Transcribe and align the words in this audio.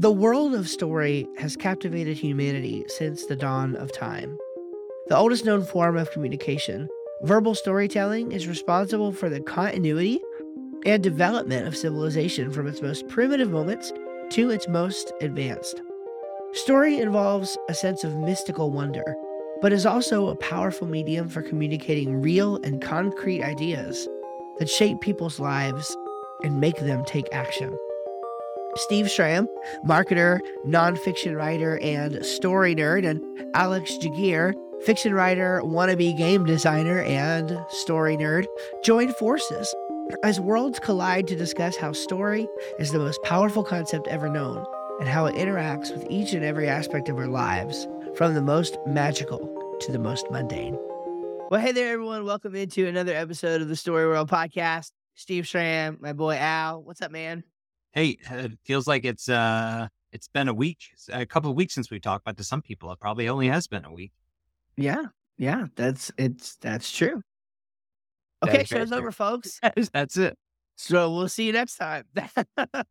The 0.00 0.12
world 0.12 0.54
of 0.54 0.68
story 0.68 1.26
has 1.38 1.56
captivated 1.56 2.16
humanity 2.16 2.84
since 2.86 3.26
the 3.26 3.34
dawn 3.34 3.74
of 3.74 3.90
time. 3.90 4.38
The 5.08 5.16
oldest 5.16 5.44
known 5.44 5.64
form 5.64 5.96
of 5.96 6.12
communication, 6.12 6.88
verbal 7.22 7.56
storytelling 7.56 8.30
is 8.30 8.46
responsible 8.46 9.10
for 9.10 9.28
the 9.28 9.40
continuity 9.40 10.20
and 10.86 11.02
development 11.02 11.66
of 11.66 11.76
civilization 11.76 12.52
from 12.52 12.68
its 12.68 12.80
most 12.80 13.08
primitive 13.08 13.50
moments 13.50 13.92
to 14.30 14.50
its 14.50 14.68
most 14.68 15.12
advanced. 15.20 15.82
Story 16.52 17.00
involves 17.00 17.58
a 17.68 17.74
sense 17.74 18.04
of 18.04 18.16
mystical 18.18 18.70
wonder, 18.70 19.16
but 19.60 19.72
is 19.72 19.84
also 19.84 20.28
a 20.28 20.36
powerful 20.36 20.86
medium 20.86 21.28
for 21.28 21.42
communicating 21.42 22.22
real 22.22 22.54
and 22.62 22.80
concrete 22.80 23.42
ideas 23.42 24.06
that 24.60 24.70
shape 24.70 25.00
people's 25.00 25.40
lives 25.40 25.96
and 26.44 26.60
make 26.60 26.78
them 26.78 27.04
take 27.04 27.26
action. 27.32 27.76
Steve 28.76 29.10
Schramm, 29.10 29.48
marketer, 29.84 30.40
nonfiction 30.66 31.36
writer, 31.36 31.78
and 31.78 32.24
story 32.24 32.74
nerd, 32.74 33.06
and 33.06 33.20
Alex 33.54 33.96
Jaguar, 33.96 34.54
fiction 34.84 35.14
writer, 35.14 35.60
wannabe 35.64 36.16
game 36.16 36.44
designer, 36.44 37.00
and 37.02 37.58
story 37.70 38.16
nerd, 38.16 38.46
joined 38.84 39.14
forces 39.16 39.74
as 40.22 40.40
worlds 40.40 40.78
collide 40.78 41.26
to 41.26 41.36
discuss 41.36 41.76
how 41.76 41.92
story 41.92 42.46
is 42.78 42.92
the 42.92 42.98
most 42.98 43.22
powerful 43.22 43.64
concept 43.64 44.06
ever 44.08 44.28
known 44.28 44.64
and 45.00 45.08
how 45.08 45.26
it 45.26 45.34
interacts 45.34 45.92
with 45.92 46.06
each 46.10 46.32
and 46.32 46.44
every 46.44 46.68
aspect 46.68 47.08
of 47.08 47.16
our 47.18 47.28
lives, 47.28 47.86
from 48.14 48.34
the 48.34 48.42
most 48.42 48.78
magical 48.86 49.38
to 49.80 49.92
the 49.92 49.98
most 49.98 50.28
mundane. 50.30 50.76
Well, 51.50 51.60
hey 51.60 51.72
there, 51.72 51.92
everyone. 51.92 52.24
Welcome 52.24 52.54
into 52.54 52.86
another 52.86 53.14
episode 53.14 53.62
of 53.62 53.68
the 53.68 53.76
Story 53.76 54.06
World 54.06 54.28
Podcast. 54.28 54.90
Steve 55.14 55.46
Schramm, 55.46 55.98
my 56.00 56.12
boy 56.12 56.36
Al. 56.36 56.82
What's 56.82 57.00
up, 57.00 57.10
man? 57.10 57.42
Hey, 57.92 58.18
it 58.30 58.58
feels 58.64 58.86
like 58.86 59.04
it's 59.04 59.28
uh 59.28 59.88
it's 60.12 60.28
been 60.28 60.48
a 60.48 60.54
week, 60.54 60.78
a 61.12 61.26
couple 61.26 61.50
of 61.50 61.56
weeks 61.56 61.74
since 61.74 61.90
we 61.90 62.00
talked, 62.00 62.24
but 62.24 62.36
to 62.36 62.44
some 62.44 62.62
people 62.62 62.90
it 62.92 63.00
probably 63.00 63.28
only 63.28 63.48
has 63.48 63.66
been 63.66 63.84
a 63.84 63.92
week. 63.92 64.12
Yeah, 64.76 65.06
yeah, 65.36 65.66
that's 65.74 66.12
it's 66.16 66.56
that's 66.56 66.90
true. 66.90 67.22
Okay, 68.46 68.64
show's 68.64 68.92
over, 68.92 69.10
folks. 69.10 69.60
That's 69.92 70.16
it. 70.16 70.36
So 70.76 71.12
we'll 71.12 71.28
see 71.28 71.46
you 71.46 71.52
next 71.52 71.76
time. 71.76 72.04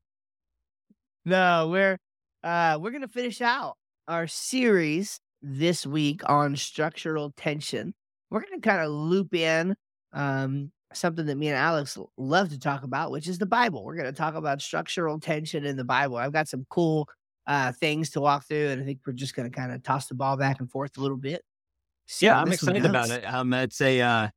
no, 1.25 1.69
we're 1.69 1.97
uh 2.43 2.77
we're 2.81 2.91
gonna 2.91 3.07
finish 3.07 3.41
out 3.41 3.77
our 4.07 4.27
series 4.27 5.19
this 5.41 5.85
week 5.85 6.21
on 6.29 6.55
structural 6.55 7.31
tension. 7.37 7.93
We're 8.29 8.41
gonna 8.41 8.61
kind 8.61 8.81
of 8.81 8.91
loop 8.91 9.33
in 9.33 9.75
um 10.11 10.71
something 10.93 11.25
that 11.25 11.37
me 11.37 11.47
and 11.47 11.57
Alex 11.57 11.97
love 12.17 12.49
to 12.49 12.59
talk 12.59 12.83
about, 12.83 13.11
which 13.11 13.27
is 13.27 13.37
the 13.37 13.45
Bible. 13.45 13.83
We're 13.83 13.95
going 13.95 14.05
to 14.05 14.17
talk 14.17 14.35
about 14.35 14.61
structural 14.61 15.19
tension 15.19 15.65
in 15.65 15.75
the 15.75 15.83
Bible. 15.83 16.17
I've 16.17 16.33
got 16.33 16.47
some 16.47 16.65
cool 16.69 17.09
uh, 17.45 17.71
things 17.73 18.09
to 18.11 18.21
walk 18.21 18.45
through, 18.45 18.69
and 18.69 18.81
I 18.81 18.85
think 18.85 18.99
we're 19.05 19.13
just 19.13 19.35
going 19.35 19.49
to 19.49 19.55
kind 19.55 19.71
of 19.71 19.83
toss 19.83 20.07
the 20.07 20.15
ball 20.15 20.37
back 20.37 20.59
and 20.59 20.69
forth 20.69 20.97
a 20.97 21.01
little 21.01 21.17
bit. 21.17 21.43
Yeah, 22.21 22.39
I'm 22.39 22.51
excited 22.51 22.85
about 22.85 23.09
it. 23.09 23.25
Um, 23.25 23.53
it's 23.53 23.81
a 23.81 23.99
uh, 24.01 24.27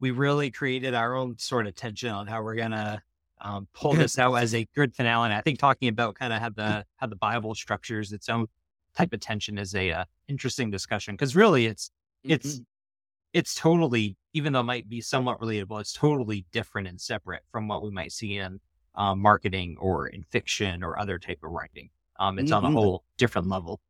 we 0.00 0.10
really 0.10 0.50
created 0.50 0.94
our 0.94 1.14
own 1.14 1.38
sort 1.38 1.66
of 1.66 1.74
tension 1.76 2.10
on 2.10 2.26
how 2.26 2.42
we're 2.42 2.56
gonna 2.56 3.02
um, 3.40 3.68
pull 3.72 3.92
this 3.92 4.18
out 4.18 4.34
as 4.34 4.54
a 4.54 4.66
good 4.74 4.94
finale. 4.94 5.26
And 5.26 5.34
I 5.34 5.40
think 5.40 5.58
talking 5.58 5.88
about 5.88 6.16
kind 6.16 6.32
of 6.32 6.40
how 6.40 6.50
the 6.50 6.84
how 6.96 7.06
the 7.06 7.16
Bible 7.16 7.54
structures 7.54 8.12
its 8.12 8.28
own 8.28 8.46
type 8.96 9.12
of 9.12 9.20
tension 9.20 9.58
is 9.58 9.74
a 9.74 9.92
uh, 9.92 10.04
interesting 10.28 10.70
discussion 10.70 11.14
because 11.14 11.36
really 11.36 11.66
it's 11.66 11.90
it's 12.24 12.54
mm-hmm. 12.54 12.62
it's 13.32 13.54
totally 13.54 14.16
even 14.32 14.52
though 14.52 14.60
it 14.60 14.64
might 14.64 14.88
be 14.88 15.00
somewhat 15.00 15.40
relatable, 15.40 15.80
it's 15.80 15.92
totally 15.92 16.46
different 16.52 16.88
and 16.88 17.00
separate 17.00 17.42
from 17.50 17.68
what 17.68 17.82
we 17.82 17.90
might 17.90 18.12
see 18.12 18.36
in 18.36 18.60
um, 18.94 19.20
marketing 19.20 19.76
or 19.80 20.06
in 20.06 20.22
fiction 20.22 20.82
or 20.82 20.98
other 20.98 21.18
type 21.18 21.38
of 21.42 21.50
writing. 21.50 21.90
Um, 22.18 22.38
it's 22.38 22.50
mm-hmm. 22.50 22.64
on 22.64 22.72
a 22.72 22.74
whole 22.74 23.04
different 23.16 23.48
level. 23.48 23.80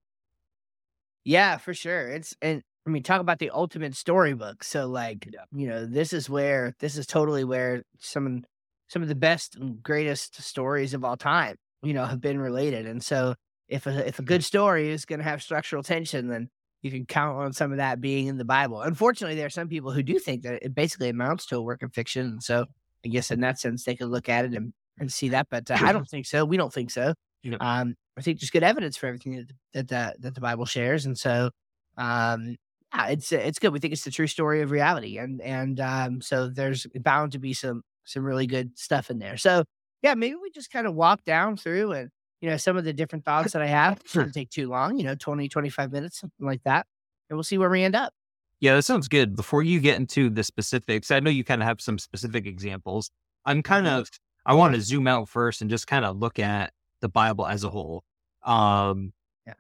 Yeah, 1.25 1.59
for 1.59 1.75
sure. 1.75 2.09
It's 2.09 2.35
and 2.41 2.63
I 2.87 2.91
mean, 2.91 3.03
talk 3.03 3.21
about 3.21 3.39
the 3.39 3.51
ultimate 3.51 3.95
storybook. 3.95 4.65
So, 4.65 4.87
like, 4.87 5.29
yeah. 5.33 5.41
you 5.53 5.69
know, 5.69 5.85
this 5.85 6.13
is 6.13 6.31
where 6.31 6.75
this 6.81 6.97
is 6.97 7.07
totally 7.07 7.45
where 7.45 7.83
some 7.99 8.45
some 8.89 9.03
of 9.03 9.09
the 9.09 9.15
best 9.15 9.57
and 9.57 9.83
greatest 9.83 10.41
stories 10.43 10.95
of 10.95 11.05
all 11.05 11.17
time, 11.17 11.57
you 11.83 11.93
know, 11.93 12.05
have 12.07 12.21
been 12.21 12.41
related. 12.41 12.87
And 12.87 13.03
so, 13.03 13.35
if 13.69 13.87
a 13.87 14.07
if 14.09 14.19
a 14.19 14.23
good 14.23 14.45
story 14.45 14.91
is 14.91 15.05
going 15.05 15.19
to 15.19 15.25
have 15.25 15.43
structural 15.43 15.83
tension, 15.83 16.29
then 16.29 16.49
you 16.83 16.91
can 16.91 17.07
count 17.07 17.39
on 17.39 17.53
some 17.53 17.73
of 17.73 17.79
that 17.79 18.01
being 18.01 18.27
in 18.27 18.39
the 18.39 18.45
Bible. 18.45 18.81
Unfortunately, 18.83 19.37
there 19.37 19.47
are 19.47 19.51
some 19.51 19.69
people 19.69 19.91
who 19.93 20.03
do 20.03 20.19
think 20.19 20.43
that 20.43 20.65
it 20.65 20.75
basically 20.75 21.09
amounts 21.09 21.47
to 21.47 21.57
a 21.57 21.63
work 21.63 21.83
of 21.83 21.93
fiction. 21.93 22.27
And 22.27 22.43
so 22.43 22.67
I 23.05 23.09
guess 23.09 23.31
in 23.31 23.41
that 23.41 23.59
sense, 23.59 23.85
they 23.85 23.97
could 23.97 24.09
look 24.09 24.29
at 24.29 24.45
it 24.45 24.55
and, 24.55 24.73
and 24.99 25.13
see 25.13 25.29
that. 25.31 25.49
But 25.51 25.71
uh, 25.71 25.79
I 25.81 25.93
don't 25.93 26.09
think 26.09 26.27
so. 26.27 26.45
We 26.45 26.57
don't 26.57 26.73
think 26.73 26.91
so. 26.91 27.15
Um, 27.61 27.95
I 28.17 28.23
think 28.23 28.41
there's 28.41 28.51
good 28.51 28.63
evidence 28.63 28.97
for 28.97 29.07
everything 29.07 29.37
that 29.37 29.53
that, 29.73 29.89
that, 29.89 30.23
that 30.23 30.35
the 30.35 30.41
Bible 30.41 30.67
shares. 30.67 31.07
And 31.07 31.19
so, 31.19 31.51
um, 31.97 32.57
yeah, 32.95 33.07
it's 33.09 33.33
it's 33.33 33.59
good. 33.59 33.73
We 33.73 33.79
think 33.79 33.93
it's 33.93 34.05
the 34.05 34.11
true 34.11 34.27
story 34.27 34.63
of 34.63 34.71
reality, 34.71 35.17
and 35.19 35.41
and 35.41 35.81
um, 35.81 36.21
so 36.21 36.49
there's 36.49 36.87
bound 36.97 37.33
to 37.33 37.39
be 37.39 37.55
some 37.55 37.83
some 38.05 38.25
really 38.25 38.47
good 38.47 38.79
stuff 38.79 39.11
in 39.11 39.19
there. 39.19 39.37
So 39.37 39.65
yeah, 40.03 40.15
maybe 40.15 40.35
we 40.35 40.51
just 40.51 40.73
kind 40.73 40.87
of 40.87 40.95
walk 40.95 41.25
down 41.25 41.57
through 41.57 41.93
and 41.93 42.11
you 42.41 42.49
know, 42.49 42.57
some 42.57 42.77
of 42.77 42.85
the 42.85 42.93
different 42.93 43.25
thoughts 43.25 43.53
that 43.53 43.63
I 43.63 43.67
have. 43.67 43.99
It 43.99 44.09
shouldn't 44.09 44.35
take 44.35 44.51
too 44.51 44.69
long, 44.69 44.99
you 44.99 45.05
know, 45.05 45.15
20, 45.15 45.49
25 45.49 45.93
minutes, 45.93 46.21
something 46.21 46.47
like 46.47 46.63
that. 46.65 46.87
And 47.29 47.37
we'll 47.37 47.45
see 47.45 47.59
where 47.59 47.71
we 47.71 47.83
end 47.83 47.95
up. 47.95 48.13
Yeah, 48.61 48.75
that 48.75 48.83
sounds 48.83 49.09
good. 49.09 49.37
Before 49.37 49.63
you 49.63 49.81
get 49.81 49.97
into 49.97 50.29
the 50.29 50.43
specifics, 50.43 51.11
I 51.11 51.21
know 51.21 51.31
you 51.31 51.45
kind 51.45 51.63
of 51.63 51.69
have 51.69 51.81
some 51.81 51.99
specific 51.99 52.47
examples. 52.47 53.11
I'm 53.45 53.63
kind 53.63 53.87
mm-hmm. 53.87 54.01
of, 54.01 54.11
I 54.45 54.55
want 54.55 54.75
to 54.75 54.81
zoom 54.81 55.07
out 55.07 55.29
first 55.29 55.61
and 55.61 55.71
just 55.71 55.87
kind 55.87 56.05
of 56.05 56.19
look 56.19 56.39
at 56.39 56.73
the 57.01 57.09
Bible 57.09 57.47
as 57.47 57.65
a 57.65 57.71
whole. 57.71 58.05
Um, 58.43 59.13
yeah. 59.47 59.55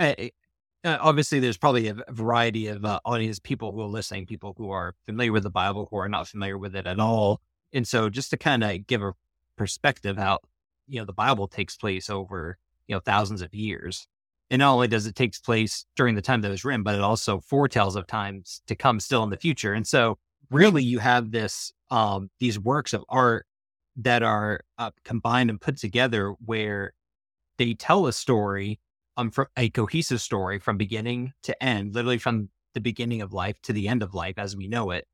I, 0.00 0.30
obviously, 0.84 1.40
there's 1.40 1.58
probably 1.58 1.88
a 1.88 1.96
variety 2.08 2.68
of 2.68 2.84
uh, 2.84 3.00
audience 3.04 3.38
people 3.38 3.72
who 3.72 3.82
are 3.82 3.86
listening, 3.86 4.26
people 4.26 4.54
who 4.56 4.70
are 4.70 4.94
familiar 5.04 5.32
with 5.32 5.42
the 5.42 5.50
Bible, 5.50 5.88
who 5.90 5.98
are 5.98 6.08
not 6.08 6.28
familiar 6.28 6.56
with 6.56 6.74
it 6.74 6.86
at 6.86 7.00
all. 7.00 7.40
And 7.72 7.86
so, 7.86 8.08
just 8.08 8.30
to 8.30 8.38
kind 8.38 8.64
of 8.64 8.86
give 8.86 9.02
a 9.02 9.12
perspective 9.56 10.16
how 10.16 10.38
you 10.88 10.98
know, 10.98 11.04
the 11.04 11.12
Bible 11.12 11.46
takes 11.46 11.76
place 11.76 12.10
over, 12.10 12.58
you 12.86 12.94
know, 12.94 13.00
thousands 13.00 13.42
of 13.42 13.54
years. 13.54 14.08
And 14.50 14.60
not 14.60 14.72
only 14.72 14.88
does 14.88 15.06
it 15.06 15.14
take 15.14 15.40
place 15.42 15.84
during 15.94 16.14
the 16.14 16.22
time 16.22 16.40
that 16.40 16.48
it 16.48 16.52
was 16.52 16.64
written, 16.64 16.82
but 16.82 16.94
it 16.94 17.02
also 17.02 17.40
foretells 17.40 17.96
of 17.96 18.06
times 18.06 18.62
to 18.66 18.74
come 18.74 18.98
still 18.98 19.22
in 19.22 19.30
the 19.30 19.36
future. 19.36 19.74
And 19.74 19.86
so 19.86 20.18
really 20.50 20.82
you 20.82 20.98
have 21.00 21.30
this, 21.30 21.72
um, 21.90 22.30
these 22.40 22.58
works 22.58 22.94
of 22.94 23.04
art 23.10 23.44
that 23.96 24.22
are 24.22 24.60
uh, 24.78 24.90
combined 25.04 25.50
and 25.50 25.60
put 25.60 25.76
together 25.76 26.34
where 26.44 26.94
they 27.58 27.74
tell 27.74 28.06
a 28.06 28.12
story, 28.12 28.80
um, 29.18 29.30
from 29.30 29.48
a 29.56 29.68
cohesive 29.68 30.20
story 30.22 30.58
from 30.58 30.78
beginning 30.78 31.32
to 31.42 31.62
end, 31.62 31.94
literally 31.94 32.18
from 32.18 32.48
the 32.72 32.80
beginning 32.80 33.20
of 33.20 33.32
life 33.32 33.60
to 33.62 33.72
the 33.72 33.88
end 33.88 34.02
of 34.02 34.14
life 34.14 34.38
as 34.38 34.56
we 34.56 34.68
know 34.68 34.92
it. 34.92 35.06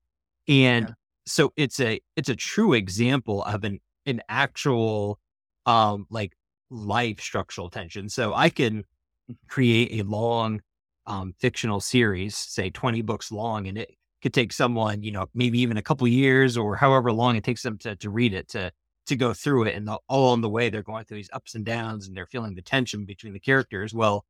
And 0.46 0.88
yeah. 0.88 0.94
so 1.26 1.52
it's 1.56 1.80
a, 1.80 2.00
it's 2.14 2.28
a 2.28 2.36
true 2.36 2.74
example 2.74 3.42
of 3.42 3.64
an, 3.64 3.80
an 4.06 4.20
actual 4.28 5.18
um 5.66 6.06
like 6.10 6.32
life 6.70 7.20
structural 7.20 7.70
tension. 7.70 8.08
So 8.08 8.34
I 8.34 8.48
can 8.50 8.78
mm-hmm. 8.78 9.32
create 9.48 10.00
a 10.00 10.04
long 10.04 10.60
um 11.06 11.34
fictional 11.38 11.80
series, 11.80 12.36
say 12.36 12.70
20 12.70 13.02
books 13.02 13.30
long, 13.32 13.66
and 13.66 13.78
it 13.78 13.90
could 14.22 14.34
take 14.34 14.52
someone, 14.52 15.02
you 15.02 15.12
know, 15.12 15.26
maybe 15.34 15.60
even 15.60 15.76
a 15.76 15.82
couple 15.82 16.08
years 16.08 16.56
or 16.56 16.76
however 16.76 17.12
long 17.12 17.36
it 17.36 17.44
takes 17.44 17.62
them 17.62 17.78
to 17.78 17.96
to 17.96 18.10
read 18.10 18.34
it 18.34 18.48
to 18.48 18.72
to 19.06 19.16
go 19.16 19.34
through 19.34 19.64
it. 19.64 19.74
And 19.74 19.86
the, 19.86 19.98
all 20.08 20.32
on 20.32 20.40
the 20.40 20.48
way, 20.48 20.70
they're 20.70 20.82
going 20.82 21.04
through 21.04 21.18
these 21.18 21.30
ups 21.32 21.54
and 21.54 21.64
downs 21.64 22.06
and 22.08 22.16
they're 22.16 22.26
feeling 22.26 22.54
the 22.54 22.62
tension 22.62 23.04
between 23.04 23.34
the 23.34 23.40
characters. 23.40 23.92
Well, 23.92 24.24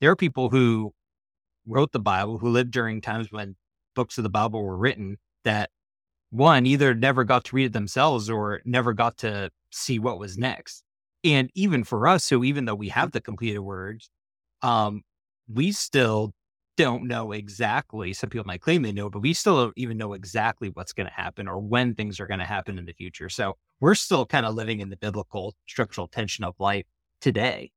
there 0.00 0.10
are 0.10 0.16
people 0.16 0.50
who 0.50 0.92
wrote 1.66 1.92
the 1.92 2.00
Bible 2.00 2.38
who 2.38 2.48
lived 2.48 2.70
during 2.70 3.00
times 3.00 3.30
when 3.30 3.56
books 3.94 4.18
of 4.18 4.24
the 4.24 4.30
Bible 4.30 4.62
were 4.62 4.76
written 4.76 5.18
that 5.44 5.70
one 6.30 6.66
either 6.66 6.94
never 6.94 7.24
got 7.24 7.44
to 7.46 7.56
read 7.56 7.66
it 7.66 7.72
themselves 7.72 8.28
or 8.28 8.60
never 8.64 8.92
got 8.92 9.18
to 9.18 9.50
see 9.76 9.98
what 9.98 10.18
was 10.18 10.38
next. 10.38 10.82
And 11.24 11.50
even 11.54 11.84
for 11.84 12.06
us, 12.06 12.24
so 12.24 12.44
even 12.44 12.64
though 12.64 12.74
we 12.74 12.88
have 12.88 13.12
the 13.12 13.20
completed 13.20 13.60
words, 13.60 14.10
um, 14.62 15.02
we 15.48 15.72
still 15.72 16.32
don't 16.76 17.04
know 17.04 17.32
exactly. 17.32 18.12
Some 18.12 18.30
people 18.30 18.46
might 18.46 18.60
claim 18.60 18.82
they 18.82 18.92
know, 18.92 19.08
but 19.08 19.22
we 19.22 19.32
still 19.32 19.56
don't 19.56 19.72
even 19.76 19.96
know 19.96 20.12
exactly 20.12 20.68
what's 20.68 20.92
going 20.92 21.06
to 21.06 21.12
happen 21.12 21.48
or 21.48 21.58
when 21.58 21.94
things 21.94 22.20
are 22.20 22.26
going 22.26 22.40
to 22.40 22.46
happen 22.46 22.78
in 22.78 22.84
the 22.84 22.92
future. 22.92 23.28
So 23.28 23.56
we're 23.80 23.94
still 23.94 24.26
kind 24.26 24.46
of 24.46 24.54
living 24.54 24.80
in 24.80 24.90
the 24.90 24.96
biblical 24.96 25.54
structural 25.66 26.06
tension 26.06 26.44
of 26.44 26.54
life 26.58 26.84
today. 27.20 27.70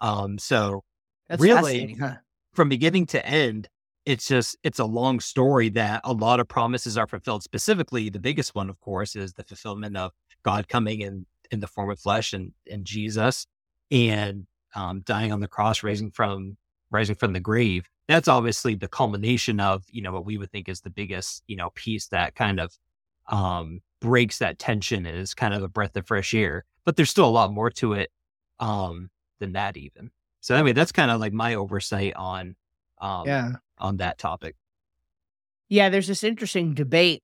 Um, 0.00 0.38
so 0.38 0.84
That's 1.28 1.42
really, 1.42 1.94
huh? 1.94 2.16
from 2.54 2.68
beginning 2.68 3.06
to 3.06 3.24
end, 3.24 3.68
it's 4.06 4.28
just 4.28 4.56
it's 4.62 4.78
a 4.78 4.84
long 4.84 5.20
story 5.20 5.68
that 5.70 6.00
a 6.04 6.12
lot 6.12 6.40
of 6.40 6.48
promises 6.48 6.96
are 6.96 7.06
fulfilled. 7.08 7.42
Specifically, 7.42 8.08
the 8.08 8.20
biggest 8.20 8.54
one, 8.54 8.70
of 8.70 8.80
course, 8.80 9.16
is 9.16 9.32
the 9.34 9.42
fulfillment 9.42 9.96
of 9.96 10.12
God 10.44 10.68
coming 10.68 11.00
in 11.00 11.26
in 11.50 11.60
the 11.60 11.66
form 11.66 11.90
of 11.90 11.98
flesh 11.98 12.32
and 12.32 12.52
and 12.70 12.84
Jesus 12.84 13.46
and 13.90 14.46
um, 14.74 15.00
dying 15.00 15.32
on 15.32 15.40
the 15.40 15.48
cross, 15.48 15.82
raising 15.82 16.10
from 16.10 16.56
rising 16.90 17.16
from 17.16 17.32
the 17.32 17.40
grave. 17.40 17.88
That's 18.08 18.28
obviously 18.28 18.74
the 18.74 18.88
culmination 18.88 19.60
of 19.60 19.84
you 19.90 20.02
know 20.02 20.12
what 20.12 20.24
we 20.26 20.38
would 20.38 20.50
think 20.50 20.68
is 20.68 20.80
the 20.80 20.90
biggest 20.90 21.42
you 21.46 21.56
know 21.56 21.70
piece 21.74 22.08
that 22.08 22.34
kind 22.34 22.60
of 22.60 22.72
um, 23.28 23.80
breaks 24.00 24.38
that 24.38 24.58
tension 24.58 25.06
and 25.06 25.16
is 25.16 25.34
kind 25.34 25.54
of 25.54 25.62
a 25.62 25.68
breath 25.68 25.96
of 25.96 26.06
fresh 26.06 26.34
air. 26.34 26.64
But 26.84 26.96
there's 26.96 27.10
still 27.10 27.28
a 27.28 27.30
lot 27.30 27.52
more 27.52 27.70
to 27.70 27.94
it. 27.94 28.10
Um, 28.60 29.10
than 29.38 29.52
that 29.52 29.76
even. 29.76 30.10
So 30.40 30.54
anyway, 30.54 30.72
that's 30.72 30.92
kind 30.92 31.10
of 31.10 31.20
like 31.20 31.32
my 31.32 31.54
oversight 31.56 32.14
on 32.16 32.56
um 33.00 33.26
Yeah. 33.26 33.52
on 33.78 33.98
that 33.98 34.16
topic. 34.16 34.56
Yeah, 35.68 35.88
there's 35.88 36.06
this 36.06 36.24
interesting 36.24 36.74
debate 36.74 37.22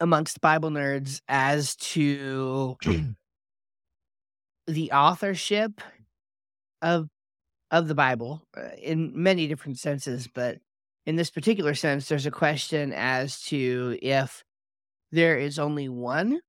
amongst 0.00 0.40
Bible 0.40 0.70
nerds 0.70 1.20
as 1.28 1.76
to 1.76 2.76
the 4.66 4.92
authorship 4.92 5.80
of 6.82 7.08
of 7.70 7.88
the 7.88 7.94
Bible 7.94 8.42
uh, 8.56 8.70
in 8.80 9.12
many 9.14 9.46
different 9.46 9.78
senses, 9.78 10.28
but 10.32 10.58
in 11.04 11.16
this 11.16 11.30
particular 11.30 11.74
sense, 11.74 12.08
there's 12.08 12.26
a 12.26 12.30
question 12.30 12.92
as 12.94 13.42
to 13.42 13.98
if 14.00 14.42
there 15.12 15.38
is 15.38 15.58
only 15.58 15.88
one 15.88 16.40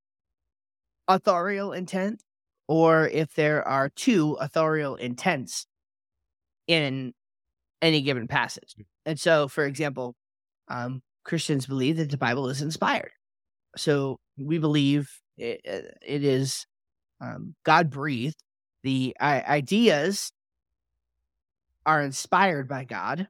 authorial 1.08 1.74
intent 1.74 2.22
or 2.68 3.08
if 3.08 3.34
there 3.34 3.68
are 3.68 3.90
two 3.90 4.34
authorial 4.40 4.96
intents 4.96 5.66
in 6.68 7.14
any 7.82 8.02
given 8.02 8.28
passage. 8.28 8.76
And 9.06 9.20
so, 9.20 9.48
for 9.48 9.66
example, 9.66 10.16
um, 10.68 11.02
Christians 11.24 11.66
believe 11.66 11.98
that 11.98 12.12
the 12.12 12.18
Bible 12.18 12.50
is 12.50 12.62
inspired. 12.62 13.12
So 13.76 14.20
we 14.38 14.58
believe 14.58 15.10
it, 15.38 15.62
it 15.64 16.24
is 16.24 16.66
um, 17.22 17.56
God 17.64 17.90
breathed. 17.90 18.38
The 18.84 19.16
I- 19.20 19.42
ideas 19.42 20.32
are 21.86 22.02
inspired 22.02 22.68
by 22.68 22.86
God, 22.86 23.28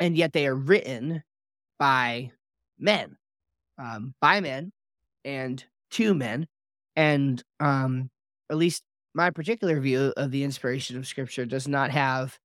and 0.00 0.16
yet 0.16 0.32
they 0.32 0.46
are 0.46 0.54
written 0.54 1.22
by 1.78 2.32
men, 2.78 3.16
um, 3.78 4.14
by 4.20 4.40
men, 4.40 4.72
and 5.24 5.64
to 5.92 6.14
men. 6.14 6.46
And 6.96 7.42
um, 7.60 8.10
at 8.50 8.56
least 8.56 8.82
my 9.14 9.30
particular 9.30 9.80
view 9.80 10.12
of 10.16 10.30
the 10.30 10.44
inspiration 10.44 10.96
of 10.96 11.06
Scripture 11.06 11.46
does 11.46 11.68
not 11.68 11.90
have 11.90 12.38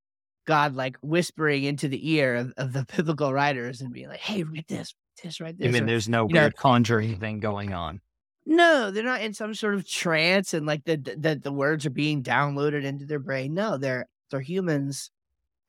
God 0.46 0.74
like 0.74 0.96
whispering 1.02 1.64
into 1.64 1.88
the 1.88 2.10
ear 2.12 2.36
of, 2.36 2.52
of 2.56 2.72
the 2.72 2.86
biblical 2.96 3.32
writers 3.32 3.80
and 3.80 3.92
being 3.92 4.08
like, 4.08 4.20
"Hey, 4.20 4.42
read 4.42 4.66
this, 4.68 4.94
write 5.40 5.56
I 5.62 5.68
mean, 5.68 5.86
there's 5.86 6.08
no 6.08 6.26
you 6.28 6.34
know- 6.34 6.42
weird 6.42 6.56
conjuring 6.56 7.18
thing 7.18 7.40
going 7.40 7.72
on. 7.72 8.00
no, 8.46 8.90
they're 8.90 9.02
not 9.04 9.22
in 9.22 9.32
some 9.34 9.54
sort 9.54 9.74
of 9.74 9.88
trance 9.88 10.54
and 10.54 10.66
like 10.66 10.84
the 10.84 10.96
the 10.96 11.40
the 11.42 11.52
words 11.52 11.86
are 11.86 11.90
being 11.90 12.22
downloaded 12.22 12.84
into 12.84 13.06
their 13.06 13.18
brain. 13.18 13.54
No, 13.54 13.76
they're 13.78 14.06
they're 14.30 14.40
humans 14.40 15.10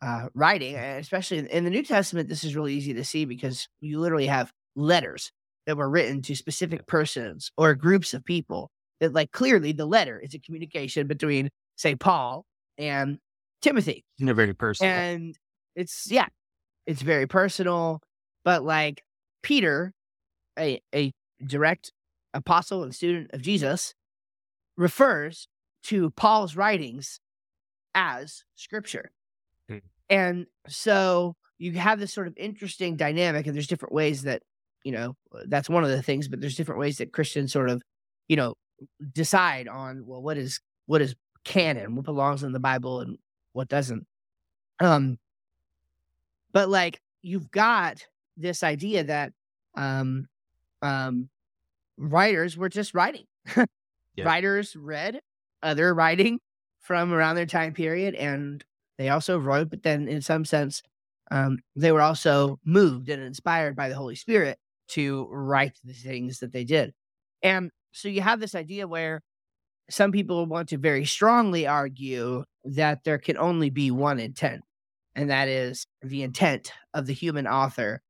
uh 0.01 0.27
writing, 0.33 0.75
and 0.75 1.00
especially 1.00 1.38
in, 1.38 1.47
in 1.47 1.63
the 1.63 1.69
New 1.69 1.83
Testament. 1.83 2.27
This 2.30 2.44
is 2.44 2.56
really 2.56 2.74
easy 2.74 2.94
to 2.94 3.03
see 3.03 3.25
because 3.25 3.68
you 3.80 4.00
literally 4.00 4.27
have 4.27 4.51
letters 4.75 5.31
that 5.65 5.77
were 5.77 5.89
written 5.89 6.21
to 6.24 6.36
specific 6.36 6.86
persons 6.86 7.51
or 7.57 7.74
groups 7.75 8.13
of 8.13 8.25
people. 8.25 8.71
That 9.00 9.13
like 9.13 9.31
clearly 9.31 9.71
the 9.71 9.86
letter 9.86 10.19
is 10.19 10.33
a 10.33 10.39
communication 10.39 11.07
between 11.07 11.50
say 11.75 11.95
Paul 11.95 12.45
and 12.77 13.19
Timothy. 13.62 14.03
They're 14.19 14.33
very 14.33 14.53
personal. 14.53 14.94
And 14.94 15.38
it's 15.75 16.09
yeah, 16.12 16.27
it's 16.86 17.01
very 17.01 17.27
personal. 17.27 18.01
But 18.44 18.63
like 18.63 19.01
Peter, 19.45 19.94
a 20.57 20.81
a 20.94 21.13
direct 21.45 21.92
apostle 22.33 22.81
and 22.81 22.95
student 22.95 23.30
of 23.31 23.44
Jesus, 23.44 23.94
refers 24.75 25.47
to 25.83 26.09
Paul's 26.09 26.56
writings 26.56 27.19
as 27.94 28.44
scripture. 28.56 29.12
Hmm. 29.69 29.77
And 30.09 30.47
so 30.68 31.36
you 31.59 31.74
have 31.74 32.00
this 32.00 32.12
sort 32.12 32.25
of 32.25 32.33
interesting 32.38 32.95
dynamic, 32.95 33.45
and 33.45 33.56
there's 33.56 33.68
different 33.68 33.94
ways 33.94 34.24
that, 34.24 34.42
you 34.83 34.92
know, 34.92 35.13
that's 35.45 35.69
one 35.69 35.83
of 35.83 35.92
the 35.92 36.01
things, 36.01 36.27
but 36.27 36.42
there's 36.42 36.56
different 36.56 36.80
ways 36.80 36.97
that 36.97 37.13
Christians 37.13 37.53
sort 37.53 37.69
of, 37.69 37.83
you 38.27 38.36
know, 38.36 38.56
decide 39.13 39.68
on, 39.68 40.07
well, 40.07 40.24
what 40.24 40.38
is 40.38 40.59
what 40.88 41.03
is 41.03 41.13
canon, 41.44 41.95
what 41.95 42.06
belongs 42.06 42.42
in 42.42 42.51
the 42.51 42.59
Bible 42.59 43.00
and 43.01 43.19
what 43.53 43.68
doesn't. 43.69 44.07
Um 44.80 45.19
but 46.51 46.68
like 46.68 47.00
you've 47.21 47.51
got 47.51 48.07
this 48.38 48.64
idea 48.64 49.04
that 49.04 49.34
um 49.76 50.28
um 50.82 51.30
writers 51.98 52.58
were 52.58 52.70
just 52.70 52.94
writing. 52.94 53.26
Writers 54.26 54.76
read 54.76 55.22
other 55.62 55.94
writing 55.94 56.40
from 56.80 57.14
around 57.14 57.36
their 57.36 57.46
time 57.46 57.74
period 57.74 58.16
and 58.16 58.64
they 58.98 59.10
also 59.10 59.38
wrote, 59.38 59.70
but 59.70 59.84
then 59.84 60.08
in 60.08 60.22
some 60.22 60.46
sense, 60.46 60.82
um, 61.32 61.60
they 61.76 61.92
were 61.92 62.02
also 62.02 62.60
moved 62.64 63.10
and 63.10 63.22
inspired 63.22 63.76
by 63.76 63.90
the 63.90 63.96
Holy 63.96 64.16
Spirit 64.16 64.58
to 64.90 65.28
write 65.31 65.78
the 65.84 65.94
things 65.94 66.40
that 66.40 66.54
they 66.54 66.64
did. 66.64 66.94
And 67.42 67.72
so 67.92 68.08
you 68.08 68.22
have 68.22 68.40
this 68.40 68.56
idea 68.56 68.88
where 68.88 69.22
some 69.90 70.12
people 70.12 70.46
want 70.46 70.70
to 70.70 70.78
very 70.78 71.06
strongly 71.06 71.68
argue 71.68 72.44
that 72.64 73.04
there 73.04 73.18
can 73.18 73.38
only 73.38 73.70
be 73.70 73.92
one 73.92 74.20
intent, 74.20 74.64
and 75.16 75.30
that 75.30 75.48
is 75.48 75.86
the 76.02 76.24
intent 76.24 76.72
of 76.94 77.06
the 77.06 77.14
human 77.14 77.48
author 77.48 78.02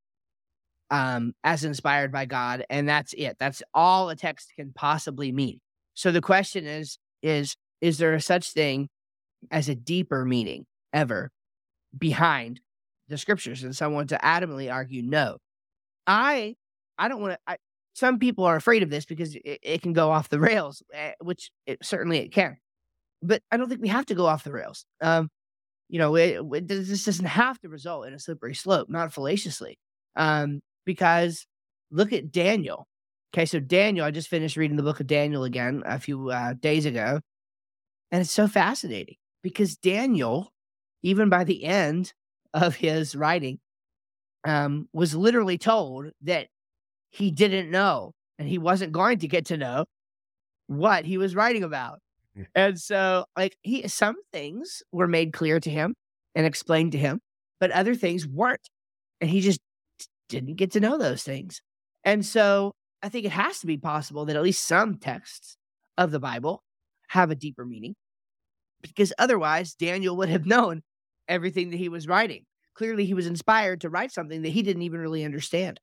um, 0.90 1.34
as 1.44 1.64
inspired 1.64 2.12
by 2.12 2.26
God. 2.26 2.66
And 2.70 2.88
that's 2.88 3.14
it. 3.14 3.38
That's 3.40 3.64
all 3.74 4.10
a 4.10 4.16
text 4.16 4.54
can 4.56 4.72
possibly 4.74 5.32
mean. 5.32 5.60
So 5.94 6.12
the 6.12 6.22
question 6.22 6.66
is, 6.66 6.98
is, 7.22 7.56
is 7.82 7.98
there 7.98 8.14
a 8.14 8.22
such 8.22 8.52
thing 8.52 8.90
as 9.52 9.70
a 9.70 9.76
deeper 9.76 10.26
meaning 10.26 10.66
ever 10.94 11.32
behind 11.98 12.60
the 13.08 13.18
scriptures? 13.18 13.64
And 13.64 13.76
someone 13.76 14.08
to 14.08 14.18
adamantly 14.18 14.72
argue, 14.72 15.02
no. 15.02 15.38
I, 16.06 16.56
I 16.98 17.08
don't 17.08 17.22
want 17.22 17.38
to, 17.48 17.58
some 17.94 18.20
people 18.20 18.44
are 18.44 18.58
afraid 18.58 18.84
of 18.84 18.90
this 18.90 19.06
because 19.06 19.36
it, 19.36 19.60
it 19.64 19.82
can 19.82 19.94
go 19.94 20.12
off 20.12 20.30
the 20.30 20.40
rails, 20.40 20.84
eh, 20.94 21.14
which 21.22 21.50
it, 21.66 21.80
certainly 21.84 22.20
it 22.20 22.32
can. 22.32 22.58
But 23.22 23.42
I 23.52 23.58
don't 23.58 23.70
think 23.70 23.82
we 23.82 23.88
have 23.88 24.06
to 24.08 24.16
go 24.16 24.26
off 24.26 24.44
the 24.44 24.52
rails. 24.52 24.86
Um, 25.02 25.30
you 25.88 26.00
know, 26.00 26.16
it, 26.16 26.68
this 26.68 27.06
doesn't 27.06 27.26
have 27.26 27.60
to 27.62 27.70
result 27.70 28.08
in 28.08 28.14
a 28.14 28.20
slippery 28.20 28.54
slope, 28.54 28.90
not 28.90 29.14
fallaciously. 29.14 29.80
Um, 30.16 30.62
because 30.86 31.46
look 31.92 32.14
at 32.14 32.32
Daniel. 32.32 32.88
Okay, 33.34 33.46
so 33.46 33.60
Daniel, 33.60 34.06
I 34.06 34.12
just 34.12 34.30
finished 34.30 34.56
reading 34.56 34.78
the 34.78 34.84
book 34.84 35.00
of 35.00 35.08
Daniel 35.08 35.44
again 35.44 35.84
a 35.86 36.00
few 36.00 36.30
uh, 36.30 36.54
days 36.54 36.86
ago, 36.86 37.20
and 38.12 38.22
it's 38.22 38.32
so 38.32 38.48
fascinating 38.48 39.16
because 39.44 39.76
Daniel, 39.76 40.54
even 41.04 41.30
by 41.30 41.44
the 41.44 41.66
end 41.66 42.14
of 42.54 42.76
his 42.76 43.16
writing, 43.16 43.60
um, 44.46 44.88
was 44.94 45.16
literally 45.16 45.58
told 45.58 46.12
that 46.22 46.48
he 47.10 47.32
didn't 47.32 47.72
know 47.72 48.14
and 48.40 48.48
he 48.48 48.58
wasn't 48.58 48.92
going 48.92 49.20
to 49.20 49.28
get 49.28 49.46
to 49.48 49.58
know 49.58 49.86
what 50.68 51.06
he 51.06 51.18
was 51.18 51.36
writing 51.36 51.64
about. 51.64 52.00
Mm. 52.38 52.46
And 52.56 52.80
so, 52.80 53.26
like, 53.38 53.58
he 53.62 53.88
some 53.88 54.16
things 54.32 54.82
were 54.92 55.08
made 55.08 55.34
clear 55.34 55.60
to 55.60 55.70
him 55.70 55.96
and 56.36 56.46
explained 56.46 56.92
to 56.94 56.98
him, 56.98 57.20
but 57.60 57.72
other 57.72 57.96
things 57.96 58.28
weren't, 58.28 58.70
and 59.22 59.30
he 59.30 59.42
just 59.42 59.60
didn't 60.30 60.56
get 60.56 60.72
to 60.72 60.80
know 60.80 60.98
those 60.98 61.24
things. 61.24 61.62
And 62.04 62.26
so, 62.26 62.74
I 63.04 63.10
think 63.10 63.26
it 63.26 63.32
has 63.32 63.60
to 63.60 63.68
be 63.68 63.78
possible 63.78 64.26
that 64.26 64.36
at 64.36 64.42
least 64.42 64.64
some 64.64 64.98
texts 64.98 65.58
of 65.98 66.12
the 66.12 66.20
Bible 66.20 66.64
have 67.10 67.30
a 67.30 67.36
deeper 67.36 67.66
meaning, 67.66 67.96
because 68.82 69.14
otherwise, 69.18 69.76
Daniel 69.76 70.18
would 70.18 70.30
have 70.30 70.46
known 70.48 70.82
everything 71.28 71.70
that 71.72 71.78
he 71.78 71.90
was 71.90 72.08
writing. 72.08 72.46
Clearly, 72.74 73.06
he 73.06 73.14
was 73.14 73.28
inspired 73.28 73.82
to 73.82 73.90
write 73.90 74.12
something 74.12 74.42
that 74.42 74.50
he 74.50 74.62
didn't 74.62 74.82
even 74.82 75.00
really 75.00 75.24
understand. 75.24 75.80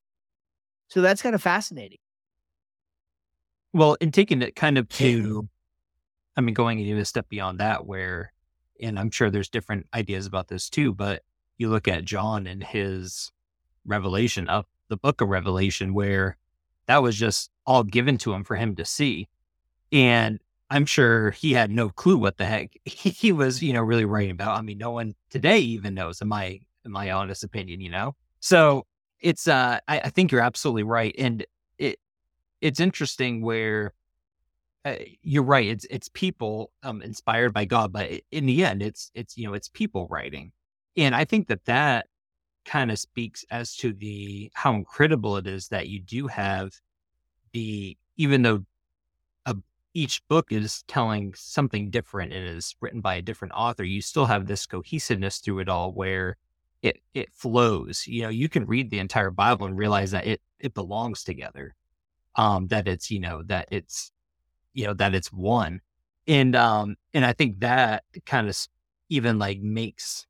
So 0.88 1.00
that's 1.00 1.22
kind 1.22 1.34
of 1.34 1.42
fascinating. 1.42 1.99
Well, 3.72 3.96
in 4.00 4.12
taking 4.12 4.42
it 4.42 4.54
kind 4.54 4.76
of 4.76 4.88
to, 4.90 5.49
I 6.37 6.42
mean, 6.42 6.54
going 6.54 6.78
even 6.78 7.00
a 7.00 7.04
step 7.06 7.28
beyond 7.30 7.61
that, 7.61 7.87
where, 7.87 8.32
and 8.80 8.99
I'm 8.99 9.11
sure 9.11 9.30
there's 9.30 9.49
different 9.49 9.87
ideas 9.94 10.26
about 10.26 10.49
this 10.49 10.68
too, 10.68 10.92
but 10.92 11.22
you 11.56 11.70
look 11.70 11.88
at 11.88 12.04
John 12.04 12.46
and 12.46 12.62
his 12.62 13.30
revelation 13.87 14.49
of 14.49 14.67
the 14.89 14.97
book 14.97 15.21
of 15.21 15.29
Revelation, 15.29 15.95
where 15.95 16.37
that 16.87 17.03
was 17.03 17.17
just 17.17 17.51
all 17.67 17.85
given 17.85 18.19
to 18.19 18.33
him 18.33 18.45
for 18.45 18.57
him 18.57 18.75
to 18.77 18.85
see. 18.85 19.29
And 19.91 20.41
I'm 20.71 20.87
sure 20.87 21.31
he 21.33 21.53
had 21.53 21.71
no 21.71 21.91
clue 21.91 22.17
what 22.17 22.39
the 22.39 22.45
heck 22.45 22.71
he 22.85 23.33
was, 23.33 23.62
you 23.62 23.73
know, 23.73 23.83
really 23.83 24.05
writing 24.05 24.31
about. 24.31 24.59
I 24.59 24.62
mean, 24.62 24.79
no 24.79 24.91
one 24.91 25.15
today 25.31 25.59
even 25.59 25.95
knows, 25.95 26.21
in 26.21 26.29
my, 26.29 26.61
in 26.85 26.91
my 26.91 27.11
honest 27.11 27.45
opinion, 27.45 27.81
you 27.81 27.91
know? 27.91 28.15
So 28.41 28.87
it's, 29.21 29.47
uh, 29.47 29.79
I, 29.87 30.01
I 30.01 30.09
think 30.11 30.33
you're 30.33 30.41
absolutely 30.41 30.83
right. 30.83 31.15
And 31.19 31.47
it, 31.79 31.99
it's 32.61 32.81
interesting 32.81 33.43
where 33.43 33.93
uh, 34.85 34.97
you're 35.23 35.45
right. 35.45 35.69
It's 35.69 35.87
it's 35.91 36.09
people 36.09 36.73
um, 36.83 37.03
inspired 37.03 37.53
by 37.53 37.65
God, 37.67 37.93
but 37.93 38.11
in 38.33 38.47
the 38.47 38.65
end, 38.65 38.83
it's 38.83 39.12
it's 39.15 39.37
you 39.37 39.47
know 39.47 39.55
it's 39.55 39.69
people 39.69 40.09
writing, 40.11 40.51
and 40.97 41.15
I 41.15 41.25
think 41.25 41.47
that 41.49 41.67
that 41.67 42.07
kind 42.64 42.90
of 42.90 42.99
speaks 42.99 43.45
as 43.50 43.76
to 43.76 43.92
the 43.92 44.50
how 44.54 44.75
incredible 44.75 45.37
it 45.37 45.47
is 45.47 45.69
that 45.69 45.88
you 45.88 46.00
do 46.00 46.26
have 46.28 46.73
the 47.52 47.97
even 48.16 48.42
though 48.42 48.64
a, 49.47 49.57
each 49.95 50.26
book 50.28 50.52
is 50.52 50.85
telling 50.88 51.35
something 51.35 51.90
different 51.90 52.33
and 52.33 52.47
is 52.47 52.76
written 52.81 53.00
by 53.00 53.16
a 53.16 53.23
different 53.23 53.54
author, 53.54 53.85
you 53.85 54.00
still 54.02 54.26
have 54.26 54.47
this 54.47 54.66
cohesiveness 54.66 55.38
through 55.38 55.61
it 55.61 55.69
all 55.69 55.92
where 55.92 56.37
it 56.83 57.00
it 57.14 57.33
flows. 57.33 58.07
You 58.07 58.23
know, 58.23 58.28
you 58.28 58.49
can 58.49 58.66
read 58.66 58.90
the 58.90 58.99
entire 58.99 59.31
Bible 59.31 59.66
and 59.66 59.76
realize 59.76 60.11
that 60.12 60.26
it 60.26 60.40
it 60.61 60.75
belongs 60.75 61.25
together 61.25 61.75
um, 62.37 62.69
that 62.69 62.88
it's 62.88 63.11
you 63.11 63.21
know 63.21 63.42
that 63.47 63.69
it's 63.71 64.12
you 64.75 64.87
know 64.87 64.95
that 64.95 65.14
it's 65.14 65.33
one 65.33 65.81
and 66.26 66.57
um 66.57 66.97
and 67.14 67.25
I 67.25 67.33
think 67.33 67.61
that 67.61 68.04
kind 68.26 68.49
of 68.49 68.57
even 69.09 69.38
like 69.38 69.61
makes 69.61 70.26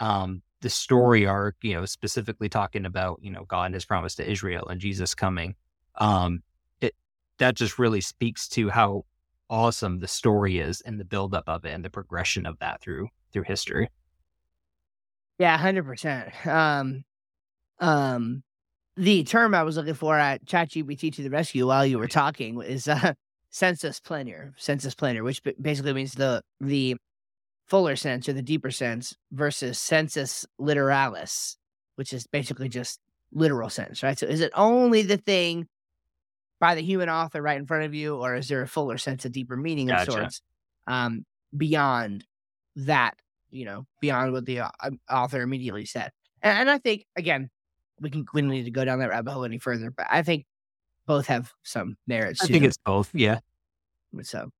um 0.00 0.42
the 0.64 0.70
story 0.70 1.26
arc, 1.26 1.56
you 1.60 1.74
know, 1.74 1.84
specifically 1.84 2.48
talking 2.48 2.86
about 2.86 3.20
you 3.22 3.30
know 3.30 3.44
God 3.44 3.66
and 3.66 3.74
His 3.74 3.84
promise 3.84 4.14
to 4.14 4.28
Israel 4.28 4.66
and 4.66 4.80
Jesus 4.80 5.14
coming. 5.14 5.54
Um, 5.96 6.42
it 6.80 6.94
that 7.38 7.54
just 7.54 7.78
really 7.78 8.00
speaks 8.00 8.48
to 8.48 8.70
how 8.70 9.04
awesome 9.50 10.00
the 10.00 10.08
story 10.08 10.58
is 10.58 10.80
and 10.80 10.98
the 10.98 11.04
buildup 11.04 11.44
of 11.46 11.66
it 11.66 11.72
and 11.72 11.84
the 11.84 11.90
progression 11.90 12.46
of 12.46 12.58
that 12.60 12.80
through 12.80 13.08
through 13.30 13.42
history. 13.42 13.90
Yeah, 15.38 15.58
hundred 15.58 15.84
percent. 15.84 16.32
Um, 16.46 17.04
um, 17.78 18.42
the 18.96 19.22
term 19.24 19.54
I 19.54 19.64
was 19.64 19.76
looking 19.76 19.92
for 19.92 20.18
at 20.18 20.46
ChatGPT 20.46 21.12
to 21.16 21.22
the 21.22 21.28
rescue 21.28 21.66
while 21.66 21.84
you 21.84 21.98
were 21.98 22.08
talking 22.08 22.62
is 22.62 22.88
uh, 22.88 23.12
sensus 23.50 24.00
plenior. 24.00 24.54
Sensus 24.56 24.94
plenior, 24.94 25.24
which 25.24 25.42
basically 25.60 25.92
means 25.92 26.14
the 26.14 26.40
the 26.58 26.96
fuller 27.66 27.96
sense 27.96 28.28
or 28.28 28.32
the 28.32 28.42
deeper 28.42 28.70
sense 28.70 29.16
versus 29.32 29.78
sensus 29.78 30.46
literalis, 30.60 31.56
which 31.96 32.12
is 32.12 32.26
basically 32.26 32.68
just 32.68 33.00
literal 33.32 33.70
sense, 33.70 34.02
right? 34.02 34.18
So, 34.18 34.26
is 34.26 34.40
it 34.40 34.52
only 34.54 35.02
the 35.02 35.16
thing 35.16 35.66
by 36.60 36.74
the 36.74 36.82
human 36.82 37.08
author 37.08 37.42
right 37.42 37.58
in 37.58 37.66
front 37.66 37.84
of 37.84 37.94
you, 37.94 38.16
or 38.16 38.36
is 38.36 38.48
there 38.48 38.62
a 38.62 38.68
fuller 38.68 38.98
sense, 38.98 39.24
a 39.24 39.28
deeper 39.28 39.56
meaning 39.56 39.90
of 39.90 40.04
sorts 40.04 40.42
um, 40.86 41.24
beyond 41.56 42.24
that? 42.76 43.14
You 43.50 43.64
know, 43.64 43.86
beyond 44.00 44.32
what 44.32 44.46
the 44.46 44.60
uh, 44.60 44.70
author 45.08 45.40
immediately 45.40 45.84
said. 45.84 46.10
And, 46.42 46.60
and 46.60 46.70
I 46.70 46.78
think 46.78 47.06
again, 47.16 47.50
we 48.00 48.10
can 48.10 48.26
we 48.34 48.40
don't 48.40 48.50
need 48.50 48.64
to 48.64 48.70
go 48.70 48.84
down 48.84 48.98
that 48.98 49.10
rabbit 49.10 49.32
hole 49.32 49.44
any 49.44 49.58
further, 49.58 49.90
but 49.90 50.06
I 50.10 50.22
think 50.22 50.46
both 51.06 51.26
have 51.26 51.52
some 51.62 51.96
merits. 52.06 52.42
I 52.42 52.46
think 52.46 52.62
them. 52.62 52.68
it's 52.68 52.78
both. 52.78 53.14
Yeah. 53.14 53.40
So, 54.22 54.50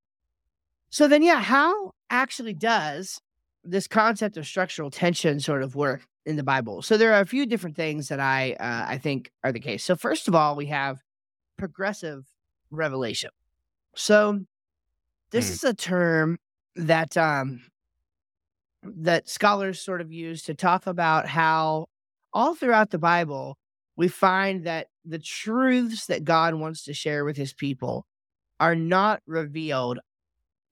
so 0.95 1.09
then, 1.09 1.25
yeah, 1.25 1.41
how 1.41 1.91
actually 2.09 2.55
does 2.55 3.21
this 3.65 3.89
concept 3.89 4.37
of 4.37 4.47
structural 4.47 4.93
tension 4.93 5.41
sort 5.41 5.65
of 5.65 5.75
work 5.75 6.07
in 6.25 6.37
the 6.37 6.45
Bible? 6.45 6.83
So 6.83 6.97
there 6.97 7.13
are 7.15 7.21
a 7.21 7.27
few 7.27 7.47
different 7.47 7.75
things 7.75 8.07
that 8.11 8.21
I 8.21 8.53
uh, 8.53 8.87
I 8.91 8.99
think 8.99 9.33
are 9.43 9.51
the 9.51 9.59
case. 9.59 9.83
So 9.83 9.97
first 9.97 10.29
of 10.29 10.37
all, 10.37 10.55
we 10.55 10.67
have 10.67 10.99
progressive 11.59 12.23
revelation. 12.71 13.31
So 13.97 14.43
this 15.33 15.49
mm. 15.49 15.55
is 15.55 15.65
a 15.65 15.75
term 15.75 16.39
that 16.77 17.17
um 17.17 17.63
that 18.85 19.29
scholars 19.29 19.81
sort 19.81 20.01
of 20.01 20.13
use 20.13 20.45
to 20.45 20.55
talk 20.55 20.87
about 20.87 21.27
how 21.27 21.87
all 22.33 22.55
throughout 22.55 22.91
the 22.91 23.01
Bible, 23.01 23.59
we 23.97 24.07
find 24.07 24.63
that 24.63 24.87
the 25.05 25.19
truths 25.19 26.07
that 26.07 26.23
God 26.23 26.55
wants 26.55 26.85
to 26.85 26.95
share 26.95 27.25
with 27.25 27.37
his 27.37 27.53
people 27.53 28.07
are 28.61 28.77
not 28.77 29.23
revealed 29.27 29.99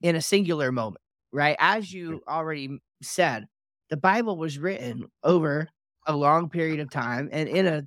in 0.02 0.16
a 0.16 0.23
singular 0.23 0.73
moment, 0.73 1.02
right? 1.32 1.56
As 1.59 1.92
you 1.92 2.23
already 2.28 2.78
said, 3.02 3.47
the 3.90 3.97
Bible 3.97 4.37
was 4.37 4.59
written 4.59 5.06
over 5.23 5.68
a 6.06 6.16
long 6.16 6.49
period 6.49 6.80
of 6.80 6.90
time 6.90 7.28
and 7.32 7.49
in 7.49 7.66
a 7.66 7.82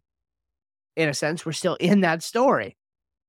in 0.95 1.09
a 1.09 1.13
sense 1.13 1.45
we're 1.45 1.51
still 1.51 1.75
in 1.75 2.01
that 2.01 2.23
story. 2.23 2.77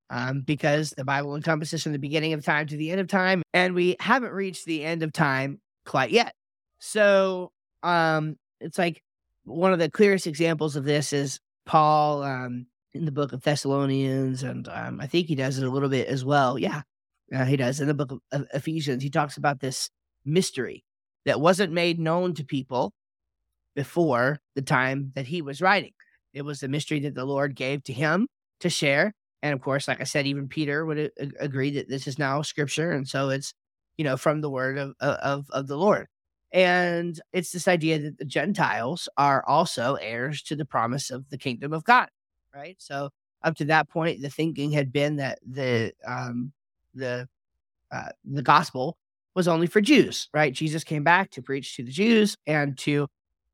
Um, 0.09 0.43
because 0.43 0.91
the 0.91 1.05
Bible 1.05 1.35
encompasses 1.35 1.83
from 1.83 1.91
the 1.91 1.99
beginning 1.99 2.33
of 2.33 2.45
time 2.45 2.69
to 2.69 2.77
the 2.77 2.93
end 2.93 3.01
of 3.01 3.09
time, 3.09 3.43
and 3.53 3.75
we 3.75 3.97
haven't 3.99 4.31
reached 4.31 4.65
the 4.65 4.85
end 4.85 5.03
of 5.03 5.13
time 5.13 5.59
quite 5.85 6.13
yet. 6.13 6.33
So 6.79 7.51
um, 7.83 8.37
it's 8.61 8.79
like 8.79 9.03
one 9.43 9.73
of 9.73 9.81
the 9.81 9.91
clearest 9.91 10.29
examples 10.29 10.77
of 10.77 10.85
this 10.85 11.13
is 11.13 11.41
Paul 11.65 12.23
um, 12.23 12.67
in 12.95 13.05
the 13.05 13.11
book 13.11 13.33
of 13.33 13.43
Thessalonians, 13.43 14.45
and 14.45 14.69
um, 14.69 15.01
I 15.01 15.09
think 15.09 15.27
he 15.27 15.35
does 15.35 15.59
it 15.59 15.67
a 15.67 15.71
little 15.71 15.89
bit 15.89 16.07
as 16.07 16.25
well. 16.25 16.57
Yeah, 16.57 16.83
uh, 17.35 17.45
he 17.45 17.57
does 17.57 17.81
in 17.81 17.89
the 17.89 17.95
book 17.95 18.13
of 18.33 18.47
Ephesians. 18.55 19.03
He 19.03 19.11
talks 19.11 19.37
about 19.37 19.61
this 19.61 19.91
mystery 20.25 20.85
that 21.25 21.41
wasn't 21.41 21.73
made 21.73 21.99
known 21.99 22.35
to 22.35 22.45
people 22.45 22.93
before 23.75 24.41
the 24.55 24.63
time 24.63 25.13
that 25.15 25.27
he 25.27 25.43
was 25.43 25.61
writing. 25.61 25.93
It 26.33 26.43
was 26.43 26.61
the 26.61 26.69
mystery 26.69 27.01
that 27.01 27.15
the 27.15 27.25
Lord 27.25 27.55
gave 27.55 27.83
to 27.85 27.93
him 27.93 28.29
to 28.61 28.71
share. 28.71 29.13
And 29.43 29.53
of 29.53 29.61
course, 29.61 29.87
like 29.87 30.01
I 30.01 30.05
said, 30.05 30.27
even 30.27 30.49
Peter 30.49 30.85
would 30.85 30.99
a- 30.99 31.13
agree 31.39 31.71
that 31.73 31.89
this 31.89 32.07
is 32.07 32.19
now 32.19 32.43
scripture. 32.43 32.93
And 32.93 33.07
so 33.07 33.29
it's, 33.31 33.53
you 33.97 34.05
know, 34.05 34.17
from 34.17 34.41
the 34.41 34.51
word 34.51 34.79
of, 34.79 34.95
of, 35.01 35.47
of 35.51 35.67
the 35.67 35.77
Lord. 35.77 36.07
And 36.53 37.21
it's 37.33 37.53
this 37.53 37.69
idea 37.69 37.99
that 37.99 38.19
the 38.19 38.25
Gentiles 38.25 39.09
are 39.17 39.45
also 39.47 39.95
heirs 39.97 40.43
to 40.45 40.57
the 40.57 40.65
promise 40.65 41.11
of 41.11 41.29
the 41.29 41.39
kingdom 41.39 41.73
of 41.73 41.85
God, 41.85 42.09
right? 42.55 42.77
So 42.79 43.11
up 43.43 43.57
to 43.57 43.65
that 43.67 43.89
point, 43.91 44.23
the 44.23 44.31
thinking 44.31 44.73
had 44.73 44.93
been 44.93 45.17
that 45.17 45.39
the 45.47 45.93
um, 46.07 46.53
the 46.97 47.29
uh, 47.93 48.09
the 48.25 48.43
gospel 48.43 48.97
was 49.35 49.47
only 49.47 49.67
for 49.67 49.81
Jews, 49.81 50.29
right? 50.35 50.53
Jesus 50.53 50.83
came 50.83 51.05
back 51.05 51.31
to 51.33 51.43
preach 51.43 51.77
to 51.77 51.85
the 51.85 51.93
Jews 51.93 52.37
and 52.47 52.77
to 52.79 53.07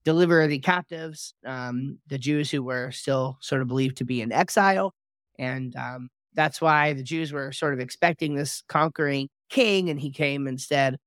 deliver 0.05 0.47
the 0.47 0.59
captives, 0.59 1.35
um, 1.45 1.99
the 2.07 2.19
Jews 2.19 2.51
who 2.51 2.63
were 2.63 2.91
still 2.93 3.37
sort 3.41 3.63
of 3.63 3.69
believed 3.69 3.99
to 3.99 4.05
be 4.05 4.23
in 4.23 4.33
exile, 4.33 4.95
and 5.39 5.77
um, 5.77 6.09
that's 6.35 6.61
why 6.61 6.93
the 6.95 7.03
Jews 7.03 7.33
were 7.33 7.53
sort 7.53 7.75
of 7.75 7.81
expecting 7.81 8.35
this 8.35 8.63
conquering 8.69 9.29
king, 9.51 9.91
and 9.91 10.01
he 10.01 10.11
came 10.11 10.47
instead 10.47 10.99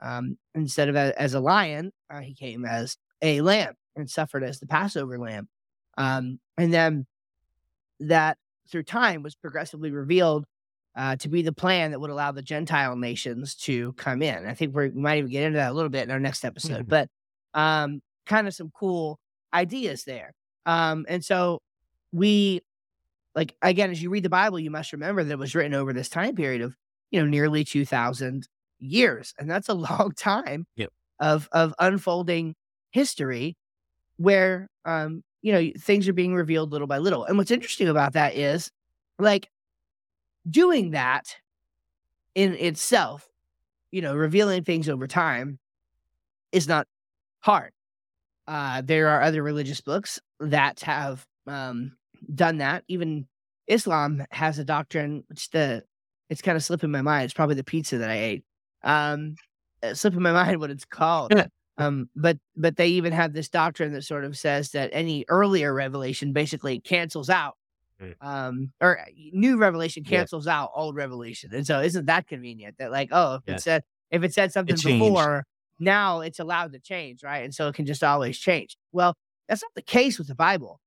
um, 0.00 0.38
instead 0.54 0.88
of 0.88 0.96
a, 0.96 1.20
as 1.20 1.34
a 1.34 1.40
lion, 1.40 1.92
uh, 2.08 2.20
he 2.20 2.34
came 2.34 2.64
as 2.64 2.96
a 3.22 3.40
lamb 3.40 3.74
and 3.96 4.08
suffered 4.08 4.42
as 4.42 4.60
the 4.60 4.66
Passover 4.66 5.18
lamb. 5.18 5.48
Um, 5.98 6.38
and 6.56 6.72
then 6.72 7.06
that 8.00 8.38
through 8.70 8.84
time 8.84 9.22
was 9.22 9.34
progressively 9.34 9.90
revealed 9.90 10.46
uh, 11.00 11.16
to 11.16 11.30
be 11.30 11.40
the 11.40 11.50
plan 11.52 11.92
that 11.92 11.98
would 11.98 12.10
allow 12.10 12.30
the 12.30 12.42
Gentile 12.42 12.94
nations 12.94 13.54
to 13.54 13.94
come 13.94 14.20
in. 14.20 14.46
I 14.46 14.52
think 14.52 14.76
we 14.76 14.90
might 14.90 15.16
even 15.16 15.30
get 15.30 15.44
into 15.44 15.56
that 15.56 15.70
a 15.70 15.72
little 15.72 15.88
bit 15.88 16.02
in 16.02 16.10
our 16.10 16.20
next 16.20 16.44
episode, 16.44 16.86
mm-hmm. 16.86 16.90
but 16.90 17.08
um, 17.54 18.02
kind 18.26 18.46
of 18.46 18.52
some 18.52 18.70
cool 18.78 19.18
ideas 19.54 20.04
there. 20.04 20.34
Um, 20.66 21.06
and 21.08 21.24
so 21.24 21.62
we, 22.12 22.60
like, 23.34 23.56
again, 23.62 23.90
as 23.90 24.02
you 24.02 24.10
read 24.10 24.24
the 24.24 24.28
Bible, 24.28 24.60
you 24.60 24.70
must 24.70 24.92
remember 24.92 25.24
that 25.24 25.32
it 25.32 25.38
was 25.38 25.54
written 25.54 25.72
over 25.72 25.94
this 25.94 26.10
time 26.10 26.36
period 26.36 26.60
of, 26.60 26.76
you 27.10 27.18
know, 27.18 27.26
nearly 27.26 27.64
2,000 27.64 28.46
years, 28.78 29.32
and 29.38 29.50
that's 29.50 29.70
a 29.70 29.74
long 29.90 30.12
time 30.14 30.66
yep. 30.76 30.90
of 31.18 31.48
of 31.52 31.74
unfolding 31.78 32.54
history 32.90 33.56
where 34.18 34.68
um 34.84 35.22
you 35.40 35.52
know 35.52 35.70
things 35.78 36.08
are 36.08 36.12
being 36.12 36.34
revealed 36.34 36.72
little 36.72 36.86
by 36.86 36.98
little. 36.98 37.24
And 37.24 37.38
what's 37.38 37.50
interesting 37.50 37.88
about 37.88 38.12
that 38.12 38.34
is 38.34 38.70
like 39.18 39.48
doing 40.48 40.90
that 40.92 41.36
in 42.34 42.54
itself, 42.54 43.28
you 43.90 44.02
know, 44.02 44.14
revealing 44.14 44.64
things 44.64 44.88
over 44.88 45.06
time 45.06 45.58
is 46.52 46.68
not 46.68 46.86
hard. 47.40 47.72
Uh, 48.46 48.82
there 48.82 49.08
are 49.08 49.22
other 49.22 49.42
religious 49.42 49.80
books 49.80 50.20
that 50.40 50.80
have 50.80 51.24
um, 51.46 51.92
done 52.34 52.58
that. 52.58 52.84
Even 52.88 53.26
Islam 53.66 54.24
has 54.30 54.58
a 54.58 54.64
doctrine, 54.64 55.24
which 55.28 55.50
the 55.50 55.84
it's 56.28 56.42
kind 56.42 56.56
of 56.56 56.62
slipping 56.62 56.90
my 56.90 57.02
mind. 57.02 57.24
It's 57.24 57.34
probably 57.34 57.56
the 57.56 57.64
pizza 57.64 57.98
that 57.98 58.10
I 58.10 58.18
ate. 58.18 58.44
Um, 58.82 59.34
slipping 59.92 60.22
my 60.22 60.32
mind 60.44 60.60
what 60.60 60.70
it's 60.70 60.84
called. 60.84 61.32
Um, 61.78 62.08
but 62.14 62.38
but 62.56 62.76
they 62.76 62.88
even 62.88 63.12
have 63.12 63.32
this 63.32 63.48
doctrine 63.48 63.92
that 63.92 64.02
sort 64.02 64.24
of 64.24 64.36
says 64.36 64.72
that 64.72 64.90
any 64.92 65.24
earlier 65.28 65.72
revelation 65.72 66.32
basically 66.32 66.80
cancels 66.80 67.30
out. 67.30 67.54
Um, 68.20 68.72
or 68.80 69.00
uh, 69.00 69.04
new 69.32 69.56
revelation 69.56 70.04
cancels 70.04 70.46
yeah. 70.46 70.60
out 70.60 70.70
old 70.74 70.94
revelation. 70.94 71.50
And 71.52 71.66
so 71.66 71.80
isn't 71.80 72.06
that 72.06 72.26
convenient 72.26 72.76
that 72.78 72.90
like 72.90 73.08
oh 73.12 73.34
if 73.34 73.42
yeah. 73.46 73.54
it 73.54 73.60
said 73.60 73.82
if 74.10 74.22
it 74.22 74.34
said 74.34 74.52
something 74.52 74.74
it 74.74 74.82
before 74.82 75.44
now 75.78 76.20
it's 76.20 76.38
allowed 76.38 76.72
to 76.72 76.78
change 76.78 77.22
right 77.22 77.44
and 77.44 77.54
so 77.54 77.68
it 77.68 77.74
can 77.74 77.86
just 77.86 78.02
always 78.02 78.38
change. 78.38 78.76
Well, 78.92 79.14
that's 79.48 79.62
not 79.62 79.72
the 79.74 79.82
case 79.82 80.18
with 80.18 80.28
the 80.28 80.34
Bible. 80.34 80.80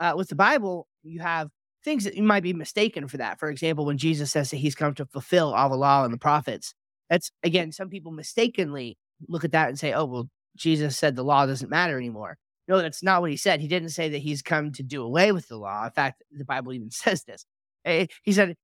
Uh, 0.00 0.14
with 0.16 0.28
the 0.28 0.36
Bible, 0.36 0.86
you 1.02 1.20
have 1.20 1.48
things 1.84 2.04
that 2.04 2.16
you 2.16 2.22
might 2.22 2.42
be 2.42 2.52
mistaken 2.52 3.08
for 3.08 3.16
that. 3.16 3.38
For 3.38 3.48
example, 3.48 3.84
when 3.84 3.98
Jesus 3.98 4.30
says 4.30 4.50
that 4.50 4.56
he's 4.56 4.74
come 4.74 4.94
to 4.94 5.06
fulfill 5.06 5.54
all 5.54 5.68
the 5.68 5.76
law 5.76 6.04
and 6.04 6.12
the 6.12 6.18
prophets, 6.18 6.74
that's 7.08 7.30
again, 7.42 7.72
some 7.72 7.88
people 7.88 8.12
mistakenly 8.12 8.96
look 9.28 9.44
at 9.44 9.52
that 9.52 9.68
and 9.68 9.78
say, 9.78 9.92
oh, 9.92 10.04
well, 10.04 10.28
Jesus 10.56 10.96
said 10.96 11.16
the 11.16 11.24
law 11.24 11.46
doesn't 11.46 11.70
matter 11.70 11.96
anymore. 11.96 12.36
No, 12.68 12.82
that's 12.82 13.02
not 13.02 13.22
what 13.22 13.30
he 13.30 13.36
said. 13.36 13.60
He 13.60 13.68
didn't 13.68 13.88
say 13.88 14.10
that 14.10 14.18
he's 14.18 14.42
come 14.42 14.72
to 14.72 14.82
do 14.82 15.02
away 15.02 15.32
with 15.32 15.48
the 15.48 15.56
law. 15.56 15.86
In 15.86 15.90
fact, 15.90 16.22
the 16.30 16.44
Bible 16.44 16.72
even 16.74 16.90
says 16.92 17.24
this. 17.24 17.44
Eh, 17.84 18.06
he 18.22 18.32
said, 18.32 18.54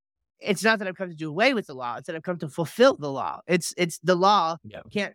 it's 0.41 0.63
not 0.63 0.79
that 0.79 0.89
I've 0.89 0.97
come 0.97 1.11
to 1.11 1.17
do 1.17 1.29
away 1.29 1.55
with 1.55 1.67
the 1.67 1.75
law, 1.75 1.97
it's 1.97 2.07
that 2.07 2.17
I've 2.17 2.23
come 2.23 2.39
to 2.39 2.49
fulfill 2.49 2.97
the 2.97 3.11
law. 3.11 3.41
It's 3.47 3.73
it's 3.77 3.99
the 3.99 4.15
law 4.15 4.57
yeah. 4.65 4.81
can't 4.93 5.15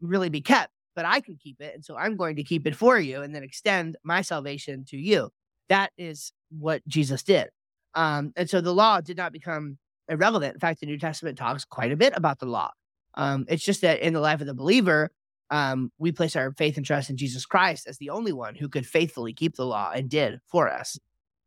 really 0.00 0.30
be 0.30 0.40
kept, 0.40 0.72
but 0.96 1.04
I 1.04 1.20
can 1.20 1.36
keep 1.36 1.60
it. 1.60 1.74
And 1.74 1.84
so 1.84 1.96
I'm 1.96 2.16
going 2.16 2.36
to 2.36 2.44
keep 2.44 2.66
it 2.66 2.74
for 2.74 2.98
you 2.98 3.20
and 3.20 3.34
then 3.34 3.42
extend 3.42 3.96
my 4.02 4.22
salvation 4.22 4.84
to 4.88 4.96
you. 4.96 5.30
That 5.68 5.92
is 5.98 6.32
what 6.50 6.86
Jesus 6.88 7.22
did. 7.22 7.48
Um, 7.94 8.32
and 8.36 8.48
so 8.48 8.60
the 8.60 8.74
law 8.74 9.00
did 9.00 9.16
not 9.16 9.32
become 9.32 9.78
irrelevant. 10.08 10.54
In 10.54 10.60
fact, 10.60 10.80
the 10.80 10.86
New 10.86 10.98
Testament 10.98 11.38
talks 11.38 11.64
quite 11.64 11.92
a 11.92 11.96
bit 11.96 12.12
about 12.16 12.38
the 12.38 12.46
law. 12.46 12.70
Um, 13.14 13.44
it's 13.48 13.64
just 13.64 13.82
that 13.82 14.00
in 14.00 14.12
the 14.12 14.20
life 14.20 14.40
of 14.40 14.46
the 14.46 14.54
believer, 14.54 15.10
um, 15.50 15.90
we 15.98 16.12
place 16.12 16.36
our 16.36 16.52
faith 16.52 16.76
and 16.76 16.86
trust 16.86 17.10
in 17.10 17.16
Jesus 17.16 17.44
Christ 17.44 17.86
as 17.88 17.98
the 17.98 18.10
only 18.10 18.32
one 18.32 18.54
who 18.54 18.68
could 18.68 18.86
faithfully 18.86 19.32
keep 19.32 19.56
the 19.56 19.66
law 19.66 19.90
and 19.94 20.08
did 20.08 20.40
for 20.46 20.68
us. 20.72 20.98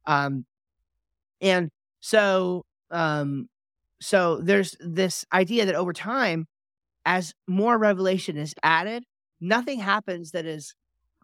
Um, 0.05 0.45
and 1.41 1.69
so, 2.01 2.65
um, 2.91 3.47
so 4.01 4.37
there's 4.41 4.75
this 4.79 5.25
idea 5.31 5.65
that 5.65 5.75
over 5.75 5.93
time, 5.93 6.47
as 7.05 7.33
more 7.47 7.77
revelation 7.77 8.37
is 8.37 8.53
added, 8.63 9.03
nothing 9.39 9.79
happens 9.79 10.31
that 10.31 10.45
is 10.45 10.73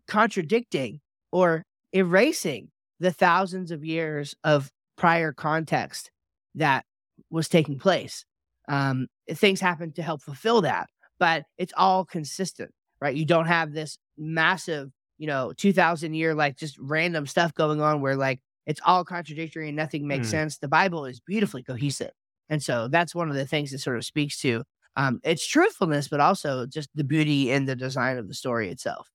contradicting 0.07 0.99
or 1.31 1.63
erasing 1.93 2.69
the 2.99 3.11
thousands 3.11 3.71
of 3.71 3.85
years 3.85 4.35
of 4.43 4.71
prior 4.97 5.31
context 5.31 6.11
that 6.55 6.85
was 7.29 7.47
taking 7.47 7.79
place. 7.79 8.25
Um, 8.67 9.07
things 9.29 9.61
happen 9.61 9.93
to 9.93 10.03
help 10.03 10.21
fulfill 10.21 10.61
that, 10.61 10.89
but 11.19 11.45
it's 11.57 11.73
all 11.77 12.05
consistent, 12.05 12.71
right? 13.01 13.15
You 13.15 13.25
don't 13.25 13.47
have 13.47 13.73
this 13.73 13.97
massive, 14.17 14.91
you 15.17 15.27
know, 15.27 15.53
2000 15.57 16.13
year, 16.13 16.33
like 16.33 16.57
just 16.57 16.77
random 16.79 17.27
stuff 17.27 17.53
going 17.53 17.81
on 17.81 18.01
where 18.01 18.15
like 18.15 18.39
it's 18.65 18.81
all 18.85 19.03
contradictory 19.05 19.67
and 19.67 19.75
nothing 19.77 20.07
makes 20.07 20.27
Mm. 20.27 20.31
sense. 20.31 20.57
The 20.57 20.67
Bible 20.67 21.05
is 21.05 21.19
beautifully 21.19 21.63
cohesive. 21.63 22.11
And 22.49 22.63
so 22.63 22.87
that's 22.87 23.13
one 23.13 23.29
of 23.29 23.35
the 23.35 23.45
things 23.45 23.71
that 23.71 23.79
sort 23.79 23.97
of 23.97 24.05
speaks 24.05 24.39
to 24.41 24.63
um, 24.95 25.19
its 25.23 25.45
truthfulness, 25.47 26.07
but 26.07 26.19
also 26.19 26.65
just 26.65 26.89
the 26.95 27.03
beauty 27.03 27.51
in 27.51 27.65
the 27.65 27.75
design 27.75 28.17
of 28.17 28.27
the 28.27 28.33
story 28.33 28.69
itself. 28.69 29.09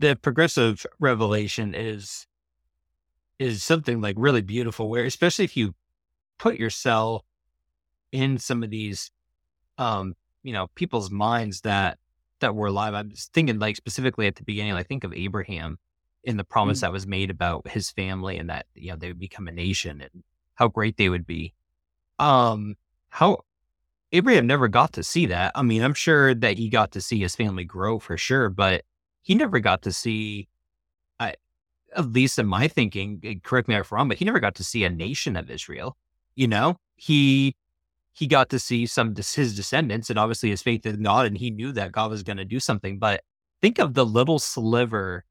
the 0.00 0.16
progressive 0.16 0.84
revelation 0.98 1.74
is 1.74 2.26
is 3.38 3.62
something 3.62 4.00
like 4.00 4.14
really 4.18 4.42
beautiful 4.42 4.88
where 4.88 5.04
especially 5.04 5.44
if 5.44 5.56
you 5.56 5.74
put 6.38 6.58
yourself 6.58 7.22
in 8.12 8.38
some 8.38 8.62
of 8.62 8.70
these 8.70 9.10
um 9.78 10.14
you 10.42 10.52
know 10.52 10.68
people's 10.74 11.10
minds 11.10 11.60
that 11.62 11.98
that 12.40 12.54
were 12.54 12.66
alive. 12.68 12.94
I'm 12.94 13.10
thinking 13.10 13.58
like 13.58 13.76
specifically 13.76 14.26
at 14.26 14.34
the 14.36 14.42
beginning 14.44 14.72
i 14.74 14.82
think 14.82 15.04
of 15.04 15.12
abraham 15.12 15.78
in 16.24 16.36
the 16.36 16.44
promise 16.44 16.78
Mm. 16.78 16.80
that 16.82 16.92
was 16.92 17.06
made 17.06 17.30
about 17.30 17.66
his 17.68 17.90
family 17.90 18.36
and 18.38 18.48
that 18.50 18.66
you 18.74 18.90
know 18.90 18.96
they 18.96 19.08
would 19.08 19.18
become 19.18 19.48
a 19.48 19.52
nation 19.52 20.00
and 20.00 20.22
how 20.54 20.68
great 20.68 20.96
they 20.96 21.08
would 21.08 21.26
be. 21.26 21.54
Um 22.18 22.76
how 23.10 23.38
abraham 24.12 24.46
never 24.46 24.68
got 24.68 24.92
to 24.94 25.02
see 25.02 25.26
that. 25.26 25.52
I 25.54 25.62
mean 25.62 25.82
i'm 25.82 25.94
sure 25.94 26.34
that 26.34 26.58
he 26.58 26.68
got 26.68 26.92
to 26.92 27.00
see 27.00 27.20
his 27.20 27.34
family 27.36 27.64
grow 27.64 27.98
for 27.98 28.16
sure 28.16 28.48
but 28.50 28.84
he 29.22 29.34
never 29.34 29.58
got 29.60 29.82
to 29.82 29.92
see 29.92 30.48
I, 31.20 31.34
at 31.96 32.12
least 32.12 32.38
in 32.38 32.46
my 32.46 32.68
thinking 32.68 33.40
correct 33.44 33.68
me 33.68 33.74
if 33.76 33.92
I'm 33.92 33.96
wrong 33.96 34.08
but 34.08 34.18
he 34.18 34.24
never 34.24 34.40
got 34.40 34.54
to 34.56 34.64
see 34.64 34.84
a 34.84 34.90
nation 34.90 35.36
of 35.36 35.50
israel 35.50 35.96
you 36.34 36.48
know? 36.48 36.76
He 36.96 37.54
he 38.12 38.26
got 38.26 38.50
to 38.50 38.58
see 38.58 38.86
some 38.86 39.14
his 39.14 39.54
descendants 39.56 40.10
and 40.10 40.18
obviously 40.18 40.50
his 40.50 40.62
faith 40.62 40.84
in 40.86 41.02
god 41.02 41.26
and 41.26 41.38
he 41.38 41.50
knew 41.50 41.72
that 41.72 41.92
god 41.92 42.10
was 42.10 42.22
going 42.22 42.36
to 42.36 42.44
do 42.44 42.60
something 42.60 42.98
but 42.98 43.22
think 43.60 43.78
of 43.78 43.94
the 43.94 44.06
little 44.06 44.38
sliver 44.38 45.24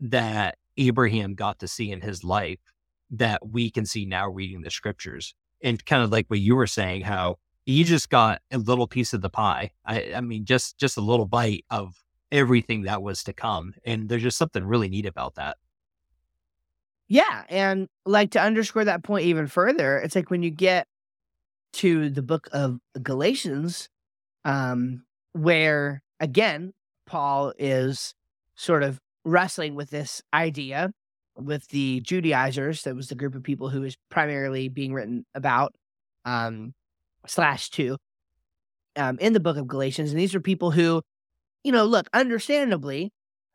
that 0.00 0.58
abraham 0.76 1.34
got 1.34 1.58
to 1.58 1.68
see 1.68 1.90
in 1.90 2.00
his 2.00 2.24
life 2.24 2.58
that 3.10 3.46
we 3.46 3.70
can 3.70 3.86
see 3.86 4.04
now 4.04 4.28
reading 4.28 4.62
the 4.62 4.70
scriptures 4.70 5.34
and 5.62 5.84
kind 5.84 6.02
of 6.02 6.10
like 6.10 6.26
what 6.28 6.40
you 6.40 6.56
were 6.56 6.66
saying 6.66 7.02
how 7.02 7.36
he 7.66 7.84
just 7.84 8.10
got 8.10 8.42
a 8.50 8.58
little 8.58 8.86
piece 8.86 9.12
of 9.12 9.20
the 9.20 9.30
pie 9.30 9.70
i 9.84 10.12
i 10.16 10.20
mean 10.20 10.44
just 10.44 10.78
just 10.78 10.96
a 10.96 11.00
little 11.00 11.26
bite 11.26 11.64
of 11.70 11.94
everything 12.32 12.82
that 12.82 13.02
was 13.02 13.22
to 13.22 13.32
come 13.32 13.72
and 13.84 14.08
there's 14.08 14.22
just 14.22 14.38
something 14.38 14.64
really 14.64 14.88
neat 14.88 15.06
about 15.06 15.36
that 15.36 15.56
Yeah. 17.08 17.44
And 17.48 17.88
like 18.06 18.30
to 18.32 18.40
underscore 18.40 18.84
that 18.86 19.02
point 19.04 19.26
even 19.26 19.46
further, 19.46 19.98
it's 19.98 20.16
like 20.16 20.30
when 20.30 20.42
you 20.42 20.50
get 20.50 20.88
to 21.74 22.10
the 22.10 22.22
book 22.22 22.48
of 22.52 22.78
Galatians, 23.02 23.88
um, 24.44 25.04
where 25.32 26.02
again, 26.20 26.72
Paul 27.06 27.52
is 27.58 28.14
sort 28.54 28.82
of 28.82 28.98
wrestling 29.24 29.74
with 29.74 29.90
this 29.90 30.22
idea 30.32 30.92
with 31.36 31.68
the 31.68 32.00
Judaizers. 32.00 32.82
That 32.82 32.94
was 32.94 33.08
the 33.08 33.14
group 33.14 33.34
of 33.34 33.42
people 33.42 33.68
who 33.68 33.82
is 33.82 33.96
primarily 34.10 34.68
being 34.68 34.92
written 34.92 35.24
about, 35.34 35.74
um, 36.24 36.74
slash 37.26 37.70
two, 37.70 37.96
um, 38.96 39.18
in 39.18 39.32
the 39.32 39.40
book 39.40 39.56
of 39.56 39.66
Galatians. 39.66 40.10
And 40.10 40.20
these 40.20 40.34
are 40.34 40.40
people 40.40 40.70
who, 40.70 41.02
you 41.64 41.72
know, 41.72 41.84
look, 41.84 42.08
understandably, 42.12 43.10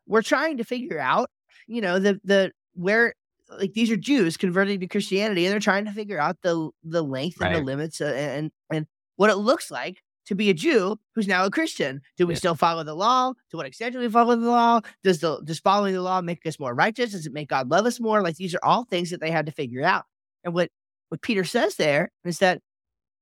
we're 0.07 0.21
trying 0.21 0.57
to 0.57 0.63
figure 0.63 0.99
out, 0.99 1.29
you 1.67 1.81
know, 1.81 1.99
the, 1.99 2.19
the, 2.23 2.51
where 2.73 3.13
like 3.57 3.73
these 3.73 3.89
are 3.91 3.97
Jews 3.97 4.37
converting 4.37 4.79
to 4.79 4.87
Christianity, 4.87 5.45
and 5.45 5.51
they're 5.53 5.59
trying 5.59 5.85
to 5.85 5.91
figure 5.91 6.19
out 6.19 6.37
the 6.41 6.69
the 6.83 7.01
length 7.03 7.37
and 7.41 7.53
the 7.55 7.59
limits 7.65 8.01
uh, 8.01 8.05
and 8.05 8.51
and 8.71 8.85
what 9.15 9.29
it 9.29 9.35
looks 9.37 9.71
like 9.71 10.01
to 10.27 10.35
be 10.35 10.49
a 10.49 10.53
Jew 10.53 10.97
who's 11.15 11.27
now 11.27 11.43
a 11.45 11.49
Christian. 11.49 12.01
Do 12.17 12.27
we 12.27 12.33
Yeah. 12.35 12.37
still 12.39 12.55
follow 12.55 12.83
the 12.83 12.93
law? 12.95 13.33
To 13.49 13.57
what 13.57 13.65
extent 13.65 13.93
do 13.93 13.99
we 13.99 14.09
follow 14.09 14.35
the 14.35 14.47
law? 14.47 14.81
Does 15.03 15.19
the 15.21 15.41
does 15.43 15.59
following 15.59 15.93
the 15.93 16.01
law 16.01 16.21
make 16.21 16.45
us 16.45 16.59
more 16.59 16.75
righteous? 16.75 17.11
Does 17.11 17.25
it 17.25 17.33
make 17.33 17.49
God 17.49 17.69
love 17.71 17.85
us 17.85 17.99
more? 17.99 18.21
Like 18.21 18.35
these 18.35 18.53
are 18.53 18.63
all 18.63 18.83
things 18.83 19.09
that 19.09 19.19
they 19.21 19.31
had 19.31 19.47
to 19.47 19.51
figure 19.51 19.83
out. 19.83 20.05
And 20.43 20.53
what 20.53 20.69
what 21.09 21.21
Peter 21.21 21.43
says 21.43 21.75
there 21.75 22.11
is 22.23 22.37
that 22.39 22.61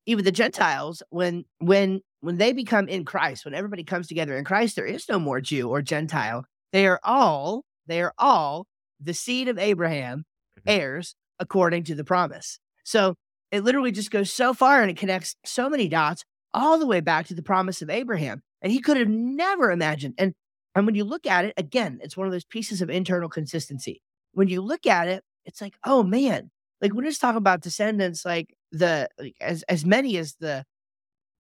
even 0.06 0.26
the 0.26 0.32
Gentiles, 0.32 1.02
when 1.10 1.46
when 1.60 2.02
when 2.22 2.38
they 2.38 2.52
become 2.52 2.88
in 2.90 3.06
Christ, 3.06 3.46
when 3.46 3.54
everybody 3.54 3.84
comes 3.84 4.08
together 4.08 4.36
in 4.38 4.44
Christ, 4.44 4.76
there 4.76 4.86
is 4.86 5.08
no 5.08 5.20
more 5.20 5.40
Jew 5.40 5.70
or 5.70 5.82
Gentile. 5.82 6.46
They 6.74 6.88
are 6.88 7.00
all 7.04 7.64
they 7.88 8.02
are 8.02 8.14
all 8.18 8.68
the 9.00 9.14
seed 9.14 9.48
of 9.48 9.58
Abraham, 9.60 10.26
Mhm. 10.60 10.64
heirs 10.68 11.16
according 11.40 11.84
to 11.86 11.96
the 11.96 12.04
promise. 12.04 12.60
So 12.84 13.16
it 13.52 13.64
literally 13.64 13.92
just 13.92 14.12
goes 14.12 14.32
so 14.34 14.54
far 14.54 14.82
and 14.82 14.90
it 14.92 14.98
connects 14.98 15.36
so 15.46 15.70
many 15.70 15.88
dots 15.88 16.24
all 16.54 16.80
the 16.80 16.88
way 16.88 17.00
back 17.00 17.28
to 17.28 17.36
the 17.36 17.44
promise 17.44 17.82
of 17.82 17.90
Abraham. 17.90 18.42
And 18.62 18.72
he 18.72 18.80
could 18.80 18.98
have 18.98 19.08
never 19.10 19.72
imagined. 19.72 20.16
And 20.18 20.34
and 20.76 20.86
when 20.86 20.96
you 20.96 21.04
look 21.06 21.26
at 21.26 21.44
it, 21.46 21.54
again, 21.58 22.00
it's 22.04 22.16
one 22.16 22.28
of 22.28 22.32
those 22.34 22.46
pieces 22.46 22.82
of 22.82 22.90
internal 22.90 23.30
consistency. 23.30 24.02
When 24.34 24.48
you 24.48 24.62
look 24.62 24.86
at 24.86 25.08
it, 25.08 25.24
it's 25.46 25.60
like, 25.62 25.76
oh 25.84 26.04
man, 26.04 26.52
like 26.82 26.94
when 26.94 27.06
it's 27.06 27.18
talking 27.18 27.38
about 27.38 27.62
descendants, 27.62 28.24
like 28.26 28.54
the 28.72 29.10
like 29.18 29.36
as 29.42 29.64
as 29.64 29.86
many 29.86 30.18
as 30.18 30.36
the 30.36 30.66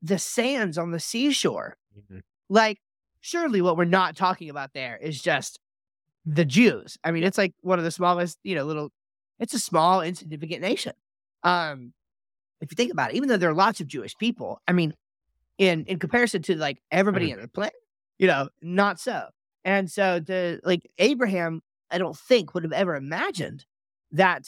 the 0.01 0.17
sands 0.19 0.77
on 0.77 0.91
the 0.91 0.99
seashore. 0.99 1.77
Like, 2.49 2.79
surely 3.21 3.61
what 3.61 3.77
we're 3.77 3.85
not 3.85 4.15
talking 4.15 4.49
about 4.49 4.73
there 4.73 4.97
is 4.97 5.21
just 5.21 5.59
the 6.27 6.43
Jews. 6.45 6.97
I 7.03 7.11
mean, 7.11 7.23
it's 7.23 7.37
like 7.37 7.53
one 7.61 7.79
of 7.79 7.85
the 7.85 7.91
smallest, 7.91 8.37
you 8.43 8.53
know, 8.53 8.65
little. 8.65 8.91
It's 9.39 9.53
a 9.53 9.59
small, 9.59 10.01
insignificant 10.01 10.61
nation. 10.61 10.93
Um, 11.43 11.93
if 12.59 12.71
you 12.71 12.75
think 12.75 12.91
about 12.91 13.11
it, 13.11 13.15
even 13.15 13.29
though 13.29 13.37
there 13.37 13.49
are 13.49 13.55
lots 13.55 13.79
of 13.79 13.87
Jewish 13.87 14.15
people, 14.17 14.59
I 14.67 14.73
mean, 14.73 14.93
in 15.57 15.85
in 15.85 15.99
comparison 15.99 16.41
to 16.43 16.55
like 16.57 16.79
everybody 16.91 17.31
on 17.33 17.39
the 17.41 17.47
planet, 17.47 17.73
you 18.19 18.27
know, 18.27 18.49
not 18.61 18.99
so. 18.99 19.29
And 19.63 19.89
so 19.89 20.19
the 20.19 20.59
like 20.63 20.89
Abraham, 20.97 21.61
I 21.89 21.97
don't 21.97 22.17
think 22.17 22.53
would 22.53 22.63
have 22.63 22.73
ever 22.73 22.95
imagined 22.95 23.65
that 24.11 24.45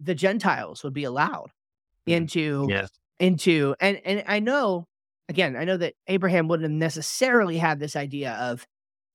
the 0.00 0.14
Gentiles 0.14 0.84
would 0.84 0.94
be 0.94 1.04
allowed 1.04 1.50
Mhm. 2.06 2.12
into 2.16 2.66
yes 2.68 2.90
into 3.18 3.74
and 3.80 4.00
and 4.04 4.24
I 4.26 4.40
know 4.40 4.86
again, 5.28 5.56
I 5.56 5.64
know 5.64 5.76
that 5.76 5.94
Abraham 6.06 6.48
wouldn't 6.48 6.70
have 6.70 6.78
necessarily 6.78 7.58
had 7.58 7.78
this 7.80 7.96
idea 7.96 8.32
of 8.34 8.66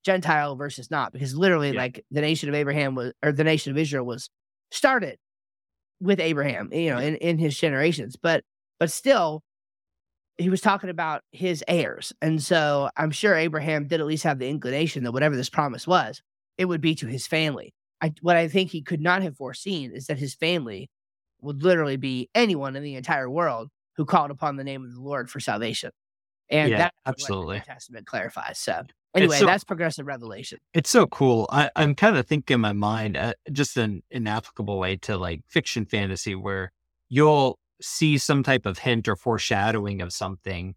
Gentile 0.04 0.56
versus 0.56 0.92
not, 0.92 1.14
because 1.14 1.36
literally 1.36 1.74
Yeah. 1.74 1.80
like 1.80 2.06
the 2.12 2.22
nation 2.22 2.50
of 2.50 2.56
Abraham 2.56 2.96
was 2.96 3.14
or 3.24 3.32
the 3.32 3.44
nation 3.44 3.72
of 3.72 3.78
Israel 3.78 4.06
was 4.06 4.30
started 4.72 5.18
with 6.02 6.20
Abraham, 6.20 6.72
you 6.74 6.90
know, 6.92 7.00
in, 7.00 7.16
in 7.18 7.38
his 7.38 7.58
generations. 7.58 8.16
But 8.22 8.44
but 8.80 8.92
still 8.92 9.44
he 10.38 10.50
was 10.50 10.62
talking 10.62 10.90
about 10.90 11.22
his 11.32 11.64
heirs. 11.68 12.12
And 12.22 12.42
so 12.42 12.90
I'm 12.98 13.12
sure 13.12 13.36
Abraham 13.36 13.88
did 13.88 14.00
at 14.00 14.08
least 14.08 14.24
have 14.24 14.40
the 14.40 14.50
inclination 14.50 15.04
that 15.04 15.12
whatever 15.12 15.36
this 15.36 15.50
promise 15.50 15.88
was, 15.88 16.22
it 16.58 16.66
would 16.66 16.82
be 16.82 16.96
to 16.96 17.08
his 17.08 17.28
family. 17.28 17.74
I 18.02 18.14
what 18.22 18.36
I 18.36 18.48
think 18.48 18.72
he 18.72 18.82
could 18.82 19.02
not 19.02 19.22
have 19.22 19.38
foreseen 19.38 19.92
is 19.92 20.08
that 20.08 20.18
his 20.20 20.34
family 20.36 20.90
would 21.42 21.64
literally 21.64 21.98
be 21.98 22.30
anyone 22.36 22.76
in 22.76 22.84
the 22.84 22.96
entire 22.96 23.30
world 23.30 23.70
who 23.98 24.06
called 24.06 24.32
upon 24.32 24.56
the 24.58 24.64
name 24.64 24.84
of 24.84 24.94
the 24.94 25.02
Lord 25.02 25.30
for 25.30 25.40
salvation. 25.40 25.92
And 26.50 26.72
Yeah, 26.72 26.78
that's 26.78 26.96
what 27.06 27.06
absolutely. 27.08 27.48
the 27.56 27.60
New 27.60 27.62
Testament 27.62 28.08
clarifies. 28.08 28.60
So 28.60 28.84
anyway, 29.16 29.40
so- 29.40 29.46
that's 29.46 29.64
progressive 29.64 30.06
revelation. 30.08 30.60
It's 30.74 30.90
so 30.90 31.06
cool. 31.08 31.48
I, 31.52 31.70
I'm 31.76 31.96
kind 31.96 32.18
of 32.18 32.26
thinking 32.28 32.56
in 32.56 32.62
my 32.62 32.74
mind, 32.74 33.18
uh, 33.18 33.34
just 33.52 33.78
an 33.78 34.04
inapplicable 34.12 34.80
way 34.80 34.96
to 34.98 35.18
like 35.18 35.42
fiction 35.48 35.86
fantasy, 35.86 36.36
where 36.36 36.72
you'll 37.10 37.60
see 37.82 38.18
some 38.18 38.44
type 38.44 38.66
of 38.66 38.80
hint 38.80 39.08
or 39.08 39.16
foreshadowing 39.16 40.02
of 40.02 40.14
something 40.14 40.76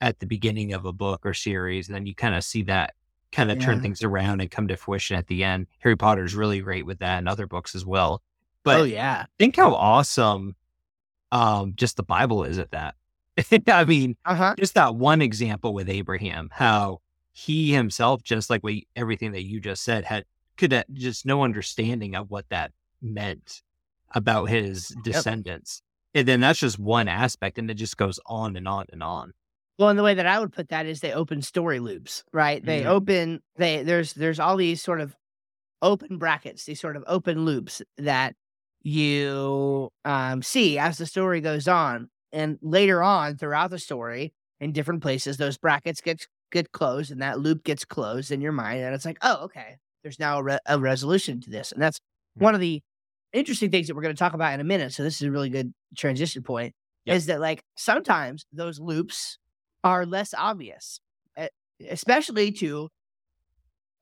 at 0.00 0.18
the 0.20 0.26
beginning 0.26 0.72
of 0.72 0.84
a 0.86 0.92
book 0.92 1.26
or 1.26 1.34
series, 1.34 1.88
and 1.88 1.94
then 1.94 2.06
you 2.06 2.14
kind 2.14 2.34
of 2.34 2.42
see 2.44 2.62
that 2.62 2.94
kind 3.32 3.50
of 3.50 3.60
turn 3.60 3.80
things 3.80 4.02
around 4.02 4.40
and 4.40 4.50
come 4.50 4.66
to 4.66 4.76
fruition 4.76 5.16
at 5.16 5.26
the 5.28 5.44
end. 5.44 5.66
Harry 5.80 5.94
Potter 5.96 6.24
is 6.24 6.34
really 6.34 6.60
great 6.60 6.84
with 6.86 6.98
that, 7.00 7.18
and 7.18 7.28
other 7.28 7.46
books 7.46 7.74
as 7.74 7.84
well. 7.84 8.22
But 8.64 8.80
oh 8.80 8.84
yeah. 8.84 9.26
think 9.38 9.56
how 9.56 9.74
awesome, 9.74 10.56
um, 11.32 11.74
just 11.76 11.96
the 11.96 12.02
Bible 12.02 12.44
is 12.44 12.58
at 12.58 12.70
that. 12.72 12.94
I 13.68 13.84
mean, 13.84 14.16
Uh-huh. 14.24 14.54
just 14.58 14.74
that 14.74 14.94
one 14.96 15.22
example 15.22 15.72
with 15.74 15.88
Abraham, 15.88 16.48
how 16.52 17.00
he 17.40 17.72
himself, 17.72 18.22
just 18.22 18.50
like 18.50 18.62
we, 18.62 18.86
everything 18.96 19.32
that 19.32 19.44
you 19.44 19.60
just 19.60 19.82
said, 19.82 20.04
had 20.04 20.24
could 20.58 20.72
have 20.72 20.84
just 20.92 21.24
no 21.24 21.42
understanding 21.42 22.14
of 22.14 22.30
what 22.30 22.48
that 22.50 22.72
meant 23.00 23.62
about 24.14 24.46
his 24.50 24.88
descendants. 25.02 25.82
And 26.14 26.28
then 26.28 26.40
that's 26.40 26.58
just 26.58 26.78
one 26.78 27.08
aspect, 27.08 27.58
and 27.58 27.70
it 27.70 27.74
just 27.74 27.96
goes 27.96 28.20
on 28.26 28.56
and 28.56 28.68
on 28.68 28.86
and 28.92 29.02
on. 29.02 29.32
Well, 29.78 29.88
and 29.88 29.98
the 29.98 30.02
way 30.02 30.12
that 30.14 30.26
I 30.26 30.38
would 30.38 30.52
put 30.52 30.68
that 30.68 30.84
is 30.84 31.00
they 31.00 31.12
open 31.12 31.40
story 31.40 31.80
loops, 31.80 32.24
right? 32.32 32.62
They 32.62 32.82
Mhm. 32.82 32.86
open 32.86 33.42
they 33.56 33.82
there's 33.82 34.12
there's 34.12 34.38
all 34.40 34.56
these 34.56 34.82
sort 34.82 35.00
of 35.00 35.16
open 35.80 36.18
brackets, 36.18 36.64
these 36.66 36.80
sort 36.80 36.96
of 36.96 37.04
open 37.06 37.44
loops 37.46 37.80
that 37.96 38.34
you 38.82 39.90
um 40.04 40.42
see 40.42 40.78
as 40.78 40.98
the 40.98 41.06
story 41.06 41.40
goes 41.40 41.68
on. 41.68 42.10
And 42.32 42.58
later 42.60 43.02
on 43.02 43.38
throughout 43.38 43.70
the 43.70 43.78
story, 43.78 44.34
in 44.60 44.72
different 44.72 45.00
places, 45.02 45.36
those 45.38 45.56
brackets 45.56 46.00
get 46.02 46.26
get 46.50 46.72
closed 46.72 47.10
and 47.10 47.22
that 47.22 47.40
loop 47.40 47.64
gets 47.64 47.84
closed 47.84 48.30
in 48.32 48.40
your 48.40 48.52
mind. 48.52 48.80
And 48.80 48.94
it's 48.94 49.04
like, 49.04 49.18
oh, 49.22 49.44
okay, 49.44 49.76
there's 50.02 50.18
now 50.18 50.38
a, 50.38 50.42
re- 50.42 50.58
a 50.66 50.78
resolution 50.78 51.40
to 51.42 51.50
this. 51.50 51.72
And 51.72 51.82
that's 51.82 51.98
Hmm. 52.38 52.44
one 52.44 52.54
of 52.54 52.60
the 52.60 52.82
interesting 53.32 53.70
things 53.70 53.86
that 53.88 53.94
we're 53.94 54.02
going 54.02 54.14
to 54.14 54.18
talk 54.18 54.34
about 54.34 54.54
in 54.54 54.60
a 54.60 54.64
minute. 54.64 54.92
So 54.92 55.02
this 55.02 55.16
is 55.16 55.22
a 55.22 55.30
really 55.30 55.50
good 55.50 55.72
transition 55.96 56.42
point 56.42 56.74
Yep. 57.06 57.16
is 57.16 57.26
that 57.26 57.40
like 57.40 57.62
sometimes 57.76 58.44
those 58.52 58.78
loops 58.78 59.38
are 59.84 60.04
less 60.04 60.34
obvious, 60.36 61.00
e- 61.40 61.46
especially 61.88 62.52
to 62.52 62.88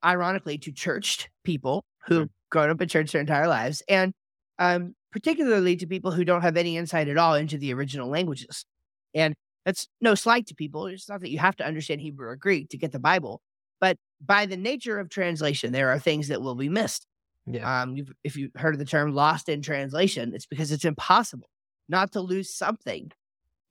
ironically 0.03 0.57
to 0.59 0.71
churched 0.71 1.29
people 1.43 1.83
who 2.07 2.25
Mhm. 2.25 2.29
grown 2.49 2.69
up 2.69 2.81
in 2.81 2.87
church 2.87 3.11
their 3.11 3.21
entire 3.21 3.47
lives 3.47 3.83
and 3.87 4.13
um, 4.57 4.95
particularly 5.11 5.75
to 5.77 5.87
people 5.87 6.11
who 6.11 6.25
don't 6.25 6.41
have 6.41 6.57
any 6.57 6.75
insight 6.77 7.07
at 7.07 7.17
all 7.17 7.33
into 7.35 7.57
the 7.57 7.73
original 7.73 8.09
languages. 8.09 8.65
And 9.13 9.33
that's 9.65 9.87
no 10.01 10.15
slight 10.15 10.47
to 10.47 10.55
people. 10.55 10.87
It's 10.87 11.09
not 11.09 11.21
that 11.21 11.29
you 11.29 11.39
have 11.39 11.55
to 11.57 11.65
understand 11.65 12.01
Hebrew 12.01 12.27
or 12.27 12.35
Greek 12.35 12.69
to 12.69 12.77
get 12.77 12.91
the 12.91 12.99
Bible, 12.99 13.41
but 13.79 13.97
by 14.21 14.45
the 14.45 14.57
nature 14.57 14.99
of 14.99 15.09
translation, 15.09 15.71
there 15.71 15.89
are 15.89 15.99
things 15.99 16.27
that 16.27 16.41
will 16.41 16.55
be 16.55 16.69
missed. 16.69 17.05
Yeah. 17.45 17.81
Um, 17.81 17.95
you've, 17.95 18.11
if 18.23 18.35
you've 18.35 18.51
heard 18.55 18.75
of 18.75 18.79
the 18.79 18.85
term 18.85 19.13
lost 19.13 19.49
in 19.49 19.61
translation, 19.61 20.33
it's 20.33 20.45
because 20.45 20.71
it's 20.71 20.85
impossible 20.85 21.49
not 21.87 22.11
to 22.11 22.21
lose 22.21 22.53
something 22.53 23.11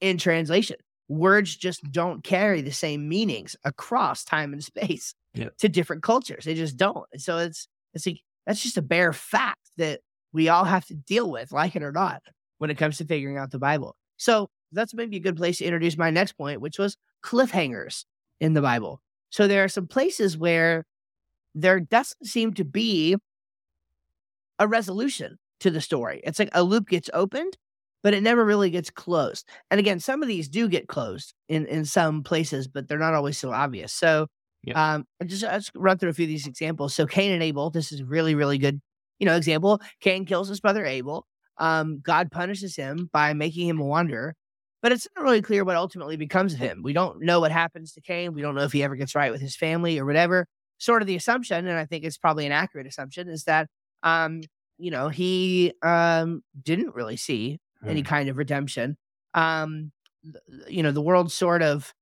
in 0.01 0.19
translation. 0.19 0.77
Words 1.09 1.57
just 1.57 1.83
don't 1.91 2.23
carry 2.25 2.61
the 2.61 2.73
same 2.73 3.09
meanings 3.09 3.57
across 3.65 4.25
time 4.25 4.53
and 4.53 4.63
space 4.63 5.15
Yep. 5.35 5.57
to 5.59 5.69
different 5.69 6.03
cultures. 6.03 6.45
They 6.45 6.55
just 6.55 6.77
don't. 6.77 7.05
And 7.13 7.23
so 7.23 7.39
it's 7.39 7.69
it's 7.95 8.07
like 8.07 8.21
that's 8.47 8.63
just 8.63 8.77
a 8.77 8.83
bare 8.83 9.13
fact 9.13 9.71
that 9.77 10.01
we 10.33 10.49
all 10.49 10.65
have 10.65 10.85
to 10.87 10.95
deal 10.95 11.31
with, 11.31 11.53
like 11.53 11.77
it 11.77 11.83
or 11.83 11.93
not, 11.93 12.23
when 12.59 12.71
it 12.71 12.79
comes 12.79 12.99
to 12.99 13.05
figuring 13.05 13.37
out 13.39 13.51
the 13.51 13.59
Bible. 13.59 13.95
So 14.17 14.49
that's 14.73 14.95
maybe 14.95 15.17
a 15.17 15.21
good 15.21 15.37
place 15.37 15.59
to 15.59 15.65
introduce 15.65 15.97
my 15.97 16.11
next 16.11 16.33
point, 16.33 16.61
which 16.61 16.79
was 16.79 16.97
cliffhangers 17.25 18.05
in 18.41 18.55
the 18.55 18.63
Bible. 18.63 19.01
So 19.31 19.47
there 19.47 19.65
are 19.65 19.69
some 19.69 19.87
places 19.87 20.37
where 20.37 20.85
there 21.55 21.81
doesn't 21.81 22.27
seem 22.27 22.55
to 22.55 22.65
be 22.65 23.17
a 24.59 24.67
resolution 24.69 25.39
to 25.61 25.71
the 25.71 25.81
story. 25.81 26.21
It's 26.25 26.39
like 26.39 26.51
a 26.53 26.63
loop 26.63 26.89
gets 26.89 27.11
opened, 27.13 27.57
but 28.03 28.15
it 28.15 28.23
never 28.23 28.45
really 28.45 28.71
gets 28.71 28.91
closed. 28.91 29.49
And 29.71 29.81
again, 29.81 30.01
some 30.01 30.23
of 30.23 30.29
these 30.29 30.49
do 30.49 30.69
get 30.69 30.89
closed 30.89 31.35
in 31.49 31.67
in 31.67 31.85
some 31.85 32.23
places, 32.23 32.69
but 32.69 32.89
they're 32.89 32.99
not 32.99 33.15
always 33.15 33.39
so 33.39 33.53
obvious. 33.53 33.93
So 33.93 34.27
Yeah. 34.65 34.95
um 34.95 35.07
I 35.21 35.25
just 35.25 35.45
I'll 35.45 35.59
just 35.59 35.73
run 35.75 35.99
through 35.99 36.11
a 36.11 36.13
few 36.15 36.25
of 36.25 36.29
these 36.29 36.47
examples. 36.47 36.95
So 36.95 37.07
Cain 37.07 37.33
and 37.33 37.43
Abel, 37.43 37.71
this 37.71 37.93
is 37.93 38.01
a 38.01 38.05
really, 38.05 38.35
really 38.35 38.59
good, 38.59 38.81
you 39.19 39.27
know, 39.27 39.37
example. 39.37 39.81
Cain 40.01 40.25
kills 40.25 40.49
his 40.49 40.61
brother 40.61 40.85
Abel. 40.85 41.27
Um, 41.59 42.01
God 42.01 42.31
punishes 42.31 42.77
him 42.77 43.11
by 43.13 43.33
making 43.35 43.69
him 43.69 43.81
a 43.81 43.85
wanderer. 43.85 44.35
But 44.83 44.93
it's 44.93 45.09
not 45.17 45.25
really 45.25 45.43
clear 45.43 45.65
what 45.65 45.77
ultimately 45.77 46.17
becomes 46.17 46.55
of 46.55 46.61
him. 46.61 46.83
We 46.83 46.93
don't 46.93 47.21
know 47.23 47.41
what 47.41 47.51
happens 47.53 47.93
to 47.95 48.01
Cain. 48.01 48.33
We 48.33 48.43
don't 48.43 48.55
know 48.55 48.63
if 48.63 48.73
he 48.73 48.83
ever 48.83 48.97
gets 48.97 49.15
right 49.15 49.33
with 49.33 49.41
his 49.41 49.57
family 49.57 49.99
or 49.99 50.05
whatever. 50.07 50.47
Sort 50.79 51.03
of 51.03 51.09
the 51.09 51.17
assumption, 51.17 51.67
and 51.67 51.77
I 51.79 51.85
think 51.87 52.05
it's 52.05 52.19
probably 52.19 52.47
an 52.47 52.53
accurate 52.53 52.87
assumption, 52.87 53.29
is 53.29 53.45
that 53.45 53.69
um, 54.05 54.43
you 54.79 54.91
know, 54.93 55.09
he 55.09 55.73
um 55.83 56.43
didn't 56.63 56.95
really 56.95 57.17
see 57.17 57.59
any 57.87 58.03
Mm. 58.03 58.07
kind 58.07 58.29
of 58.29 58.37
redemption. 58.37 58.97
Um, 59.35 59.93
you 60.69 60.83
know, 60.83 60.93
the 60.93 61.01
world 61.03 61.33
sort 61.33 61.63
of 61.63 61.93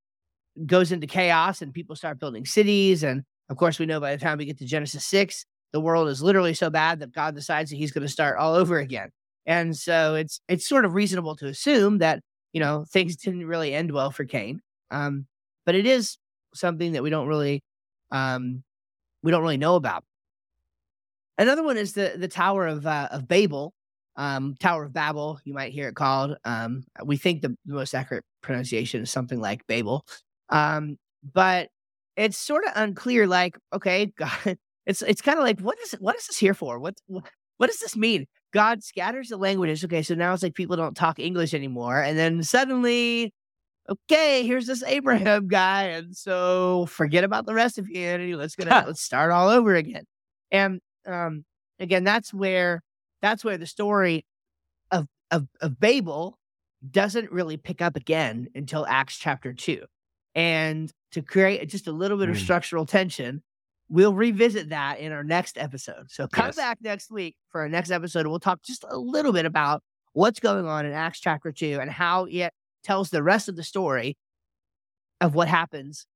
goes 0.66 0.92
into 0.92 1.06
chaos 1.06 1.62
and 1.62 1.72
people 1.74 1.96
start 1.96 2.18
building 2.18 2.46
cities. 2.46 3.02
And 3.02 3.24
of 3.50 3.56
course, 3.56 3.78
we 3.78 3.86
know 3.86 4.00
by 4.00 4.14
the 4.16 4.22
time 4.22 4.38
we 4.38 4.46
get 4.46 4.58
to 4.58 4.66
Genesis 4.66 5.04
6, 5.06 5.44
the 5.72 5.80
world 5.80 6.08
is 6.08 6.22
literally 6.22 6.54
so 6.54 6.70
bad 6.70 7.00
that 7.00 7.12
God 7.12 7.34
decides 7.34 7.70
that 7.70 7.76
he's 7.76 7.92
going 7.92 8.06
to 8.06 8.12
start 8.12 8.38
all 8.38 8.54
over 8.54 8.78
again. 8.78 9.10
And 9.46 9.76
so 9.76 10.14
it's 10.14 10.40
it's 10.48 10.68
sort 10.68 10.84
of 10.84 10.94
reasonable 10.94 11.36
to 11.36 11.46
assume 11.46 11.98
that, 11.98 12.20
you 12.52 12.60
know, 12.60 12.84
things 12.88 13.16
didn't 13.24 13.46
really 13.46 13.74
end 13.74 13.92
well 13.92 14.10
for 14.10 14.24
Cain. 14.24 14.60
Um, 14.90 15.26
but 15.64 15.74
it 15.74 15.86
is 15.86 16.18
something 16.54 16.92
that 16.92 17.02
we 17.02 17.10
don't 17.10 17.28
really 17.28 17.62
um 18.10 18.62
we 19.22 19.30
don't 19.32 19.42
really 19.42 19.56
know 19.56 19.74
about. 19.74 20.04
Another 21.38 21.62
one 21.62 21.76
is 21.76 21.92
the 21.92 22.14
the 22.16 22.28
Tower 22.28 22.66
of 22.66 22.86
uh, 22.86 23.08
of 23.10 23.28
Babel, 23.28 23.74
um, 24.16 24.54
Tower 24.58 24.84
of 24.84 24.92
Babel. 24.92 25.38
You 25.44 25.52
might 25.52 25.72
hear 25.72 25.88
it 25.88 25.94
called. 25.96 26.36
Um, 26.44 26.84
we 27.04 27.16
think 27.16 27.42
the, 27.42 27.56
the 27.66 27.74
most 27.74 27.94
accurate 27.94 28.24
pronunciation 28.42 29.02
is 29.02 29.10
something 29.10 29.40
like 29.40 29.66
Babel, 29.66 30.06
um, 30.48 30.96
but 31.34 31.68
it's 32.16 32.38
sort 32.38 32.64
of 32.64 32.72
unclear. 32.74 33.26
Like, 33.26 33.58
okay, 33.72 34.06
God, 34.18 34.56
it's 34.86 35.02
it's 35.02 35.20
kind 35.20 35.38
of 35.38 35.44
like 35.44 35.60
what 35.60 35.78
is 35.80 35.92
what 36.00 36.16
is 36.16 36.26
this 36.26 36.38
here 36.38 36.54
for? 36.54 36.78
What 36.78 36.94
what 37.58 37.66
does 37.66 37.80
this 37.80 37.96
mean? 37.96 38.26
God 38.56 38.82
scatters 38.82 39.28
the 39.28 39.36
languages. 39.36 39.84
Okay, 39.84 40.02
so 40.02 40.14
now 40.14 40.32
it's 40.32 40.42
like 40.42 40.54
people 40.54 40.76
don't 40.76 40.96
talk 40.96 41.18
English 41.18 41.52
anymore, 41.54 42.00
and 42.02 42.18
then 42.18 42.42
suddenly. 42.42 43.32
Okay, 43.88 44.44
here's 44.44 44.66
this 44.66 44.82
Abraham 44.82 45.46
guy, 45.60 45.84
and 45.84 46.16
so 46.16 46.86
forget 46.86 47.22
about 47.22 47.46
the 47.46 47.54
rest 47.54 47.78
of 47.78 47.86
humanity. 47.86 48.34
Let's 48.34 48.56
get 48.56 48.66
let's 48.86 49.00
start 49.02 49.30
all 49.30 49.48
over 49.48 49.74
again. 49.76 50.04
And 50.50 50.80
um, 51.06 51.44
again, 51.78 52.02
that's 52.02 52.34
where 52.34 52.82
that's 53.22 53.44
where 53.44 53.58
the 53.58 53.66
story 53.66 54.24
of 54.90 55.06
of 55.30 55.46
of 55.60 55.78
Babel 55.78 56.36
doesn't 56.90 57.30
really 57.30 57.56
pick 57.58 57.80
up 57.82 57.94
again 57.94 58.48
until 58.54 58.86
Acts 58.88 59.16
chapter 59.18 59.52
two. 59.52 59.84
And 60.34 60.90
to 61.12 61.22
create 61.22 61.68
just 61.68 61.86
a 61.86 61.92
little 61.92 62.18
bit 62.18 62.28
of 62.28 62.36
Mm. 62.36 62.40
structural 62.40 62.86
tension, 62.86 63.42
we'll 63.88 64.14
revisit 64.14 64.70
that 64.70 64.98
in 64.98 65.12
our 65.12 65.22
next 65.24 65.58
episode. 65.58 66.10
So 66.10 66.26
come 66.26 66.46
Yes. 66.46 66.56
back 66.56 66.78
next 66.80 67.10
week 67.10 67.36
for 67.50 67.60
our 67.60 67.68
next 67.68 67.90
episode. 67.90 68.20
and 68.20 68.30
We'll 68.30 68.40
talk 68.40 68.62
just 68.62 68.84
a 68.88 68.96
little 68.98 69.32
bit 69.32 69.46
about 69.46 69.82
what's 70.12 70.40
going 70.40 70.66
on 70.66 70.86
in 70.86 70.92
Acts 70.92 71.20
chapter 71.20 71.52
two 71.52 71.78
and 71.80 71.90
how 71.90 72.24
it 72.24 72.52
tells 72.82 73.10
the 73.10 73.22
rest 73.22 73.48
of 73.48 73.56
the 73.56 73.62
story 73.62 74.16
of 75.20 75.34
what 75.34 75.48
happens 75.48 76.06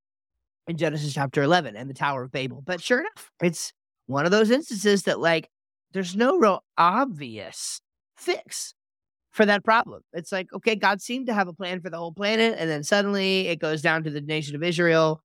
in 0.67 0.77
Genesis 0.77 1.13
chapter 1.15 1.43
11 1.43 1.77
and 1.77 1.89
the 1.89 1.95
Tower 1.95 2.23
of 2.25 2.33
Babel. 2.33 2.63
But 2.65 2.81
sure 2.83 3.01
enough, 3.01 3.31
it's 3.43 3.73
one 4.07 4.25
of 4.25 4.31
those 4.31 4.51
instances 4.51 5.05
that, 5.05 5.21
like, 5.21 5.49
there's 5.93 6.15
no 6.17 6.39
real 6.39 6.63
obvious 6.79 7.81
fix 8.17 8.75
for 9.31 9.47
that 9.47 9.65
problem. 9.65 10.03
It's 10.13 10.33
like, 10.33 10.53
okay, 10.53 10.75
God 10.77 11.01
seemed 11.01 11.27
to 11.29 11.35
have 11.35 11.49
a 11.49 11.53
plan 11.53 11.81
for 11.81 11.89
the 11.91 11.97
whole 11.97 12.13
planet, 12.13 12.57
and 12.59 12.69
then 12.69 12.83
suddenly 12.85 13.47
it 13.49 13.59
goes 13.61 13.81
down 13.83 14.05
to 14.05 14.11
the 14.11 14.21
nation 14.21 14.55
of 14.57 14.63
Israel, 14.63 15.23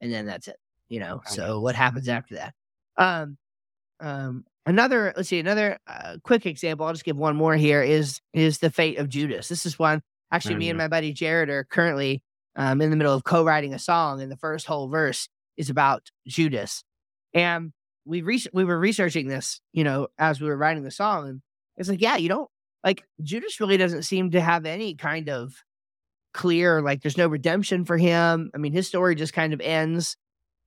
and 0.00 0.12
then 0.12 0.26
that's 0.26 0.48
it. 0.48 0.56
You 0.88 1.00
know, 1.00 1.14
Okay. 1.16 1.34
so 1.34 1.60
what 1.60 1.74
happens 1.74 2.08
after 2.08 2.34
that? 2.36 2.54
Um, 2.96 3.36
um, 4.00 4.44
another 4.66 5.12
let's 5.16 5.28
see, 5.28 5.38
another 5.40 5.78
uh, 5.86 6.16
quick 6.22 6.46
example. 6.46 6.86
I'll 6.86 6.92
just 6.92 7.04
give 7.04 7.16
one 7.16 7.36
more 7.36 7.56
here. 7.56 7.82
Is 7.82 8.20
is 8.32 8.58
the 8.58 8.70
fate 8.70 8.98
of 8.98 9.08
Judas? 9.08 9.48
This 9.48 9.66
is 9.66 9.78
one. 9.78 10.02
Actually, 10.30 10.56
me 10.56 10.68
and 10.68 10.78
my 10.78 10.88
buddy 10.88 11.12
Jared 11.12 11.48
are 11.48 11.64
currently 11.64 12.22
um, 12.56 12.80
in 12.80 12.90
the 12.90 12.96
middle 12.96 13.14
of 13.14 13.24
co-writing 13.24 13.72
a 13.74 13.78
song, 13.78 14.20
and 14.20 14.30
the 14.30 14.36
first 14.36 14.66
whole 14.66 14.88
verse 14.88 15.28
is 15.56 15.70
about 15.70 16.10
Judas. 16.26 16.82
And 17.32 17.72
we 18.04 18.22
re- 18.22 18.44
we 18.52 18.64
were 18.64 18.78
researching 18.78 19.28
this, 19.28 19.60
you 19.72 19.84
know, 19.84 20.08
as 20.18 20.40
we 20.40 20.48
were 20.48 20.56
writing 20.56 20.82
the 20.82 20.90
song, 20.90 21.28
and 21.28 21.42
it's 21.76 21.88
like, 21.88 22.00
yeah, 22.00 22.16
you 22.16 22.28
don't 22.28 22.50
like 22.82 23.04
Judas 23.22 23.60
really 23.60 23.76
doesn't 23.76 24.02
seem 24.02 24.32
to 24.32 24.40
have 24.40 24.66
any 24.66 24.94
kind 24.94 25.28
of 25.28 25.54
clear 26.32 26.82
like 26.82 27.00
there's 27.02 27.16
no 27.16 27.28
redemption 27.28 27.84
for 27.84 27.96
him. 27.96 28.50
I 28.54 28.58
mean, 28.58 28.72
his 28.72 28.88
story 28.88 29.14
just 29.14 29.32
kind 29.32 29.52
of 29.52 29.60
ends 29.60 30.16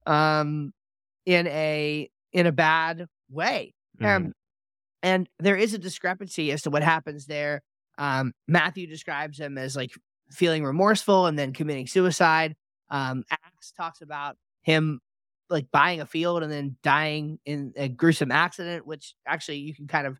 um 0.07 0.73
in 1.25 1.45
a 1.47 2.09
in 2.33 2.45
a 2.47 2.51
bad 2.51 3.07
way. 3.29 3.73
Mhm. 4.01 4.05
Um, 4.15 4.33
and 5.03 5.29
there 5.39 5.55
is 5.55 5.73
a 5.73 5.77
discrepancy 5.77 6.51
as 6.51 6.63
to 6.63 6.69
what 6.69 6.83
happens 6.83 7.25
there. 7.27 7.61
Um, 7.97 8.33
Matthew 8.47 8.87
describes 8.87 9.39
him 9.39 9.57
as 9.57 9.75
like 9.75 9.91
feeling 10.31 10.63
remorseful 10.63 11.25
and 11.27 11.37
then 11.37 11.53
committing 11.53 11.87
suicide. 11.87 12.55
Um, 12.89 13.23
Acts 13.31 13.71
talks 13.71 14.01
about 14.01 14.37
him 14.63 14.99
like 15.49 15.67
buying 15.71 16.01
a 16.01 16.05
field 16.05 16.43
and 16.43 16.51
then 16.51 16.77
dying 16.83 17.39
in 17.45 17.73
a 17.77 17.87
gruesome 17.87 18.31
accident, 18.31 18.85
which 18.85 19.15
actually 19.25 19.57
you 19.59 19.73
can 19.73 19.87
kind 19.87 20.05
of 20.07 20.19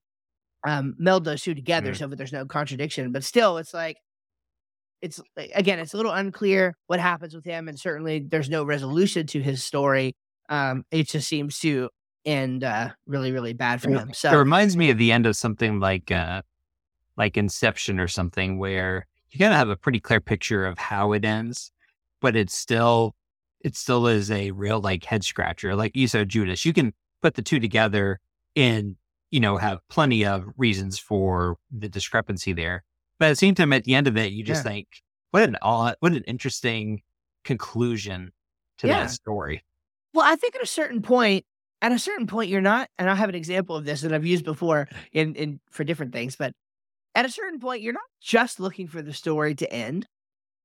um, 0.66 0.96
meld 0.98 1.24
those 1.26 1.42
two 1.44 1.54
together 1.54 1.92
Mm. 1.94 1.98
so 1.98 2.08
that 2.08 2.16
there's 2.16 2.34
no 2.34 2.46
contradiction. 2.46 3.12
But 3.12 3.24
still, 3.24 3.58
it's 3.58 3.74
like 3.74 3.98
it's 5.02 5.22
again, 5.56 5.80
it's 5.80 5.94
a 5.94 5.98
little 5.98 6.12
unclear 6.12 6.76
what 6.88 7.00
happens 7.00 7.36
with 7.36 7.46
him, 7.46 7.68
and 7.68 7.80
certainly 7.80 8.20
there's 8.20 8.50
no 8.50 8.64
resolution 8.64 9.28
to 9.28 9.42
his 9.42 9.64
story. 9.64 10.16
Um, 10.50 10.86
it 10.92 11.08
just 11.08 11.28
seems 11.28 11.60
to 11.60 11.90
end 12.26 12.64
uh, 12.64 12.90
really, 13.06 13.32
really 13.32 13.54
bad 13.54 13.82
for 13.82 13.90
him. 13.90 14.10
It 14.34 14.38
reminds 14.38 14.76
me 14.76 14.90
of 14.90 14.98
the 14.98 15.12
end 15.12 15.26
of 15.26 15.36
something 15.36 15.80
like 15.80 16.12
uh 16.12 16.42
like 17.18 17.36
Inception 17.38 18.00
or 18.00 18.08
something 18.08 18.60
where 18.60 19.08
you 19.32 19.40
kind 19.40 19.52
of 19.52 19.58
have 19.58 19.70
a 19.70 19.76
pretty 19.76 20.00
clear 20.00 20.22
picture 20.22 20.66
of 20.66 20.78
how 20.78 21.14
it 21.14 21.26
ends, 21.26 21.72
but 22.22 22.36
it's 22.36 22.56
still 22.56 23.16
it 23.62 23.76
still 23.76 24.08
is 24.08 24.32
a 24.32 24.52
real 24.52 24.80
like 24.80 25.04
head 25.04 25.24
scratcher. 25.24 25.76
Like 25.76 25.96
you 25.96 26.08
said, 26.08 26.30
Judas, 26.30 26.66
you 26.66 26.74
can 26.74 26.94
put 27.22 27.36
the 27.36 27.42
two 27.42 27.60
together 27.60 28.20
and 28.56 28.96
you 29.32 29.40
know 29.40 29.58
have 29.58 29.80
plenty 29.90 30.26
of 30.26 30.46
reasons 30.58 31.00
for 31.00 31.58
the 31.72 31.90
discrepancy 31.90 32.54
there. 32.54 32.84
But 33.20 33.28
at 33.28 33.30
the 33.30 33.36
same 33.36 33.56
time, 33.56 33.74
at 33.74 33.84
the 33.84 33.96
end 33.96 34.08
of 34.08 34.18
it, 34.18 34.32
you 34.32 34.44
just 34.44 34.66
Yeah. 34.66 34.72
think, 34.72 34.88
what 35.32 35.44
an 35.44 35.58
odd, 35.62 35.96
what 36.00 36.14
an 36.14 36.24
interesting 36.24 37.02
conclusion 37.44 38.32
to 38.80 38.88
Yeah. 38.88 39.02
that 39.02 39.12
story. 39.12 39.64
Well, 40.14 40.26
I 40.26 40.36
think 40.36 40.56
at 40.56 40.62
a 40.62 40.68
certain 40.68 41.02
point, 41.02 41.46
at 41.82 41.92
a 41.92 42.00
certain 42.00 42.28
point, 42.28 42.50
you're 42.50 42.62
not, 42.62 42.90
and 42.98 43.10
I 43.10 43.16
have 43.16 43.30
an 43.30 43.36
example 43.36 43.76
of 43.76 43.86
this 43.86 44.02
that 44.02 44.14
I've 44.14 44.26
used 44.26 44.46
before 44.46 44.88
in 45.12 45.36
in 45.36 45.60
for 45.70 45.84
different 45.84 46.14
things, 46.14 46.36
but 46.36 46.54
at 47.16 47.26
a 47.26 47.30
certain 47.30 47.60
point, 47.60 47.82
you're 47.82 47.94
not 47.94 48.04
just 48.22 48.60
looking 48.60 48.88
for 48.88 49.02
the 49.02 49.14
story 49.14 49.56
to 49.56 49.72
end. 49.72 50.08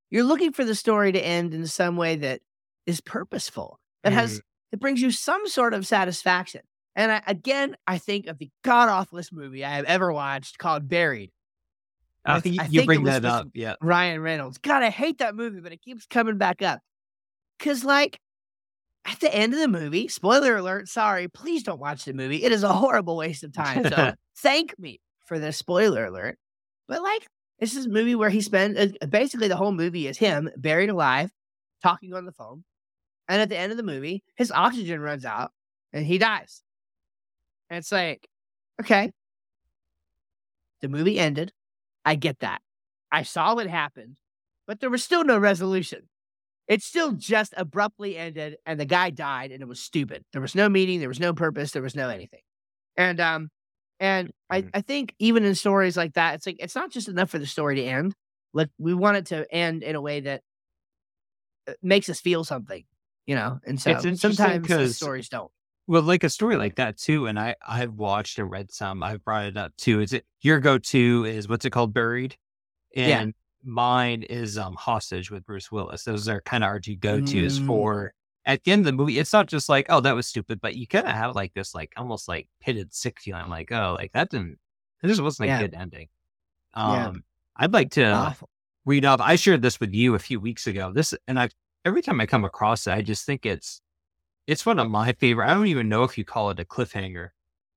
You're 0.09 0.23
looking 0.23 0.53
for 0.53 0.63
the 0.63 0.75
story 0.75 1.11
to 1.11 1.19
end 1.19 1.53
in 1.53 1.65
some 1.67 1.97
way 1.97 2.15
that 2.17 2.41
is 2.85 3.01
purposeful, 3.01 3.79
that 4.03 4.13
has 4.13 4.39
mm. 4.39 4.41
that 4.71 4.79
brings 4.79 5.01
you 5.01 5.11
some 5.11 5.47
sort 5.47 5.73
of 5.73 5.87
satisfaction. 5.87 6.61
And 6.95 7.11
I, 7.11 7.23
again, 7.25 7.75
I 7.87 7.97
think 7.97 8.27
of 8.27 8.37
the 8.37 8.51
god 8.63 8.89
awfulest 8.89 9.33
movie 9.33 9.65
I 9.65 9.75
have 9.75 9.85
ever 9.85 10.11
watched 10.13 10.59
called 10.59 10.87
Buried. 10.87 11.31
I 12.25 12.39
think 12.39 12.61
I 12.61 12.65
you 12.65 12.79
think 12.79 12.85
bring 12.87 13.03
that 13.03 13.25
up. 13.25 13.47
Yeah. 13.53 13.75
Ryan 13.81 14.21
Reynolds. 14.21 14.57
God, 14.57 14.83
I 14.83 14.89
hate 14.89 15.17
that 15.17 15.35
movie, 15.35 15.59
but 15.59 15.73
it 15.73 15.81
keeps 15.81 16.05
coming 16.05 16.37
back 16.37 16.61
up. 16.61 16.79
Cause 17.59 17.83
like 17.83 18.19
at 19.05 19.19
the 19.19 19.33
end 19.33 19.53
of 19.53 19.59
the 19.59 19.67
movie, 19.67 20.07
spoiler 20.07 20.55
alert, 20.55 20.87
sorry, 20.87 21.27
please 21.27 21.63
don't 21.63 21.79
watch 21.79 22.05
the 22.05 22.13
movie. 22.13 22.43
It 22.43 22.51
is 22.51 22.63
a 22.63 22.71
horrible 22.71 23.17
waste 23.17 23.43
of 23.43 23.53
time. 23.53 23.87
So 23.87 24.13
thank 24.37 24.77
me 24.79 25.01
for 25.25 25.39
the 25.39 25.51
spoiler 25.51 26.05
alert. 26.05 26.37
But 26.87 27.01
like, 27.01 27.27
this 27.59 27.75
is 27.75 27.85
a 27.85 27.89
movie 27.89 28.15
where 28.15 28.29
he 28.29 28.41
spent 28.41 28.77
uh, 28.77 29.05
basically 29.07 29.47
the 29.47 29.55
whole 29.55 29.71
movie 29.71 30.07
is 30.07 30.17
him 30.17 30.49
buried 30.57 30.89
alive, 30.89 31.31
talking 31.81 32.13
on 32.13 32.25
the 32.25 32.31
phone. 32.31 32.63
And 33.27 33.41
at 33.41 33.49
the 33.49 33.57
end 33.57 33.71
of 33.71 33.77
the 33.77 33.83
movie, 33.83 34.23
his 34.35 34.51
oxygen 34.51 34.99
runs 34.99 35.25
out 35.25 35.51
and 35.93 36.05
he 36.05 36.17
dies. 36.17 36.61
And 37.69 37.77
it's 37.77 37.91
like, 37.91 38.27
okay. 38.81 39.11
The 40.81 40.89
movie 40.89 41.19
ended. 41.19 41.53
I 42.05 42.15
get 42.15 42.39
that. 42.39 42.61
I 43.11 43.23
saw 43.23 43.55
what 43.55 43.67
happened, 43.67 44.15
but 44.67 44.79
there 44.79 44.89
was 44.89 45.03
still 45.03 45.23
no 45.23 45.37
resolution. 45.37 46.09
It 46.67 46.81
still 46.81 47.13
just 47.13 47.53
abruptly 47.57 48.17
ended 48.17 48.57
and 48.65 48.79
the 48.79 48.85
guy 48.85 49.09
died 49.09 49.51
and 49.51 49.61
it 49.61 49.67
was 49.67 49.79
stupid. 49.81 50.23
There 50.33 50.41
was 50.41 50.55
no 50.55 50.69
meaning, 50.69 50.99
there 50.99 51.09
was 51.09 51.19
no 51.19 51.33
purpose, 51.33 51.71
there 51.71 51.81
was 51.81 51.95
no 51.95 52.09
anything. 52.09 52.41
And 52.97 53.19
um 53.19 53.49
and 53.99 54.31
I, 54.49 54.63
Mhm. 54.63 54.69
I 54.73 54.81
think 54.81 55.15
even 55.19 55.45
in 55.45 55.55
stories 55.55 55.97
like 55.97 56.13
that, 56.13 56.35
it's 56.35 56.45
like 56.47 56.57
it's 56.59 56.75
not 56.75 56.91
just 56.91 57.07
enough 57.09 57.29
for 57.29 57.39
the 57.39 57.47
story 57.47 57.75
to 57.77 57.83
end. 57.83 58.15
Like 58.53 58.69
we 58.77 58.93
want 58.93 59.17
it 59.17 59.25
to 59.27 59.51
end 59.53 59.83
in 59.83 59.95
a 59.95 60.01
way 60.01 60.21
that 60.21 60.41
uh, 61.67 61.73
makes 61.81 62.09
us 62.09 62.19
feel 62.19 62.43
something, 62.43 62.83
you 63.25 63.35
know. 63.35 63.59
And 63.65 63.79
so 63.81 63.91
sometimes 64.13 64.67
stories 64.97 65.29
don't. 65.29 65.51
Well, 65.87 66.01
like 66.01 66.23
a 66.23 66.29
story 66.29 66.55
like 66.55 66.75
that 66.75 66.97
too, 66.97 67.25
and 67.27 67.37
I 67.39 67.55
I've 67.67 67.93
watched 67.93 68.39
and 68.39 68.49
read 68.49 68.71
some. 68.71 69.03
I've 69.03 69.23
brought 69.23 69.45
it 69.45 69.57
up 69.57 69.73
too. 69.77 69.99
Is 70.01 70.13
it 70.13 70.25
your 70.41 70.59
go 70.59 70.77
to 70.77 71.25
is 71.25 71.47
what's 71.49 71.65
it 71.65 71.71
called? 71.71 71.93
Buried, 71.93 72.37
Yeah. 72.95 73.19
and 73.19 73.33
mine 73.63 74.23
is 74.23 74.57
um 74.57 74.75
Hostage 74.75 75.29
with 75.29 75.45
Bruce 75.45 75.71
Willis. 75.71 76.03
Those 76.03 76.27
are 76.29 76.41
kind 76.41 76.63
of 76.63 76.69
our 76.69 76.79
two 76.79 76.95
go 76.95 77.19
tos 77.19 77.59
Mm. 77.59 77.67
for 77.67 78.13
at 78.45 78.63
the 78.63 78.71
end 78.71 78.81
of 78.81 78.85
the 78.85 78.91
movie. 78.93 79.19
It's 79.19 79.33
not 79.33 79.47
just 79.47 79.67
like 79.69 79.85
oh 79.89 79.99
that 80.01 80.15
was 80.15 80.25
stupid, 80.27 80.61
but 80.61 80.75
you 80.75 80.87
kind 80.87 81.05
of 81.07 81.13
have 81.13 81.35
like 81.35 81.53
this 81.53 81.75
like 81.75 81.91
almost 81.97 82.27
like 82.29 82.47
pitted 82.61 82.93
sick 82.93 83.19
feeling 83.19 83.49
like 83.49 83.71
oh 83.71 83.95
like 83.99 84.13
that 84.13 84.29
didn't 84.29 84.57
that 85.01 85.07
just 85.09 85.21
wasn't 85.21 85.49
a 85.49 85.59
good 85.59 85.73
ending. 85.73 86.07
Um, 86.73 86.93
Yeah. 86.93 87.11
I'd 87.57 87.73
like 87.73 87.91
to 87.91 88.05
Awful. 88.05 88.49
read 88.85 89.03
off. 89.05 89.19
I 89.21 89.35
shared 89.35 89.61
this 89.61 89.79
with 89.81 89.93
you 89.93 90.15
a 90.15 90.19
few 90.19 90.39
weeks 90.39 90.65
ago. 90.65 90.91
This 90.93 91.13
and 91.27 91.37
I 91.37 91.49
every 91.85 92.01
time 92.01 92.21
I 92.21 92.25
come 92.25 92.45
across 92.45 92.87
it, 92.87 92.91
I 92.93 93.01
just 93.01 93.25
think 93.25 93.45
it's 93.45 93.81
it's 94.47 94.65
one 94.65 94.79
of 94.79 94.89
my 94.89 95.13
favorite. 95.13 95.49
I 95.49 95.53
don't 95.53 95.67
even 95.67 95.89
know 95.89 96.03
if 96.03 96.17
you 96.17 96.25
call 96.25 96.49
it 96.49 96.59
a 96.59 96.65
cliffhanger. 96.65 97.29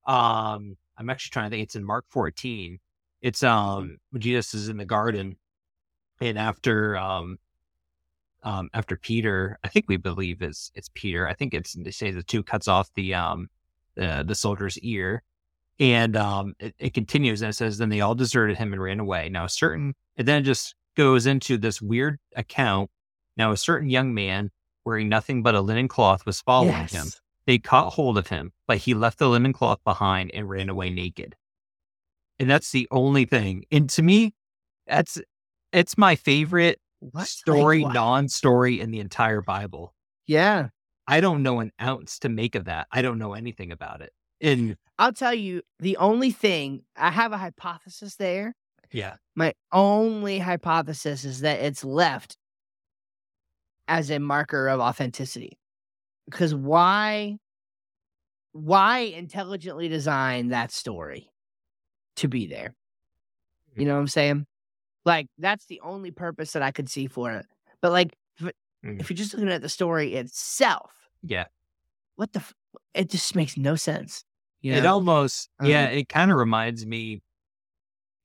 Um, 0.07 0.77
I'm 0.99 1.11
actually 1.11 1.31
trying 1.31 1.51
to 1.51 1.57
think. 1.57 1.65
It's 1.65 1.77
in 1.77 1.85
Mark 1.85 2.07
14. 2.09 2.79
It's 3.23 3.43
um 3.43 3.99
Jesus 4.19 4.55
is 4.55 4.69
in 4.69 4.77
the 4.77 4.85
garden, 4.85 5.37
and 6.21 6.39
after 6.39 6.97
um 6.97 7.39
um 8.43 8.69
after 8.75 8.97
Peter, 8.97 9.59
I 9.65 9.69
think 9.69 9.87
we 9.89 9.97
believe 9.97 10.43
it's 10.43 10.71
it's 10.75 10.91
Peter. 10.95 11.27
I 11.27 11.35
think 11.35 11.55
it's 11.55 11.75
they 11.75 11.91
say 11.91 12.11
the 12.11 12.23
two 12.23 12.43
cuts 12.43 12.69
off 12.69 12.91
the 12.95 13.15
um 13.15 13.49
the 13.95 14.25
the 14.27 14.35
soldier's 14.35 14.79
ear, 14.79 15.23
and 15.79 16.17
um 16.17 16.55
it, 16.61 16.75
it 16.79 16.95
continues 16.95 17.43
and 17.43 17.51
it 17.51 17.55
says 17.55 17.79
then 17.79 17.89
they 17.89 18.01
all 18.01 18.15
deserted 18.15 18.59
him 18.59 18.73
and 18.73 18.83
ran 18.83 19.01
away. 19.01 19.29
Now 19.29 19.45
a 19.45 19.49
certain 19.49 19.95
it 20.17 20.25
then 20.25 20.45
just 20.45 20.75
goes 20.97 21.27
into 21.27 21.59
this 21.59 21.81
weird 21.83 22.19
account. 22.37 22.91
Now 23.37 23.53
a 23.53 23.57
certain 23.57 23.89
young 23.89 24.15
man 24.15 24.51
wearing 24.87 25.09
nothing 25.09 25.43
but 25.43 25.55
a 25.55 25.61
linen 25.61 25.89
cloth 25.89 26.25
was 26.25 26.41
following 26.41 26.87
him. 26.87 27.07
They 27.47 27.59
caught 27.59 27.93
hold 27.93 28.17
of 28.17 28.29
him, 28.29 28.53
but 28.67 28.79
he 28.79 28.95
left 28.95 29.19
the 29.19 29.29
linen 29.29 29.53
cloth 29.53 29.81
behind 29.85 30.31
and 30.33 30.49
ran 30.49 30.69
away 30.69 30.91
naked. 30.91 31.35
And 32.39 32.49
that's 32.49 32.71
the 32.71 32.89
only 32.91 33.25
thing. 33.25 33.65
And 33.71 33.89
to 33.91 34.03
me, 34.03 34.35
that's 34.87 35.21
it's 35.73 35.99
my 35.99 36.17
favorite 36.17 36.79
What? 37.01 37.27
Story, 37.27 37.83
what? 37.83 37.95
non-story 37.95 38.81
in 38.81 38.91
the 38.91 39.01
entire 39.01 39.43
Bible. 39.43 39.95
Yeah. 40.27 40.69
I 41.09 41.21
don't 41.21 41.43
know 41.43 41.61
an 41.61 41.73
ounce 41.81 42.19
to 42.21 42.29
make 42.29 42.55
of 42.55 42.65
that. 42.65 42.89
I 42.91 43.03
don't 43.03 43.19
know 43.19 43.35
anything 43.35 43.71
about 43.73 44.01
it. 44.01 44.13
And 44.41 44.77
I'll 44.99 45.13
tell 45.13 45.35
you 45.35 45.63
the 45.79 45.97
only 45.99 46.31
thing 46.31 46.83
I 46.97 47.11
have 47.11 47.33
a 47.33 47.39
hypothesis 47.39 48.17
there. 48.17 48.55
yeah, 48.93 49.17
My 49.35 49.55
only 49.73 50.39
hypothesis 50.41 51.25
is 51.25 51.41
that 51.41 51.61
it's 51.61 51.85
left 51.85 52.37
as 53.89 54.11
a 54.11 54.19
marker 54.19 54.69
of 54.69 54.81
authenticity. 54.81 55.59
Because 56.27 56.55
why 56.55 57.39
why 58.53 58.99
intelligently 59.01 59.89
design 59.89 60.49
that 60.49 60.73
story 60.73 61.31
to 62.17 62.29
be 62.29 62.47
there? 62.47 62.75
You 63.77 63.85
know 63.85 63.95
what 63.95 64.01
I'm 64.01 64.07
saying? 64.09 64.47
Like 65.05 65.27
that's 65.39 65.67
the 65.67 65.81
only 65.83 66.11
purpose 66.11 66.53
that 66.53 66.63
I 66.63 66.71
could 66.71 66.89
see 66.89 67.07
for 67.07 67.31
it. 67.33 67.47
But 67.83 67.93
like 67.93 68.15
if, 68.41 68.47
it- 68.47 68.57
Mhm. 68.85 69.01
if 69.01 69.11
you're 69.11 69.17
just 69.17 69.35
looking 69.35 69.49
at 69.51 69.63
the 69.63 69.69
story 69.69 70.15
itself, 70.15 70.93
yeah. 71.23 71.47
what 72.17 72.33
the 72.33 72.39
f- 72.41 72.55
it 72.95 73.11
just 73.11 73.35
makes 73.37 73.57
no 73.57 73.75
sense. 73.77 74.25
You 74.63 74.73
It 74.75 74.83
know? 74.83 74.95
almost, 74.95 75.51
yeah, 75.63 75.85
Uh-huh. 75.85 75.97
it 75.97 76.09
kind 76.09 76.31
of 76.31 76.39
reminds 76.39 76.87
me. 76.87 77.21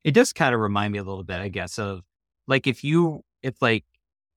It 0.03 0.11
does 0.13 0.31
kind 0.33 0.55
of 0.55 0.61
remind 0.61 0.93
me 0.93 0.99
a 0.99 1.03
little 1.03 1.23
bit, 1.23 1.39
I 1.39 1.49
guess, 1.49 1.77
of 1.77 2.01
like 2.47 2.65
if 2.67 2.83
you, 2.83 3.23
if 3.43 3.61
like, 3.61 3.83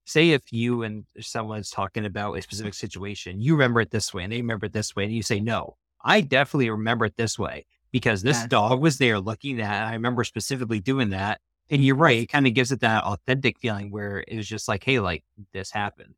say 0.05 0.29
if 0.31 0.53
you 0.53 0.83
and 0.83 1.05
someone's 1.19 1.69
talking 1.69 2.05
about 2.05 2.37
a 2.37 2.41
specific 2.41 2.73
situation, 2.73 3.41
you 3.41 3.53
remember 3.53 3.81
it 3.81 3.91
this 3.91 4.13
way 4.13 4.23
and 4.23 4.31
they 4.31 4.37
remember 4.37 4.67
it 4.67 4.73
this 4.73 4.95
way, 4.95 5.03
and 5.05 5.13
you 5.13 5.23
say, 5.23 5.39
no, 5.39 5.75
I 6.03 6.21
definitely 6.21 6.69
remember 6.69 7.05
it 7.05 7.17
this 7.17 7.37
way 7.37 7.65
because 7.91 8.21
this 8.21 8.37
Yes. 8.37 8.47
dog 8.47 8.81
was 8.81 8.97
there 8.99 9.19
looking 9.19 9.59
at. 9.61 9.87
I 9.87 9.93
remember 9.93 10.23
specifically 10.23 10.79
doing 10.79 11.09
that. 11.09 11.41
And 11.71 11.83
you're 11.83 11.95
right; 11.95 12.19
it 12.21 12.27
kind 12.27 12.45
of 12.45 12.53
gives 12.53 12.71
it 12.71 12.81
that 12.81 13.03
authentic 13.05 13.57
feeling 13.57 13.89
where 13.89 14.23
it 14.27 14.37
was 14.37 14.47
just 14.47 14.67
like, 14.67 14.83
"Hey, 14.83 14.99
like 14.99 15.23
this 15.51 15.71
happened." 15.71 16.13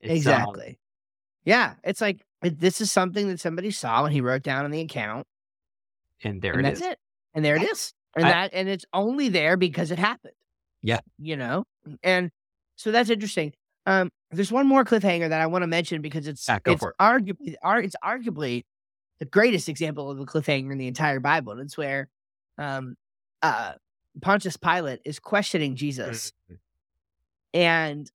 It's, 0.00 0.10
um, 0.10 0.16
Exactly. 0.16 0.78
yeah, 1.44 1.74
it's 1.82 2.00
like 2.00 2.24
this 2.40 2.80
is 2.80 2.92
something 2.92 3.26
that 3.28 3.40
somebody 3.40 3.72
saw 3.72 4.04
and 4.04 4.14
he 4.14 4.20
wrote 4.20 4.44
down 4.44 4.64
in 4.64 4.70
the 4.70 4.80
account, 4.80 5.26
and 6.22 6.40
there 6.40 6.52
and 6.52 6.60
it 6.60 6.62
that's 6.70 6.80
is. 6.82 6.86
it. 6.86 6.98
And 7.34 7.44
there 7.44 7.56
it 7.56 7.62
is. 7.64 7.92
And 8.14 8.26
I- 8.26 8.30
that 8.30 8.50
and 8.54 8.68
it's 8.68 8.84
only 8.92 9.28
there 9.28 9.56
because 9.56 9.90
it 9.90 9.98
happened. 9.98 10.34
Yeah. 10.82 11.00
You 11.18 11.36
know? 11.36 11.64
And 12.04 12.30
so 12.80 12.90
that's 12.90 13.10
interesting. 13.10 13.52
Um, 13.86 14.10
there's 14.30 14.50
one 14.52 14.66
more 14.66 14.84
cliffhanger 14.84 15.28
that 15.28 15.40
I 15.40 15.46
want 15.46 15.62
to 15.62 15.66
mention 15.66 16.00
because 16.02 16.26
it's 16.26 16.48
Ah, 16.48 16.58
it's 16.64 16.82
it. 16.82 16.92
arguably 17.00 17.54
ar- 17.62 17.80
it's 17.82 17.96
arguably 18.04 18.62
the 19.18 19.24
greatest 19.26 19.68
example 19.68 20.10
of 20.10 20.18
a 20.18 20.24
cliffhanger 20.24 20.72
in 20.72 20.78
the 20.78 20.86
entire 20.86 21.20
Bible. 21.20 21.52
And 21.52 21.60
it's 21.62 21.76
where 21.76 22.08
um 22.58 22.96
uh 23.42 23.72
Pontius 24.22 24.56
Pilate 24.56 25.00
is 25.04 25.18
questioning 25.18 25.76
Jesus. 25.76 26.32
Mhm. 26.50 26.58
And, 27.54 28.10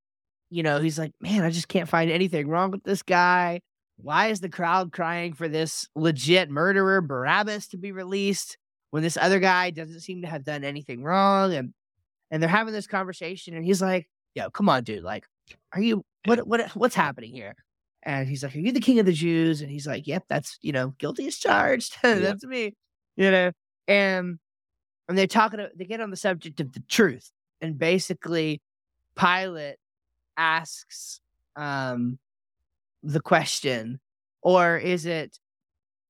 you 0.49 0.63
know, 0.63 0.79
he's 0.79 0.97
like, 0.99 1.11
man, 1.21 1.43
I 1.43 1.49
just 1.49 1.67
can't 1.67 1.89
find 1.89 2.09
anything 2.11 2.47
wrong 2.47 2.71
with 2.71 2.83
this 2.83 3.01
guy. 3.03 3.61
Why 3.97 4.27
is 4.27 4.39
the 4.41 4.49
crowd 4.49 4.91
crying 4.91 5.33
for 5.33 5.47
this 5.47 5.87
legit 5.95 6.49
murderer, 6.49 7.01
Barabbas, 7.01 7.67
to 7.69 7.77
be 7.77 7.91
released 7.91 8.57
when 8.91 9.03
this 9.03 9.17
other 9.17 9.39
guy 9.39 9.69
doesn't 9.71 10.01
seem 10.01 10.21
to 10.21 10.27
have 10.27 10.43
done 10.43 10.63
anything 10.63 11.03
wrong? 11.03 11.53
And 11.53 11.73
and 12.31 12.41
they're 12.41 12.49
having 12.49 12.73
this 12.73 12.87
conversation, 12.87 13.55
and 13.55 13.63
he's 13.63 13.81
like, 13.81 14.09
yo, 14.35 14.49
come 14.51 14.69
on, 14.69 14.83
dude. 14.83 15.03
Like, 15.03 15.25
are 15.73 15.81
you 15.81 16.03
what 16.25 16.45
what 16.47 16.69
what's 16.75 16.95
happening 16.95 17.31
here? 17.31 17.55
And 18.03 18.29
he's 18.29 18.43
like, 18.43 18.55
Are 18.55 18.59
you 18.59 18.71
the 18.71 18.79
king 18.79 18.99
of 18.99 19.05
the 19.05 19.13
Jews? 19.13 19.61
And 19.61 19.71
he's 19.71 19.87
like, 19.87 20.05
Yep, 20.05 20.25
that's 20.29 20.57
you 20.61 20.71
know, 20.71 20.93
guilty 20.99 21.25
as 21.27 21.37
charged. 21.37 21.97
that's 22.03 22.45
me. 22.45 22.73
You 23.15 23.31
know, 23.31 23.51
and 23.87 24.37
and 25.07 25.17
they're 25.17 25.27
talking 25.27 25.65
they 25.75 25.85
get 25.85 26.01
on 26.01 26.11
the 26.11 26.17
subject 26.17 26.59
of 26.59 26.73
the 26.73 26.83
truth. 26.87 27.31
And 27.61 27.77
basically 27.77 28.61
Pilate 29.15 29.77
asks 30.37 31.21
um 31.55 32.19
the 33.01 33.21
question, 33.21 33.99
or 34.41 34.77
is 34.77 35.05
it 35.05 35.39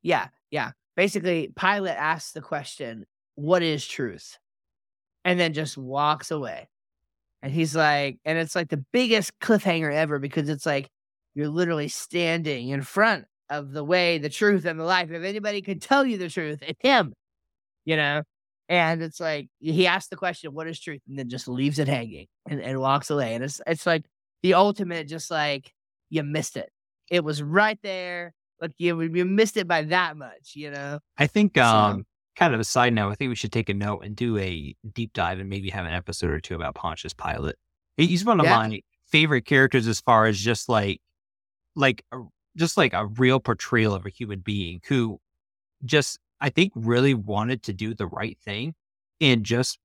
yeah, 0.06 0.28
yeah. 0.52 0.72
Basically, 0.96 1.52
Pilate 1.56 1.98
asks 1.98 2.34
the 2.34 2.42
question, 2.42 3.06
What 3.34 3.64
is 3.64 3.86
truth? 3.86 4.38
And 5.26 5.40
then 5.40 5.54
just 5.54 5.80
walks 5.80 6.30
away. 6.30 6.70
And 7.46 7.54
he's 7.54 7.76
like, 7.76 8.18
and 8.26 8.40
it's 8.40 8.56
like 8.56 8.70
the 8.70 8.84
biggest 8.92 9.32
cliffhanger 9.40 9.94
ever 9.94 10.18
because 10.18 10.50
it's 10.50 10.66
like 10.66 10.90
you're 11.36 11.48
literally 11.48 11.88
standing 11.90 12.70
in 12.70 12.82
front 12.82 13.26
of 13.52 13.72
the 13.72 13.84
way, 13.84 14.18
the 14.18 14.30
truth, 14.30 14.66
and 14.66 14.80
the 14.80 14.84
life. 14.84 15.12
If 15.12 15.22
anybody 15.24 15.62
could 15.62 15.80
tell 15.80 16.04
you 16.04 16.18
the 16.18 16.28
truth, 16.28 16.64
it's 16.64 16.80
him, 16.82 17.14
you 17.86 17.98
know? 17.98 18.24
And 18.68 19.04
it's 19.04 19.20
like 19.20 19.50
he 19.60 19.86
asks 19.86 20.10
the 20.10 20.16
question, 20.16 20.56
what 20.56 20.66
is 20.66 20.80
truth? 20.80 21.02
And 21.08 21.20
then 21.20 21.30
just 21.30 21.48
leaves 21.48 21.78
it 21.78 21.88
hanging 21.88 22.26
and, 22.50 22.60
and 22.60 22.80
walks 22.80 23.12
away. 23.12 23.36
And 23.36 23.44
it's 23.44 23.62
it's 23.68 23.86
like 23.86 24.06
the 24.42 24.56
ultimate, 24.56 25.08
just 25.08 25.30
like 25.30 25.72
you 26.10 26.24
missed 26.24 26.58
it. 26.58 26.72
It 27.12 27.24
was 27.24 27.44
right 27.44 27.78
there. 27.84 28.34
Like 28.60 28.72
you 28.80 29.00
you 29.04 29.24
missed 29.24 29.56
it 29.56 29.68
by 29.68 29.84
that 29.84 30.18
much, 30.18 30.54
you 30.56 30.72
know? 30.72 30.98
I 31.16 31.28
think, 31.28 31.52
So- 31.58 31.64
um, 31.64 32.06
kind 32.36 32.54
of 32.54 32.60
a 32.60 32.64
side 32.66 32.94
note, 32.94 33.12
I 33.12 33.16
think 33.16 33.30
we 33.30 33.36
should 33.36 33.52
take 33.52 33.70
a 33.70 33.74
note 33.74 34.00
and 34.04 34.16
do 34.16 34.38
a 34.38 34.76
deep 34.94 35.14
dive 35.14 35.40
and 35.40 35.50
maybe 35.50 35.70
have 35.70 35.86
an 35.86 35.94
episode 35.94 36.30
or 36.32 36.40
two 36.40 36.56
about 36.56 36.76
Pontius 36.76 37.14
Pilate. 37.14 37.56
He's 37.98 38.26
one 38.26 38.40
of 38.40 38.46
Yeah. 38.46 38.58
my 38.58 38.82
favorite 39.08 39.46
characters 39.46 39.88
as 39.88 40.02
far 40.02 40.26
as 40.26 40.40
just 40.40 40.68
like, 40.68 41.00
like, 41.76 42.04
just 42.58 42.78
like 42.78 42.94
a 42.94 43.06
real 43.06 43.40
portrayal 43.40 43.94
of 43.94 44.06
a 44.06 44.10
human 44.10 44.40
being 44.40 44.82
who 44.88 45.20
just, 45.86 46.20
I 46.42 46.50
think, 46.50 46.74
really 46.76 47.14
wanted 47.14 47.64
to 47.64 47.74
do 47.74 47.94
the 47.94 48.08
right 48.08 48.38
thing 48.40 48.74
and 49.22 49.46
just, 49.46 49.80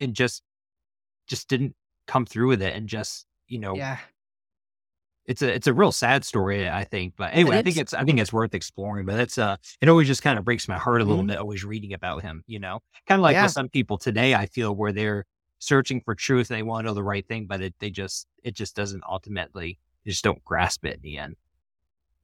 and 0.00 0.14
just, 0.14 0.42
just 1.26 1.48
didn't 1.48 1.74
come 2.06 2.24
through 2.26 2.48
with 2.48 2.62
it 2.62 2.74
and 2.74 2.88
just, 2.88 3.26
you 3.48 3.58
know, 3.58 3.74
Yeah. 3.74 3.98
It's 5.28 5.42
a 5.42 5.54
it's 5.54 5.66
a 5.68 5.72
real 5.74 5.92
sad 5.92 6.24
story, 6.24 6.68
I 6.68 6.82
think. 6.82 7.14
But 7.16 7.32
anyway, 7.34 7.58
I 7.58 7.62
think 7.62 7.76
it's 7.76 7.94
I 7.94 8.02
think 8.02 8.18
it's 8.18 8.32
worth 8.32 8.54
exploring. 8.54 9.06
But 9.06 9.20
it's 9.20 9.38
uh 9.38 9.56
it 9.80 9.88
always 9.88 10.08
just 10.08 10.22
kind 10.22 10.38
of 10.38 10.44
breaks 10.44 10.66
my 10.66 10.78
heart 10.78 11.00
a 11.00 11.04
little 11.04 11.22
Mhm. 11.22 11.28
bit 11.28 11.36
always 11.38 11.64
reading 11.64 11.92
about 11.92 12.22
him, 12.22 12.42
you 12.46 12.58
know? 12.58 12.80
Kind 13.06 13.20
of 13.20 13.22
like 13.22 13.34
Yeah. 13.34 13.44
with 13.44 13.52
some 13.52 13.68
people 13.68 13.98
today, 13.98 14.34
I 14.34 14.46
feel 14.46 14.74
where 14.74 14.90
they're 14.92 15.24
searching 15.60 16.00
for 16.00 16.14
truth 16.14 16.50
and 16.50 16.58
they 16.58 16.62
want 16.62 16.84
to 16.84 16.90
know 16.90 16.94
the 16.94 17.02
right 17.04 17.26
thing, 17.28 17.46
but 17.46 17.60
it 17.60 17.74
they 17.78 17.90
just 17.90 18.26
it 18.42 18.54
just 18.54 18.74
doesn't 18.74 19.04
ultimately 19.08 19.78
they 20.04 20.10
just 20.10 20.24
don't 20.24 20.42
grasp 20.44 20.84
it 20.84 20.94
in 20.96 21.02
the 21.02 21.18
end. 21.18 21.36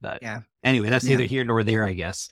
But 0.01 0.21
Yeah. 0.21 0.41
anyway, 0.63 0.89
that's 0.89 1.05
Yeah. 1.05 1.11
neither 1.17 1.25
here 1.27 1.43
nor 1.45 1.63
there, 1.63 1.85
I 1.85 1.93
guess. 1.93 2.31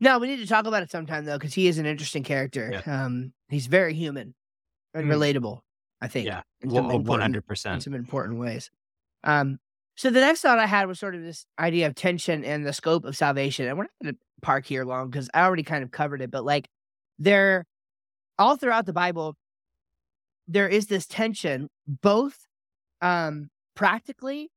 No, 0.00 0.18
we 0.18 0.26
need 0.28 0.38
to 0.38 0.46
talk 0.46 0.66
about 0.66 0.82
it 0.82 0.90
sometime 0.90 1.24
though, 1.26 1.38
because 1.38 1.54
he 1.54 1.68
is 1.68 1.78
an 1.78 1.86
interesting 1.86 2.24
character. 2.24 2.82
Um, 2.86 3.32
he's 3.48 3.66
very 3.66 3.94
human 3.94 4.34
and 4.94 5.06
Mm. 5.06 5.10
relatable. 5.14 5.60
I 6.02 6.08
think. 6.08 6.26
Yeah. 6.26 6.42
in 6.62 6.70
One 6.70 7.20
hundred 7.20 7.40
in 7.40 7.46
percent. 7.46 7.82
some 7.82 7.92
important 7.94 8.38
ways. 8.38 8.70
Um, 9.24 9.58
so 9.96 10.10
the 10.10 10.20
next 10.20 10.40
thought 10.40 10.58
I 10.58 10.66
had 10.66 10.88
was 10.88 10.98
sort 10.98 11.14
of 11.14 11.22
this 11.22 11.44
idea 11.58 11.86
of 11.86 11.94
tension 11.94 12.44
and 12.44 12.66
the 12.66 12.72
scope 12.72 13.04
of 13.04 13.16
salvation. 13.16 13.66
And 13.66 13.76
we're 13.76 13.84
not 13.84 13.90
going 14.02 14.14
to 14.14 14.20
park 14.40 14.64
here 14.66 14.84
long 14.84 15.10
because 15.10 15.28
I 15.34 15.42
already 15.42 15.62
kind 15.62 15.84
of 15.84 15.90
covered 15.90 16.22
it, 16.22 16.30
but 16.30 16.44
like 16.44 16.68
there, 17.18 17.66
all 18.38 18.56
throughout 18.56 18.86
the 18.86 18.94
Bible, 18.94 19.36
there 20.48 20.68
is 20.68 20.86
this 20.86 21.06
tension, 21.06 21.68
both 21.86 22.46
um, 23.02 23.48
practically 23.76 24.50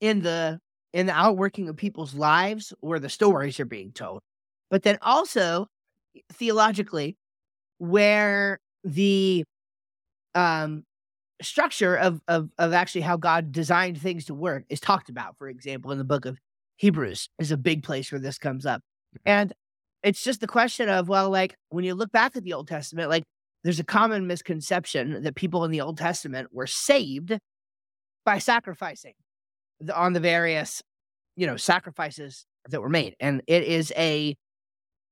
in 0.00 0.20
the 0.22 0.60
in 0.92 1.06
the 1.06 1.12
outworking 1.12 1.68
of 1.68 1.76
people's 1.76 2.14
lives 2.14 2.72
where 2.80 2.98
the 2.98 3.08
stories 3.08 3.60
are 3.60 3.66
being 3.66 3.92
told, 3.92 4.20
but 4.70 4.82
then 4.82 4.98
also 5.02 5.66
theologically 6.32 7.16
where 7.78 8.58
the 8.84 9.44
um 10.34 10.84
structure 11.42 11.96
of 11.96 12.20
of 12.28 12.50
of 12.58 12.72
actually 12.72 13.02
how 13.02 13.16
God 13.16 13.52
designed 13.52 14.00
things 14.00 14.24
to 14.26 14.34
work 14.34 14.64
is 14.68 14.80
talked 14.80 15.08
about. 15.08 15.36
For 15.38 15.48
example, 15.48 15.92
in 15.92 15.98
the 15.98 16.04
book 16.04 16.24
of 16.24 16.38
Hebrews 16.76 17.28
is 17.38 17.50
a 17.50 17.56
big 17.56 17.82
place 17.82 18.10
where 18.12 18.20
this 18.20 18.38
comes 18.38 18.66
up, 18.66 18.80
mm-hmm. 18.80 19.28
and 19.28 19.52
it's 20.02 20.22
just 20.22 20.40
the 20.40 20.46
question 20.46 20.88
of 20.88 21.08
well, 21.08 21.30
like 21.30 21.54
when 21.70 21.84
you 21.84 21.94
look 21.94 22.12
back 22.12 22.36
at 22.36 22.44
the 22.44 22.52
Old 22.52 22.68
Testament, 22.68 23.10
like 23.10 23.24
there's 23.64 23.80
a 23.80 23.84
common 23.84 24.26
misconception 24.26 25.22
that 25.22 25.34
people 25.34 25.64
in 25.64 25.70
the 25.70 25.80
Old 25.80 25.98
Testament 25.98 26.48
were 26.52 26.66
saved 26.66 27.38
by 28.24 28.38
sacrificing 28.38 29.14
the, 29.80 29.96
on 29.96 30.12
the 30.12 30.20
various 30.20 30.82
you 31.36 31.46
know 31.46 31.56
sacrifices 31.56 32.46
that 32.68 32.80
were 32.80 32.88
made, 32.88 33.14
and 33.20 33.42
it 33.46 33.64
is 33.64 33.92
a 33.96 34.36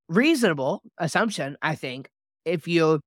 reasonable 0.08 0.82
assumption, 0.98 1.56
I 1.62 1.74
think, 1.74 2.08
if 2.44 2.68
you 2.68 3.00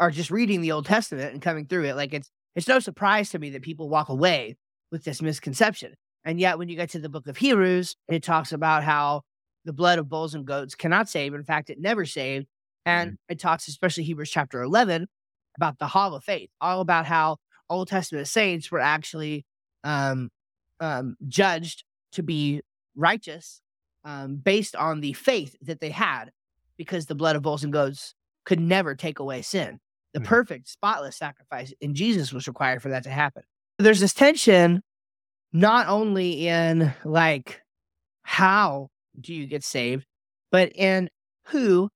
are 0.00 0.10
just 0.10 0.30
reading 0.30 0.60
the 0.60 0.72
Old 0.72 0.86
Testament 0.86 1.32
and 1.32 1.42
coming 1.42 1.66
through 1.66 1.84
it. 1.84 1.96
Like 1.96 2.14
it's 2.14 2.30
it's 2.54 2.68
no 2.68 2.78
surprise 2.78 3.30
to 3.30 3.38
me 3.38 3.50
that 3.50 3.62
people 3.62 3.88
walk 3.88 4.08
away 4.08 4.56
with 4.90 5.04
this 5.04 5.22
misconception. 5.22 5.94
And 6.24 6.40
yet 6.40 6.58
when 6.58 6.68
you 6.68 6.76
get 6.76 6.90
to 6.90 6.98
the 6.98 7.08
book 7.08 7.26
of 7.26 7.36
Hebrews, 7.36 7.96
it 8.08 8.22
talks 8.22 8.52
about 8.52 8.84
how 8.84 9.22
the 9.64 9.72
blood 9.72 9.98
of 9.98 10.08
bulls 10.08 10.34
and 10.34 10.46
goats 10.46 10.74
cannot 10.74 11.08
save. 11.08 11.34
In 11.34 11.44
fact, 11.44 11.70
it 11.70 11.78
never 11.78 12.04
saved. 12.04 12.46
And 12.84 13.18
it 13.28 13.38
talks, 13.38 13.68
especially 13.68 14.04
Hebrews 14.04 14.30
chapter 14.30 14.62
11, 14.62 15.08
about 15.56 15.78
the 15.78 15.86
hall 15.86 16.14
of 16.14 16.24
faith, 16.24 16.48
all 16.60 16.80
about 16.80 17.06
how 17.06 17.36
Old 17.68 17.88
Testament 17.88 18.28
saints 18.28 18.70
were 18.70 18.80
actually 18.80 19.44
um, 19.84 20.30
um, 20.80 21.16
judged 21.26 21.84
to 22.12 22.22
be 22.22 22.62
righteous 22.96 23.60
um, 24.04 24.36
based 24.36 24.74
on 24.74 25.00
the 25.00 25.12
faith 25.12 25.54
that 25.60 25.80
they 25.80 25.90
had, 25.90 26.30
because 26.76 27.06
the 27.06 27.14
blood 27.14 27.36
of 27.36 27.42
bulls 27.42 27.62
and 27.62 27.72
goats 27.72 28.14
could 28.46 28.60
never 28.60 28.94
take 28.94 29.18
away 29.18 29.42
sin. 29.42 29.80
The 30.14 30.20
Mhm. 30.20 30.24
perfect, 30.24 30.68
spotless 30.68 31.16
sacrifice 31.16 31.72
in 31.80 31.94
Jesus 31.94 32.32
was 32.32 32.46
required 32.48 32.82
for 32.82 32.88
that 32.88 33.02
to 33.04 33.10
happen. 33.10 33.42
There's 33.78 34.00
this 34.00 34.14
tension, 34.14 34.82
not 35.52 35.86
only 35.88 36.48
in 36.48 36.92
like 37.04 37.62
how 38.22 38.88
do 39.20 39.34
you 39.34 39.46
get 39.46 39.64
saved, 39.64 40.06
but 40.50 40.72
in 40.74 41.10
who 41.48 41.90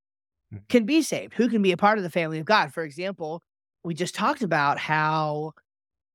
Mhm. 0.53 0.69
can 0.69 0.85
be 0.87 1.03
saved, 1.03 1.35
who 1.35 1.49
can 1.49 1.63
be 1.63 1.73
a 1.73 1.77
part 1.77 1.99
of 1.99 2.05
the 2.05 2.11
family 2.11 2.39
of 2.39 2.45
God. 2.47 2.73
For 2.73 2.85
example, 2.85 3.43
we 3.85 3.95
just 3.95 4.15
talked 4.15 4.43
about 4.43 4.79
how 4.79 5.53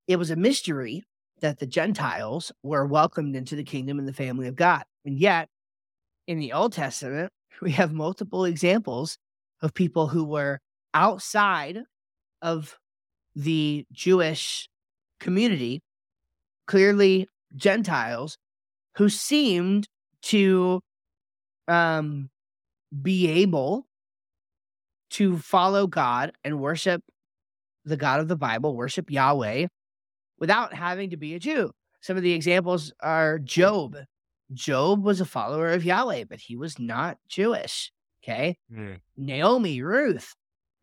it 0.07 0.17
was 0.17 0.31
a 0.31 0.35
mystery 0.35 1.03
that 1.41 1.59
the 1.59 1.67
Gentiles 1.67 2.51
were 2.63 2.85
welcomed 2.85 3.35
into 3.35 3.55
the 3.55 3.63
kingdom 3.63 3.99
and 3.99 4.07
the 4.07 4.13
family 4.13 4.47
of 4.47 4.55
God. 4.55 4.83
And 5.05 5.19
yet, 5.19 5.49
in 6.27 6.39
the 6.39 6.53
Old 6.53 6.73
Testament, 6.73 7.31
we 7.61 7.71
have 7.71 7.93
multiple 7.93 8.45
examples 8.45 9.17
of 9.61 9.73
people 9.73 10.07
who 10.07 10.23
were 10.23 10.59
outside 10.97 11.83
of 12.41 12.75
the 13.35 13.85
Jewish 13.91 14.67
community, 15.19 15.83
clearly 16.65 17.27
Gentiles, 17.55 18.39
who 18.95 19.07
seemed 19.07 19.87
to 20.23 20.81
um, 21.67 22.31
be 22.99 23.29
able 23.29 23.85
to 25.11 25.37
follow 25.37 25.85
God 25.85 26.31
and 26.43 26.59
worship 26.59 27.03
the 27.85 27.95
God 27.95 28.19
of 28.19 28.27
the 28.27 28.35
Bible, 28.35 28.75
worship 28.75 29.11
Yahweh, 29.11 29.67
without 30.39 30.73
having 30.73 31.11
to 31.11 31.17
be 31.17 31.35
a 31.35 31.39
Jew. 31.39 31.69
Some 32.01 32.17
of 32.17 32.23
the 32.23 32.33
examples 32.33 32.91
are 33.01 33.37
Job. 33.37 33.97
Job 34.51 35.03
was 35.03 35.21
a 35.21 35.25
follower 35.25 35.69
of 35.69 35.85
Yahweh, 35.85 36.23
but 36.27 36.39
he 36.39 36.55
was 36.55 36.79
not 36.79 37.19
Jewish. 37.27 37.91
Okay. 38.23 38.57
Mm. 38.73 38.99
Naomi, 39.15 39.81
Ruth, 39.83 40.33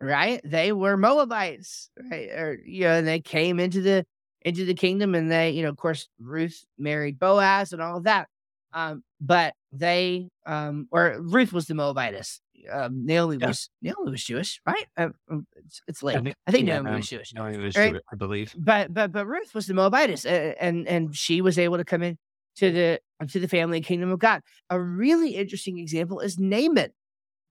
right? 0.05 0.41
They 0.45 0.73
were 0.73 0.97
Moabites, 0.97 1.91
right? 2.11 2.29
Or 2.31 2.59
you 2.65 2.83
know, 2.85 2.93
and 2.95 3.07
they 3.07 3.21
came 3.21 3.59
into 3.61 3.81
the 3.81 4.05
into 4.43 4.65
the 4.65 4.75
kingdom, 4.75 5.15
and 5.15 5.31
they, 5.31 5.51
you 5.51 5.63
know, 5.63 5.71
of 5.71 5.77
course, 5.77 6.09
Ruth 6.21 6.65
married 6.79 7.19
Boaz 7.19 7.73
and 7.73 7.81
all 7.81 7.97
of 7.97 8.05
that. 8.05 8.29
Um, 8.73 9.03
but 9.21 9.55
they, 9.73 10.29
um, 10.47 10.89
or 10.91 11.17
Ruth 11.21 11.53
was 11.53 11.67
the 11.67 11.75
Moabitess. 11.75 12.41
Um, 12.71 13.07
Naomi 13.07 13.37
Yeah. 13.41 13.49
was 13.49 13.71
Naomi 13.83 14.11
was 14.11 14.25
Jewish, 14.25 14.61
right? 14.67 14.87
Uh, 14.97 15.09
um, 15.31 15.47
it's, 15.57 15.81
it's 15.87 16.03
late. 16.03 16.17
I 16.17 16.21
think- 16.21 16.37
think, 16.51 16.67
yeah, 16.69 16.81
Naomi 16.81 16.97
was 16.97 17.09
Jewish 17.09 17.33
No, 17.35 17.47
it 17.47 17.59
was 17.59 17.77
Right. 17.77 17.91
Jewish, 17.93 18.03
I 18.13 18.17
believe. 18.17 18.55
but 18.59 18.93
but 18.93 19.13
but 19.13 19.27
Ruth 19.27 19.55
was 19.55 19.67
the 19.67 19.75
Moabitess, 19.75 20.25
uh, 20.27 20.55
and 20.61 20.87
and 20.89 21.15
she 21.17 21.41
was 21.41 21.59
able 21.59 21.77
to 21.79 21.85
come 21.85 22.03
in 22.03 22.19
to 22.57 22.71
the 22.73 23.01
to 23.29 23.39
the 23.41 23.49
family 23.49 23.79
and 23.79 23.87
kingdom 23.87 24.11
of 24.11 24.19
God. 24.19 24.41
A 24.71 24.81
really 24.81 25.37
interesting 25.37 25.79
example 25.79 26.21
is 26.21 26.39
Naaman. 26.39 26.91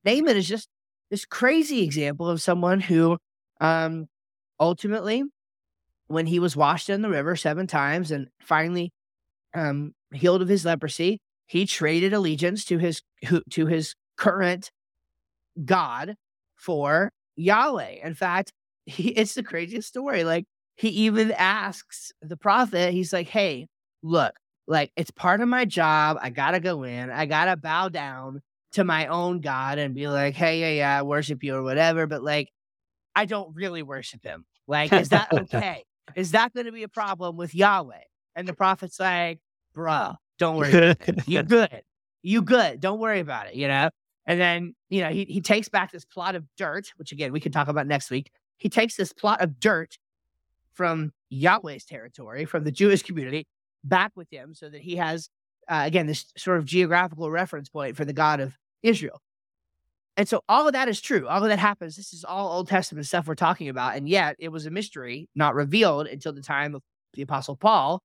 Naaman 0.05 0.35
is 0.37 0.47
just 0.47 0.67
this 1.13 1.26
crazy 1.26 1.84
example 1.84 2.28
of 2.28 2.41
someone 2.41 2.80
who, 2.80 3.19
um, 3.62 4.08
ultimately, 4.60 5.23
when 6.08 6.26
he 6.26 6.39
was 6.39 6.56
washed 6.56 6.89
in 6.89 7.04
the 7.04 7.10
river 7.10 7.36
seven 7.36 7.67
times 7.67 8.10
and 8.10 8.30
finally, 8.41 8.91
um, 9.54 9.93
healed 10.12 10.41
of 10.41 10.47
his 10.47 10.65
leprosy, 10.65 11.19
he 11.45 11.67
traded 11.67 12.13
allegiance 12.13 12.65
to 12.65 12.80
his 12.80 13.04
to 13.52 13.67
his 13.67 13.93
current 14.17 14.71
God 15.63 16.15
for 16.56 17.12
Yahweh. 17.36 17.97
In 18.04 18.15
fact, 18.15 18.52
he, 18.88 19.10
it's 19.10 19.36
the 19.36 19.43
craziest 19.43 19.88
story. 19.88 20.23
Like 20.23 20.45
he 20.78 20.89
even 20.89 21.32
asks 21.34 22.12
the 22.23 22.38
prophet, 22.38 22.91
he's 22.91 23.13
like, 23.13 23.28
Hey, 23.28 23.67
look, 24.02 24.34
like 24.65 24.91
it's 24.97 25.12
part 25.12 25.41
of 25.41 25.47
my 25.47 25.65
job. 25.65 26.17
I 26.19 26.32
gotta 26.32 26.60
go 26.60 26.82
in, 26.82 27.12
I 27.12 27.28
gotta 27.28 27.56
bow 27.56 27.89
down 27.89 28.41
to 28.73 28.83
my 28.83 29.07
own 29.07 29.39
God 29.39 29.77
and 29.77 29.95
be 29.95 30.07
like, 30.07 30.36
Hey, 30.36 30.59
yeah, 30.62 30.69
yeah, 30.69 30.99
I 30.99 31.01
worship 31.03 31.43
you 31.43 31.55
or 31.55 31.63
whatever, 31.63 32.07
but 32.07 32.23
like 32.23 32.49
I 33.15 33.25
don't 33.25 33.55
really 33.55 33.84
worship 33.84 34.24
him. 34.24 34.45
Like, 34.67 34.91
is 34.93 35.09
that 35.09 35.32
okay? 35.53 35.84
is 36.15 36.32
that 36.32 36.53
gonna 36.53 36.71
be 36.71 36.84
a 36.84 36.88
problem 36.88 37.38
with 37.38 37.55
Yahweh? 37.55 38.01
And 38.36 38.47
the 38.47 38.53
prophet's 38.53 38.99
like, 38.99 39.39
bruh, 39.76 40.15
don't 40.39 40.57
worry. 40.57 40.69
about 40.69 41.07
it. 41.07 41.28
You 41.28 41.43
good. 41.43 41.84
You 42.21 42.41
good. 42.41 42.80
Don't 42.80 42.99
worry 42.99 43.19
about 43.19 43.47
it, 43.47 43.55
you 43.55 43.67
know? 43.67 43.89
And 44.26 44.39
then, 44.39 44.76
you 44.89 45.01
know, 45.01 45.09
he, 45.09 45.26
he 45.26 45.41
takes 45.41 45.69
back 45.69 45.91
this 45.91 46.05
plot 46.05 46.36
of 46.36 46.45
dirt, 46.57 46.93
which 46.95 47.11
again, 47.11 47.32
we 47.32 47.39
can 47.39 47.51
talk 47.51 47.67
about 47.67 47.88
next 47.88 48.09
week. 48.09 48.32
He 48.57 48.69
takes 48.69 48.95
this 48.95 49.11
plot 49.11 49.41
of 49.41 49.59
dirt 49.59 49.97
from 50.74 51.11
Yahweh's 51.30 51.86
territory, 51.86 52.45
from 52.45 52.63
the 52.63 52.71
Jewish 52.71 53.03
community, 53.03 53.45
back 53.84 54.11
with 54.15 54.30
him 54.32 54.55
so 54.55 54.69
that 54.69 54.82
he 54.82 54.95
has, 54.95 55.30
uh, 55.67 55.84
again, 55.86 56.07
this 56.07 56.32
sort 56.38 56.57
of 56.57 56.65
geographical 56.65 57.30
reference 57.30 57.69
point 57.69 57.97
for 57.97 58.05
the 58.05 58.13
God 58.13 58.39
of 58.39 58.57
Israel. 58.84 59.21
And 60.15 60.29
so 60.29 60.43
all 60.47 60.67
of 60.67 60.73
that 60.73 60.88
is 60.88 61.01
true. 61.01 61.27
All 61.27 61.41
of 61.41 61.49
that 61.49 61.57
happens. 61.57 61.95
This 61.95 62.13
is 62.13 62.23
all 62.23 62.51
Old 62.51 62.67
Testament 62.67 63.07
stuff 63.07 63.27
we're 63.27 63.36
talking 63.36 63.69
about. 63.69 63.95
And 63.95 64.07
yet 64.07 64.36
it 64.38 64.49
was 64.49 64.65
a 64.65 64.71
mystery 64.71 65.27
not 65.34 65.55
revealed 65.55 66.07
until 66.07 66.34
the 66.34 66.41
time 66.41 66.75
of 66.75 66.81
the 67.13 67.23
Apostle 67.23 67.55
Paul 67.55 68.01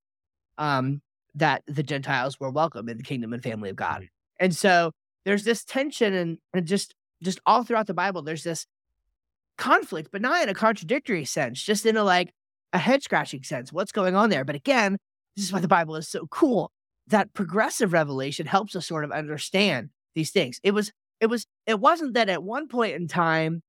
um, 0.57 1.01
that 1.35 1.61
the 1.67 1.83
Gentiles 1.83 2.39
were 2.39 2.49
welcome 2.49 2.89
in 2.89 2.97
the 2.97 3.03
kingdom 3.03 3.31
and 3.33 3.43
family 3.43 3.69
of 3.69 3.75
God. 3.75 4.07
And 4.39 4.55
so 4.55 4.91
there's 5.25 5.43
this 5.43 5.63
tension 5.63 6.15
and, 6.15 6.37
and 6.53 6.65
just 6.65 6.95
just 7.21 7.39
all 7.45 7.63
throughout 7.63 7.87
the 7.87 7.93
Bible, 7.93 8.21
there's 8.21 8.43
this 8.43 8.65
conflict, 9.57 10.09
but 10.11 10.21
not 10.21 10.41
in 10.41 10.49
a 10.49 10.53
contradictory 10.53 11.25
sense, 11.25 11.61
just 11.61 11.85
in 11.85 11.97
a 11.97 12.03
like, 12.03 12.33
a 12.71 12.77
head 12.77 13.03
scratching 13.03 13.43
sense. 13.43 13.73
What's 13.73 13.91
going 13.91 14.15
on 14.15 14.29
there? 14.29 14.45
But 14.45 14.55
again, 14.55 14.97
this 15.35 15.45
is 15.45 15.51
why 15.51 15.59
the 15.59 15.67
Bible 15.67 15.95
is 15.95 16.07
so 16.07 16.27
cool. 16.27 16.71
That 17.07 17.33
progressive 17.33 17.93
revelation 17.93 18.45
helps 18.45 18.75
us 18.75 18.87
sort 18.87 19.03
of 19.03 19.11
understand 19.11 19.89
these 20.15 20.31
things. 20.31 20.59
It 20.63 20.71
was, 20.71 20.91
it 21.19 21.27
was, 21.27 21.45
it 21.65 21.79
wasn't 21.79 22.13
that 22.13 22.29
at 22.29 22.43
one 22.43 22.67
point 22.67 22.95
in 22.95 23.07
time, 23.07 23.61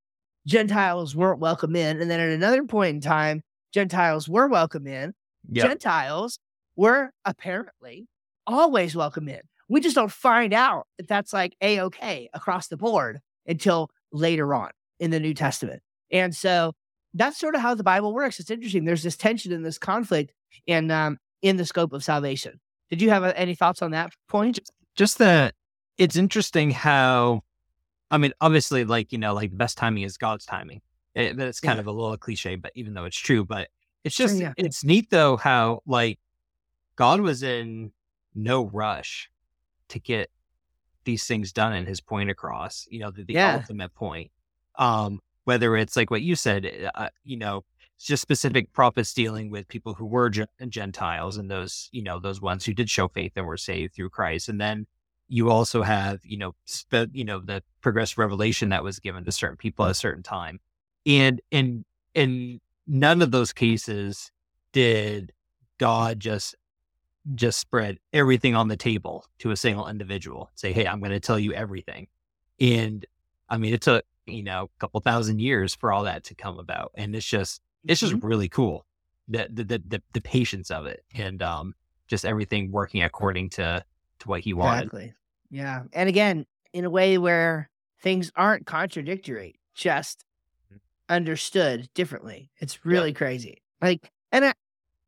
Gentiles 0.47 1.15
weren't 1.15 1.41
welcome 1.41 1.77
in. 1.77 2.01
And 2.01 2.11
then 2.11 2.21
at 2.21 2.31
another 2.31 2.65
point 2.65 2.95
in 2.95 3.01
time, 3.01 3.43
Gentiles 3.73 4.29
were 4.29 4.49
welcome 4.49 4.87
in. 4.87 5.13
Yep. 5.51 5.67
Gentiles 5.67 6.39
were 6.77 7.11
apparently 7.25 8.07
always 8.47 8.97
welcome 8.97 9.29
in. 9.29 9.41
We 9.69 9.81
just 9.81 9.95
don't 9.95 10.11
find 10.11 10.53
out 10.53 10.87
that 10.99 11.09
that's 11.09 11.33
like 11.33 11.55
a 11.61 11.81
okay 11.83 12.29
across 12.35 12.69
the 12.69 12.77
board 12.77 13.21
until 13.47 13.91
later 14.13 14.53
on 14.55 14.71
in 14.99 15.11
the 15.11 15.21
New 15.21 15.35
Testament. 15.35 15.83
And 16.11 16.35
so 16.35 16.73
that's 17.15 17.39
sort 17.39 17.55
of 17.55 17.61
how 17.61 17.75
the 17.75 17.85
Bible 17.85 18.13
works. 18.13 18.41
It's 18.41 18.51
interesting. 18.51 18.85
There's 18.85 19.03
this 19.03 19.17
tension 19.17 19.53
and 19.53 19.65
this 19.65 19.79
conflict 19.79 20.33
in 20.67 20.91
um, 20.91 21.19
in 21.43 21.57
the 21.57 21.65
scope 21.65 21.93
of 21.93 22.03
salvation. 22.03 22.61
Did 22.91 23.01
you 23.01 23.11
have 23.11 23.23
uh, 23.23 23.33
any 23.37 23.55
thoughts 23.55 23.83
on 23.83 23.93
that 23.93 24.13
point? 24.29 24.59
Just 24.97 25.19
that 25.19 25.55
it's 26.01 26.17
interesting 26.17 26.71
how, 26.71 27.43
I 28.11 28.17
mean, 28.17 28.33
obviously, 28.41 28.85
like 28.85 29.13
you 29.13 29.19
know, 29.19 29.35
like 29.35 29.51
the 29.51 29.57
best 29.57 29.77
timing 29.77 30.03
is 30.03 30.17
God's 30.17 30.47
timing. 30.47 30.81
It, 31.15 31.39
eh, 31.39 31.45
it's 31.45 31.61
kind 31.61 31.77
yeah. 31.77 31.81
of 31.81 31.87
a 31.87 31.93
little 31.93 32.17
cliche, 32.17 32.57
but 32.57 32.73
even 32.75 32.95
though 32.95 33.05
it's 33.05 33.19
true, 33.19 33.45
but 33.45 33.69
it's 34.03 34.17
just 34.17 34.35
sure, 34.35 34.43
yeah. 34.43 34.53
it's 34.57 34.83
neat 34.83 35.11
though 35.11 35.37
how 35.37 35.83
like 35.87 36.19
God 36.97 37.21
was 37.21 37.43
in 37.43 37.93
no 38.35 38.65
rush 38.65 39.31
to 39.89 40.01
get 40.01 40.31
these 41.05 41.27
things 41.27 41.53
done 41.53 41.75
and 41.75 41.87
his 41.87 42.01
point 42.01 42.31
across. 42.31 42.87
You 42.91 43.01
know, 43.01 43.11
the, 43.11 43.23
the 43.23 43.35
yeah. 43.35 43.57
ultimate 43.57 43.95
point. 43.95 44.31
Um, 44.77 45.21
whether 45.45 45.77
it's 45.77 45.97
like 45.97 46.11
what 46.11 46.23
you 46.23 46.35
said, 46.35 46.65
eh, 46.65 46.89
uh, 46.95 47.09
you 47.25 47.37
know, 47.37 47.65
just 47.99 48.23
specific 48.23 48.73
prophets 48.73 49.13
dealing 49.13 49.51
with 49.51 49.69
people 49.69 49.93
who 49.93 50.07
were 50.07 50.31
Gentiles 50.31 51.37
and 51.37 51.51
those, 51.51 51.91
you 51.93 52.03
know, 52.03 52.19
those 52.19 52.41
ones 52.41 52.65
who 52.65 52.73
did 52.73 52.89
show 52.89 53.09
faith 53.09 53.33
and 53.37 53.45
were 53.45 53.59
saved 53.59 53.95
through 53.95 54.09
Christ. 54.09 54.49
And 54.49 54.59
then 54.59 54.87
you 55.31 55.51
also 55.51 55.83
have, 55.83 56.21
you 56.25 56.37
know, 56.37 56.55
spe- 56.67 57.13
you 57.13 57.25
know, 57.25 57.41
the 57.41 57.63
progressive 57.81 58.19
revelation 58.19 58.69
that 58.71 58.85
was 58.85 58.99
given 58.99 59.25
to 59.25 59.33
certain 59.33 59.57
people 59.57 59.87
at 59.87 59.93
a 59.93 59.95
certain 59.95 60.23
time. 60.23 60.61
And 61.07 61.41
in 61.51 61.85
in 62.15 62.61
none 62.87 63.23
of 63.23 63.31
those 63.31 63.53
cases 63.53 64.31
did 64.73 65.33
God 65.79 66.21
just 66.21 66.55
just 67.35 67.59
spread 67.59 67.99
everything 68.13 68.55
on 68.55 68.69
the 68.69 68.77
table 68.77 69.25
to 69.39 69.51
a 69.51 69.57
single 69.57 69.89
individual. 69.89 70.51
Say, 70.55 70.73
hey, 70.73 70.87
I'm 70.87 71.01
going 71.01 71.13
to 71.13 71.21
tell 71.21 71.39
you 71.39 71.53
everything. 71.53 72.09
And 72.61 73.07
I 73.49 73.57
mean, 73.57 73.73
it 73.73 73.81
took 73.81 74.05
you 74.31 74.43
know, 74.43 74.65
a 74.65 74.81
couple 74.81 75.01
thousand 75.01 75.41
years 75.41 75.75
for 75.75 75.93
all 75.93 76.05
that 76.05 76.25
to 76.25 76.35
come 76.35 76.59
about. 76.59 76.93
And 76.95 77.15
it's 77.15 77.27
just, 77.27 77.61
it's 77.87 78.01
just 78.01 78.15
mm-hmm. 78.15 78.27
really 78.27 78.49
cool. 78.49 78.87
The, 79.29 79.49
the, 79.51 79.83
the, 79.87 80.03
the, 80.13 80.21
patience 80.21 80.73
of 80.73 80.87
it 80.87 81.05
and, 81.15 81.41
um, 81.41 81.75
just 82.09 82.25
everything 82.25 82.73
working 82.73 83.03
according 83.03 83.51
to, 83.51 83.85
to 84.19 84.29
what 84.29 84.41
he 84.41 84.53
wanted. 84.53 84.87
Exactly. 84.87 85.15
Yeah. 85.51 85.83
And 85.93 86.09
again, 86.09 86.47
in 86.73 86.85
a 86.85 86.91
way 86.91 87.19
where 87.19 87.69
things 88.03 88.31
aren't 88.37 88.67
contradictory, 88.67 89.61
just 89.75 90.25
mm. 90.73 90.79
understood 91.09 91.89
differently. 91.95 92.51
It's 92.59 92.85
really 92.85 93.13
crazy. 93.13 93.63
Like, 93.83 94.11
and 94.33 94.45
I, 94.45 94.55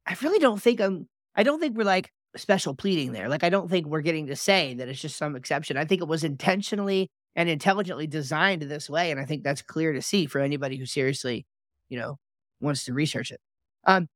I 0.07 0.17
really 0.23 0.39
don't 0.39 0.61
think 0.61 0.81
I'm, 0.81 1.09
I 1.37 1.43
don't 1.43 1.61
think 1.61 1.77
we're 1.77 1.85
like 1.85 2.11
special 2.37 2.75
pleading 2.75 3.13
there. 3.13 3.29
Like, 3.29 3.45
I 3.45 3.51
don't 3.51 3.71
think 3.71 3.87
we're 3.87 4.01
getting 4.01 4.27
to 4.27 4.37
say 4.37 4.75
that 4.75 4.89
it's 4.89 5.01
just 5.01 5.17
some 5.17 5.37
exception. 5.37 5.77
I 5.77 5.85
think 5.85 6.03
it 6.03 6.09
was 6.09 6.25
intentionally 6.25 7.09
and 7.37 7.49
intelligently 7.49 8.07
designed 8.07 8.63
this 8.63 8.91
way. 8.91 9.11
And 9.11 9.21
I 9.21 9.25
think 9.25 9.45
that's 9.45 9.63
clear 9.63 9.93
to 9.93 10.03
see 10.03 10.27
for 10.27 10.41
anybody 10.41 10.77
who 10.77 10.87
seriously, 10.87 11.47
you 11.89 11.99
know, 11.99 12.19
wants 12.61 12.85
to 12.85 12.93
research 12.93 13.31
it. 13.31 13.41
Um, 13.85 14.09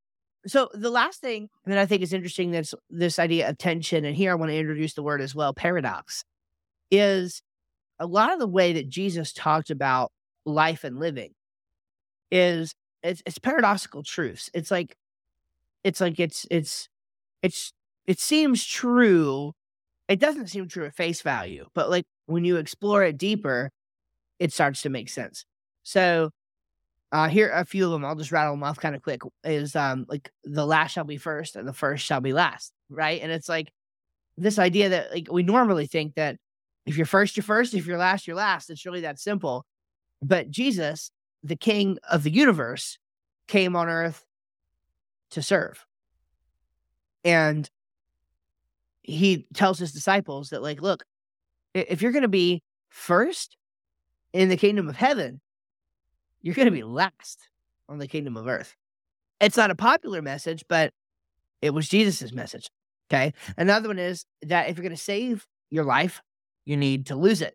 so 0.46 0.68
the 0.74 0.90
last 0.90 1.20
thing 1.20 1.48
that 1.66 1.78
I 1.78 1.86
think 1.86 2.02
is 2.02 2.12
interesting 2.12 2.50
that's 2.50 2.74
this 2.90 3.18
idea 3.18 3.48
of 3.48 3.58
tension, 3.58 4.04
and 4.04 4.16
here 4.16 4.30
I 4.30 4.34
want 4.34 4.50
to 4.50 4.56
introduce 4.56 4.94
the 4.94 5.02
word 5.02 5.20
as 5.20 5.34
well, 5.34 5.52
paradox, 5.52 6.24
is 6.90 7.42
a 7.98 8.06
lot 8.06 8.32
of 8.32 8.38
the 8.38 8.46
way 8.46 8.72
that 8.74 8.88
Jesus 8.88 9.32
talked 9.32 9.70
about 9.70 10.12
life 10.44 10.84
and 10.84 10.98
living 10.98 11.32
is 12.30 12.74
it's, 13.02 13.22
it's 13.26 13.38
paradoxical 13.38 14.02
truths. 14.02 14.50
It's 14.54 14.70
like 14.70 14.96
it's 15.84 16.00
like 16.00 16.18
it's 16.20 16.46
it's 16.50 16.88
it's 17.42 17.72
it 18.06 18.20
seems 18.20 18.64
true. 18.64 19.52
It 20.08 20.20
doesn't 20.20 20.48
seem 20.48 20.68
true 20.68 20.86
at 20.86 20.94
face 20.94 21.22
value, 21.22 21.66
but 21.74 21.90
like 21.90 22.04
when 22.26 22.44
you 22.44 22.56
explore 22.56 23.02
it 23.02 23.18
deeper, 23.18 23.70
it 24.38 24.52
starts 24.52 24.82
to 24.82 24.88
make 24.90 25.08
sense. 25.08 25.44
So 25.82 26.30
uh 27.12 27.28
here 27.28 27.50
a 27.50 27.64
few 27.64 27.84
of 27.86 27.92
them, 27.92 28.04
I'll 28.04 28.16
just 28.16 28.32
rattle 28.32 28.54
them 28.54 28.62
off 28.62 28.78
kind 28.78 28.94
of 28.94 29.02
quick. 29.02 29.22
Is 29.44 29.76
um 29.76 30.06
like 30.08 30.30
the 30.44 30.66
last 30.66 30.92
shall 30.92 31.04
be 31.04 31.16
first 31.16 31.56
and 31.56 31.66
the 31.66 31.72
first 31.72 32.04
shall 32.04 32.20
be 32.20 32.32
last, 32.32 32.72
right? 32.90 33.20
And 33.22 33.32
it's 33.32 33.48
like 33.48 33.72
this 34.36 34.58
idea 34.58 34.90
that 34.90 35.12
like 35.12 35.28
we 35.30 35.42
normally 35.42 35.86
think 35.86 36.14
that 36.14 36.36
if 36.86 36.96
you're 36.96 37.06
first, 37.06 37.36
you're 37.36 37.44
first, 37.44 37.74
if 37.74 37.86
you're 37.86 37.98
last, 37.98 38.26
you're 38.26 38.36
last. 38.36 38.70
It's 38.70 38.86
really 38.86 39.00
that 39.00 39.18
simple. 39.18 39.66
But 40.22 40.50
Jesus, 40.50 41.10
the 41.42 41.56
king 41.56 41.98
of 42.08 42.22
the 42.22 42.30
universe, 42.30 42.98
came 43.48 43.76
on 43.76 43.88
earth 43.88 44.24
to 45.30 45.42
serve. 45.42 45.84
And 47.24 47.68
he 49.02 49.46
tells 49.52 49.78
his 49.78 49.92
disciples 49.92 50.50
that, 50.50 50.62
like, 50.62 50.80
look, 50.80 51.04
if 51.74 52.02
you're 52.02 52.12
going 52.12 52.22
to 52.22 52.28
be 52.28 52.62
first 52.88 53.56
in 54.32 54.48
the 54.48 54.56
kingdom 54.56 54.88
of 54.88 54.96
heaven, 54.96 55.40
you're 56.46 56.54
going 56.54 56.66
to 56.66 56.72
be 56.72 56.84
last 56.84 57.48
on 57.88 57.98
the 57.98 58.06
kingdom 58.06 58.36
of 58.36 58.46
earth. 58.46 58.76
It's 59.40 59.56
not 59.56 59.72
a 59.72 59.74
popular 59.74 60.22
message, 60.22 60.64
but 60.68 60.92
it 61.60 61.70
was 61.70 61.88
Jesus's 61.88 62.32
message. 62.32 62.68
Okay. 63.10 63.32
Another 63.56 63.88
one 63.88 63.98
is 63.98 64.24
that 64.42 64.68
if 64.68 64.76
you're 64.76 64.84
going 64.84 64.94
to 64.94 65.02
save 65.02 65.44
your 65.70 65.82
life, 65.82 66.22
you 66.64 66.76
need 66.76 67.06
to 67.06 67.16
lose 67.16 67.42
it. 67.42 67.54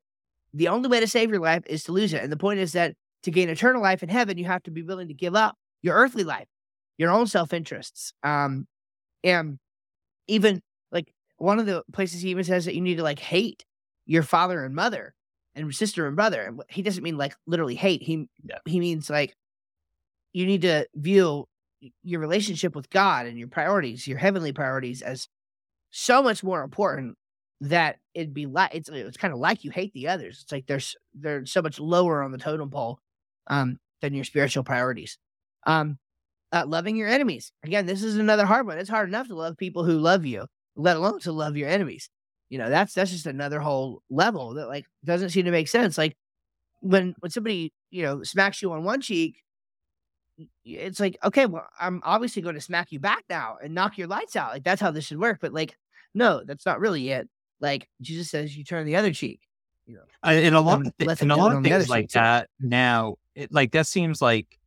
The 0.53 0.67
only 0.67 0.89
way 0.89 0.99
to 0.99 1.07
save 1.07 1.29
your 1.29 1.39
life 1.39 1.63
is 1.67 1.85
to 1.85 1.93
lose 1.93 2.13
it. 2.13 2.21
And 2.21 2.29
the 2.29 2.37
point 2.37 2.59
is 2.59 2.73
that 2.73 2.95
to 3.23 3.31
gain 3.31 3.47
eternal 3.47 3.81
life 3.81 4.03
in 4.03 4.09
heaven, 4.09 4.37
you 4.37 4.43
have 4.43 4.63
to 4.63 4.71
be 4.71 4.83
willing 4.83 5.07
to 5.07 5.13
give 5.13 5.35
up 5.35 5.55
your 5.81 5.95
earthly 5.95 6.25
life, 6.25 6.49
your 6.97 7.11
own 7.11 7.27
self 7.27 7.53
interests. 7.53 8.11
Um, 8.23 8.67
and 9.23 9.57
even 10.27 10.61
like 10.91 11.13
one 11.37 11.59
of 11.59 11.65
the 11.65 11.83
places 11.93 12.23
he 12.23 12.29
even 12.29 12.43
says 12.43 12.65
that 12.65 12.75
you 12.75 12.81
need 12.81 12.97
to 12.97 13.03
like 13.03 13.19
hate 13.19 13.63
your 14.05 14.23
father 14.23 14.65
and 14.65 14.75
mother 14.75 15.13
and 15.55 15.73
sister 15.73 16.07
and 16.07 16.15
brother. 16.15 16.41
And 16.41 16.61
he 16.69 16.81
doesn't 16.81 17.03
mean 17.03 17.17
like 17.17 17.35
literally 17.45 17.75
hate. 17.75 18.01
He 18.01 18.27
yeah. 18.43 18.57
he 18.65 18.79
means 18.79 19.09
like 19.09 19.35
you 20.33 20.45
need 20.45 20.61
to 20.61 20.87
view 20.95 21.47
your 22.03 22.19
relationship 22.19 22.75
with 22.75 22.89
God 22.89 23.25
and 23.25 23.37
your 23.37 23.47
priorities, 23.47 24.07
your 24.07 24.17
heavenly 24.17 24.53
priorities, 24.53 25.01
as 25.01 25.27
so 25.89 26.21
much 26.21 26.43
more 26.43 26.63
important 26.63 27.17
that 27.61 27.97
it'd 28.13 28.33
be 28.33 28.45
like 28.45 28.73
it's 28.73 28.89
it's 28.89 29.17
kind 29.17 29.33
of 29.33 29.39
like 29.39 29.63
you 29.63 29.71
hate 29.71 29.93
the 29.93 30.07
others. 30.07 30.41
It's 30.43 30.51
like 30.51 30.67
there's 30.67 30.95
they're 31.13 31.45
so 31.45 31.61
much 31.61 31.79
lower 31.79 32.23
on 32.23 32.31
the 32.31 32.37
totem 32.37 32.69
pole 32.69 32.99
um, 33.47 33.77
than 34.01 34.13
your 34.13 34.23
spiritual 34.23 34.63
priorities. 34.63 35.17
Um, 35.65 35.97
uh, 36.53 36.65
loving 36.67 36.97
your 36.97 37.07
enemies. 37.07 37.51
Again, 37.63 37.85
this 37.85 38.03
is 38.03 38.17
another 38.17 38.45
hard 38.45 38.67
one. 38.67 38.77
It's 38.77 38.89
hard 38.89 39.07
enough 39.07 39.27
to 39.27 39.35
love 39.35 39.57
people 39.57 39.85
who 39.85 39.97
love 39.97 40.25
you, 40.25 40.47
let 40.75 40.97
alone 40.97 41.19
to 41.21 41.31
love 41.31 41.55
your 41.55 41.69
enemies 41.69 42.09
you 42.51 42.57
know 42.57 42.69
that's 42.69 42.93
that's 42.93 43.09
just 43.09 43.25
another 43.25 43.61
whole 43.61 44.03
level 44.09 44.55
that 44.55 44.67
like 44.67 44.85
doesn't 45.05 45.29
seem 45.29 45.45
to 45.45 45.51
make 45.51 45.69
sense 45.69 45.97
like 45.97 46.17
when 46.81 47.15
when 47.19 47.31
somebody 47.31 47.73
you 47.89 48.03
know 48.03 48.21
smacks 48.23 48.61
you 48.61 48.71
on 48.73 48.83
one 48.83 48.99
cheek 48.99 49.41
it's 50.65 50.99
like 50.99 51.17
okay 51.23 51.45
well 51.45 51.65
i'm 51.79 52.01
obviously 52.03 52.41
going 52.41 52.55
to 52.55 52.61
smack 52.61 52.91
you 52.91 52.99
back 52.99 53.23
now 53.29 53.57
and 53.63 53.73
knock 53.73 53.97
your 53.97 54.07
lights 54.07 54.35
out 54.35 54.51
like 54.51 54.63
that's 54.65 54.81
how 54.81 54.91
this 54.91 55.05
should 55.05 55.19
work 55.19 55.39
but 55.39 55.53
like 55.53 55.77
no 56.13 56.43
that's 56.45 56.65
not 56.65 56.81
really 56.81 57.09
it 57.09 57.29
like 57.61 57.87
jesus 58.01 58.29
says 58.29 58.55
you 58.55 58.65
turn 58.65 58.85
the 58.85 58.97
other 58.97 59.13
cheek 59.13 59.39
you 59.85 59.95
know 59.95 60.01
uh, 60.27 60.31
in 60.31 60.53
a 60.53 60.59
lot 60.59 60.85
of 60.85 60.97
th- 60.97 61.21
in 61.21 61.31
a 61.31 61.37
lot 61.37 61.55
of 61.55 61.63
things 61.63 61.89
like 61.89 62.09
that 62.09 62.49
now 62.59 63.15
it, 63.33 63.49
like 63.53 63.71
that 63.71 63.87
seems 63.87 64.21
like 64.21 64.59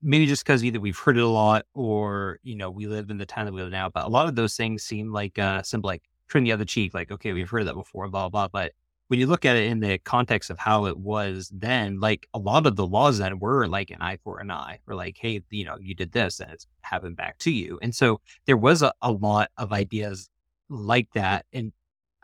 maybe 0.00 0.24
just 0.24 0.42
because 0.42 0.64
either 0.64 0.80
we've 0.80 0.98
heard 0.98 1.18
it 1.18 1.22
a 1.22 1.28
lot 1.28 1.66
or 1.74 2.38
you 2.42 2.56
know 2.56 2.70
we 2.70 2.86
live 2.86 3.10
in 3.10 3.18
the 3.18 3.26
time 3.26 3.44
that 3.44 3.52
we 3.52 3.60
live 3.60 3.70
now 3.70 3.90
but 3.90 4.06
a 4.06 4.08
lot 4.08 4.26
of 4.26 4.34
those 4.34 4.56
things 4.56 4.82
seem 4.82 5.12
like 5.12 5.38
uh 5.38 5.62
simple 5.62 5.88
like 5.88 6.02
turn 6.30 6.44
the 6.44 6.52
other 6.52 6.64
cheek. 6.64 6.94
Like, 6.94 7.10
okay, 7.10 7.32
we've 7.32 7.50
heard 7.50 7.66
that 7.66 7.74
before, 7.74 8.08
blah, 8.08 8.28
blah. 8.28 8.48
But 8.48 8.72
when 9.08 9.20
you 9.20 9.26
look 9.26 9.44
at 9.44 9.56
it 9.56 9.70
in 9.70 9.80
the 9.80 9.98
context 9.98 10.50
of 10.50 10.58
how 10.58 10.86
it 10.86 10.96
was 10.96 11.50
then, 11.54 12.00
like 12.00 12.26
a 12.32 12.38
lot 12.38 12.66
of 12.66 12.76
the 12.76 12.86
laws 12.86 13.18
then 13.18 13.38
were 13.38 13.66
like 13.68 13.90
an 13.90 14.00
eye 14.00 14.18
for 14.24 14.40
an 14.40 14.50
eye, 14.50 14.80
were 14.86 14.94
like, 14.94 15.16
hey, 15.20 15.42
you 15.50 15.64
know, 15.64 15.76
you 15.80 15.94
did 15.94 16.12
this 16.12 16.40
and 16.40 16.50
it's 16.50 16.66
happened 16.80 17.16
back 17.16 17.38
to 17.38 17.50
you. 17.50 17.78
And 17.82 17.94
so 17.94 18.20
there 18.46 18.56
was 18.56 18.82
a, 18.82 18.92
a 19.02 19.12
lot 19.12 19.50
of 19.58 19.72
ideas 19.72 20.30
like 20.68 21.08
that. 21.14 21.44
And 21.52 21.72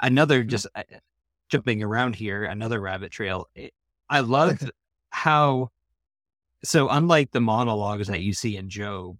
another 0.00 0.40
mm-hmm. 0.40 0.48
just 0.48 0.66
uh, 0.74 0.82
jumping 1.50 1.82
around 1.82 2.14
here, 2.16 2.44
another 2.44 2.80
rabbit 2.80 3.12
trail. 3.12 3.48
It, 3.54 3.64
eh, 3.64 3.68
I 4.08 4.20
loved 4.20 4.70
how, 5.10 5.68
so 6.64 6.88
unlike 6.88 7.30
the 7.30 7.40
monologues 7.40 8.08
that 8.08 8.22
you 8.22 8.32
see 8.32 8.56
in 8.56 8.68
Job, 8.68 9.16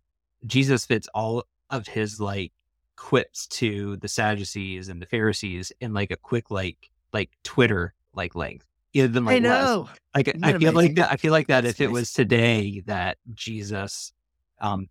Jesus 0.47 0.87
fits 0.87 1.09
all 1.15 1.45
of 1.69 1.87
his 1.87 2.21
like 2.21 2.53
quips 3.01 3.47
to 3.47 3.97
the 3.97 4.09
Sadducees 4.09 4.91
and 4.91 5.01
the 5.01 5.07
Pharisees 5.07 5.73
in 5.81 5.95
like 5.95 6.11
a 6.11 6.17
quick 6.17 6.51
like 6.51 6.91
like 7.15 7.31
Twitter 7.45 7.95
like 8.13 8.35
length. 8.35 8.67
Even 8.93 9.25
like 9.25 9.37
I 9.37 9.39
know. 9.39 9.87
Less. 9.89 9.99
Like 10.15 10.29
Isn't 10.29 10.45
I 10.45 10.49
feel 10.59 10.69
amazing? 10.69 10.75
like 10.75 10.95
that. 10.97 11.11
I 11.11 11.17
feel 11.17 11.33
like 11.33 11.47
that 11.47 11.63
That's 11.63 11.75
if 11.77 11.81
nice. 11.81 11.89
it 11.89 11.93
was 11.93 12.13
today 12.13 12.83
that 12.87 13.17
Jesus 13.33 14.13
um 14.61 14.89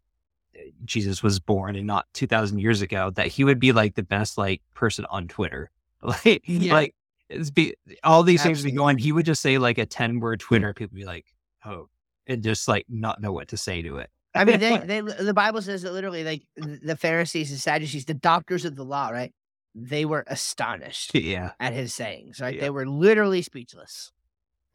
Jesus 0.86 1.22
was 1.22 1.40
born 1.40 1.76
and 1.76 1.86
not 1.86 2.08
2000 2.14 2.58
years 2.58 2.82
ago, 2.82 3.12
that 3.12 3.28
he 3.28 3.44
would 3.44 3.60
be 3.60 3.72
like 3.74 3.94
the 3.94 4.02
best 4.04 4.40
like 4.40 4.64
person 4.74 5.06
on 5.10 5.28
Twitter. 5.28 5.70
Like, 6.02 6.42
Yeah. 6.46 6.74
like 6.74 6.96
it's 7.30 7.52
be 7.52 7.76
all 8.04 8.24
these 8.24 8.42
things 8.42 8.64
would 8.64 8.72
be 8.72 8.76
going. 8.76 8.98
He 8.98 9.12
would 9.12 9.26
just 9.26 9.42
say 9.42 9.58
like 9.60 9.78
a 9.78 9.86
10 9.86 10.20
word 10.20 10.40
Twitter. 10.40 10.74
People 10.74 10.96
would 10.96 11.00
be 11.02 11.06
like, 11.06 11.26
oh, 11.64 11.90
and 12.26 12.42
just 12.42 12.68
like 12.68 12.86
not 12.90 13.22
know 13.22 13.32
what 13.34 13.50
to 13.50 13.58
say 13.58 13.82
to 13.84 13.98
it. 13.98 14.10
I 14.36 14.46
mean, 14.46 14.60
they, 14.60 14.78
they 14.86 15.02
the 15.02 15.34
Bible 15.34 15.62
says 15.62 15.82
that 15.84 15.94
literally, 15.94 16.24
like 16.24 16.44
the 16.56 16.96
Pharisees 16.96 17.52
and 17.52 17.60
Sadducees, 17.60 18.06
the 18.06 18.14
doctors 18.14 18.66
of 18.66 18.76
the 18.76 18.84
law, 18.86 19.10
right? 19.10 19.34
They 19.76 20.06
were 20.06 20.24
astonished 20.28 21.14
Yeah. 21.16 21.52
at 21.60 21.74
his 21.74 21.94
sayings, 21.94 22.40
right? 22.42 22.56
Yeah. 22.56 22.62
They 22.62 22.70
were 22.70 22.88
literally 22.88 23.42
speechless 23.42 24.12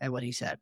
at 0.00 0.12
what 0.12 0.22
he 0.22 0.32
said. 0.32 0.58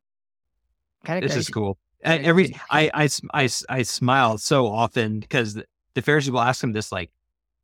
Kind 1.04 1.18
of 1.18 1.22
This 1.28 1.32
crazy. 1.32 1.40
is 1.40 1.48
cool. 1.50 1.78
Every 2.02 2.48
crazy. 2.48 2.60
I, 2.70 2.90
I 2.94 3.08
I 3.44 3.48
I 3.68 3.82
smile 3.82 4.38
so 4.38 4.66
often 4.66 5.20
because 5.20 5.54
the, 5.54 5.66
the 5.94 6.02
Pharisees 6.02 6.30
will 6.30 6.40
ask 6.40 6.62
him 6.64 6.72
this 6.72 6.90
like 6.90 7.10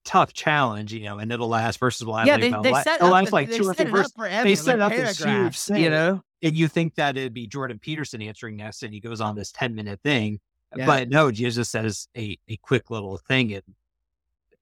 tough 0.05 0.33
challenge, 0.33 0.93
you 0.93 1.05
know, 1.05 1.19
and 1.19 1.31
it'll 1.33 1.49
last 1.49 1.79
verses 1.81 2.05
will 2.07 2.15
last. 2.15 2.27
Yeah, 2.27 2.35
like, 2.35 2.41
they, 2.43 2.49
it'll 2.49 2.63
they 2.63 2.75
set 2.75 3.01
up, 3.01 3.11
last 3.11 3.33
like 3.33 3.51
two 3.51 3.69
or 3.69 3.75
three 3.75 3.91
verses. 3.91 4.13
forever, 4.17 4.57
set 4.57 4.81
up 4.81 4.93
this 4.93 5.23
huge 5.23 5.59
thing. 5.59 5.83
you 5.83 5.91
know. 5.91 6.23
and 6.43 6.55
you 6.57 6.69
think 6.69 6.95
that 6.97 7.17
it'd 7.17 7.35
be 7.35 7.47
Jordan 7.47 7.79
Peterson 7.79 8.23
answering 8.23 8.57
this, 8.59 8.83
and 8.83 8.93
he 8.95 9.01
goes 9.01 9.21
on 9.21 9.35
this 9.35 9.51
ten 9.51 9.75
minute 9.75 10.01
thing, 10.03 10.39
Yeah. 10.77 10.87
but 10.87 11.09
no, 11.09 11.31
Jesus 11.31 11.69
says 11.71 12.09
a 12.17 12.39
a 12.49 12.57
quick 12.59 12.91
little 12.91 13.17
thing, 13.19 13.53
and 13.55 13.63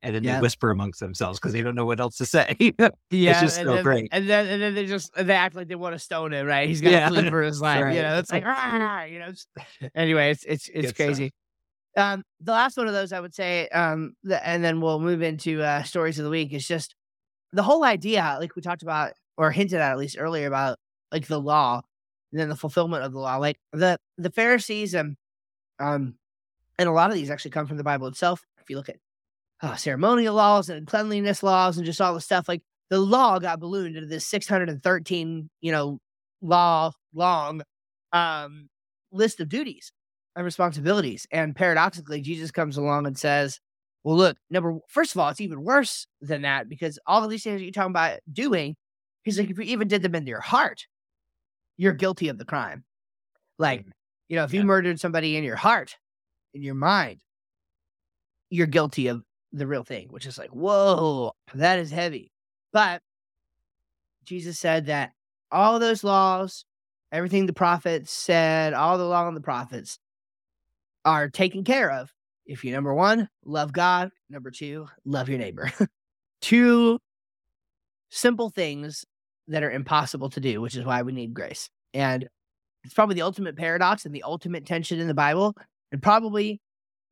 and 0.03 0.15
then 0.15 0.23
Yeah. 0.25 0.37
they 0.37 0.41
whisper 0.43 0.71
amongst 0.71 1.01
themselves 1.01 1.39
because 1.41 1.53
they 1.53 1.63
don't 1.63 1.75
know 1.75 1.87
what 1.87 1.99
else 2.01 2.17
to 2.19 2.27
say. 2.27 2.55
Yeah, 3.11 3.31
it's 3.33 3.41
just 3.41 3.57
so 3.57 3.65
then, 3.75 3.83
great. 3.83 4.09
And 4.13 4.29
then 4.29 4.47
and 4.47 4.63
then 4.63 4.75
they 4.75 4.87
just 4.87 5.11
they 5.15 5.35
act 5.35 5.57
like 5.57 5.69
they 5.69 5.75
want 5.75 5.95
to 5.95 5.99
stone 5.99 6.33
him, 6.33 6.47
right? 6.47 6.69
He's 6.69 6.81
got 6.81 6.91
Yeah. 6.93 7.09
to 7.09 7.15
flee 7.15 7.31
for 7.31 7.43
his 7.43 7.61
life. 7.61 7.83
Right. 7.83 7.97
You 7.97 8.03
know, 8.03 8.19
it's 8.19 8.31
like 8.31 8.45
"Ah," 8.47 9.05
you 9.05 9.19
know. 9.19 9.33
Anyway, 9.95 10.31
it's 10.31 10.45
it's 10.45 10.69
it's 10.73 10.93
Good 10.93 10.97
crazy. 10.97 11.33
Um, 11.97 12.25
the 12.41 12.53
last 12.53 12.77
one 12.77 12.87
of 12.89 12.93
those 12.93 13.11
I 13.13 13.21
would 13.21 13.35
say, 13.35 13.69
um, 13.69 14.15
the, 14.23 14.47
and 14.47 14.63
then 14.63 14.81
we'll 14.83 15.01
move 15.01 15.23
into 15.23 15.63
uh, 15.63 15.83
stories 15.83 16.19
of 16.19 16.25
the 16.25 16.31
week. 16.31 16.53
Is 16.53 16.69
just 16.69 16.95
the 17.53 17.63
whole 17.63 17.85
idea, 17.85 18.37
like 18.39 18.55
we 18.55 18.61
talked 18.63 18.83
about 18.83 19.13
or 19.39 19.51
hinted 19.51 19.81
at 19.81 19.93
at 19.93 19.99
least 19.99 20.17
earlier 20.19 20.47
about 20.47 20.79
like 21.11 21.27
the 21.27 21.41
law 21.41 21.81
and 22.33 22.41
then 22.41 22.49
the 22.51 22.57
fulfillment 22.57 23.03
of 23.03 23.13
the 23.13 23.19
law. 23.19 23.37
Like 23.39 23.57
the 23.73 23.99
the 24.19 24.31
Pharisees 24.31 24.93
and 24.95 25.17
um, 25.79 26.15
and 26.79 26.89
a 26.89 26.93
lot 26.93 27.11
of 27.11 27.17
these 27.17 27.31
actually 27.31 27.51
come 27.53 27.67
from 27.67 27.77
the 27.77 27.85
Bible 27.85 28.07
itself. 28.07 28.45
If 28.61 28.71
you 28.71 28.77
look 28.77 28.89
at 28.89 28.97
uh, 29.63 29.77
ceremonial 29.77 30.35
laws 30.35 30.69
and 30.69 30.87
cleanliness 30.87 31.43
laws 31.43 31.77
and 31.77 31.87
just 31.87 32.01
all 32.01 32.15
the 32.15 32.21
stuff 32.21 32.49
like 32.49 32.63
the 32.91 32.99
law 32.99 33.39
got 33.39 33.59
ballooned 33.59 33.97
into 33.97 34.07
this 34.07 34.27
613 34.27 35.51
you 35.63 35.73
know 35.73 35.99
law 36.43 36.93
long 37.15 37.63
um 38.13 38.69
list 39.13 39.41
of 39.41 39.49
duties 39.49 39.93
and 40.35 40.45
responsibilities. 40.45 41.27
And 41.33 41.57
paradoxically 41.57 42.21
jesus 42.21 42.51
comes 42.51 42.77
along 42.77 43.07
and 43.07 43.19
says 43.19 43.59
well 44.05 44.17
look 44.17 44.37
number 44.51 44.77
first 44.89 45.15
of 45.15 45.21
all 45.21 45.31
it's 45.31 45.41
even 45.41 45.65
worse 45.65 46.07
than 46.21 46.43
that 46.43 46.69
because 46.69 46.99
all 47.07 47.25
of 47.25 47.31
these 47.31 47.43
things 47.43 47.59
that 47.61 47.65
you're 47.65 47.73
talking 47.73 47.93
about 47.93 48.19
doing 48.31 48.77
he's 49.23 49.39
like 49.39 49.49
if 49.49 49.57
you 49.57 49.65
even 49.65 49.89
did 49.89 50.03
them 50.03 50.15
in 50.15 50.27
your 50.27 50.43
heart 50.43 50.87
you're 51.77 51.93
guilty 51.93 52.29
of 52.29 52.39
the 52.39 52.45
crime. 52.45 52.85
Like 53.59 53.87
you 54.29 54.37
know 54.37 54.45
if 54.45 54.53
you 54.53 54.65
murdered 54.65 55.01
somebody 55.01 55.37
in 55.37 55.45
your 55.45 55.57
heart 55.57 55.97
in 56.55 56.63
your 56.63 56.75
mind 56.75 57.19
you're 58.51 58.67
guilty 58.67 59.09
of 59.09 59.23
the 59.53 59.67
real 59.67 59.85
thing, 59.85 60.09
which 60.11 60.27
is 60.27 60.39
like, 60.39 60.51
whoa, 60.51 61.33
that 61.55 61.79
is 61.79 61.91
heavy. 61.91 62.31
But 62.73 63.03
Jesus 64.25 64.59
said 64.59 64.87
that 64.87 65.13
all 65.51 65.79
those 65.79 66.05
laws, 66.05 66.65
everything 67.13 67.47
the 67.47 67.53
prophets 67.53 68.13
said, 68.13 68.75
all 68.75 68.99
the 68.99 69.05
law 69.05 69.27
and 69.27 69.37
the 69.37 69.41
prophets 69.41 69.99
are 71.05 71.29
taken 71.29 71.65
care 71.65 71.91
of 71.91 72.13
if 72.45 72.65
you, 72.65 72.73
number 72.73 72.95
one, 72.95 73.29
love 73.45 73.73
God, 73.73 74.11
number 74.31 74.51
two, 74.51 74.87
love 75.05 75.29
your 75.29 75.39
neighbor. 75.39 75.71
Two 76.41 77.01
simple 78.11 78.51
things 78.51 79.05
that 79.49 79.65
are 79.65 79.71
impossible 79.71 80.31
to 80.31 80.41
do, 80.41 80.61
which 80.61 80.77
is 80.77 80.85
why 80.85 81.03
we 81.03 81.13
need 81.13 81.35
grace. 81.35 81.71
And 81.93 82.29
it's 82.87 82.95
probably 82.95 83.15
the 83.17 83.23
ultimate 83.23 83.57
paradox 83.57 84.07
and 84.07 84.15
the 84.15 84.23
ultimate 84.23 84.65
tension 84.67 84.99
in 85.01 85.07
the 85.09 85.15
Bible, 85.15 85.55
and 85.93 86.03
probably 86.03 86.61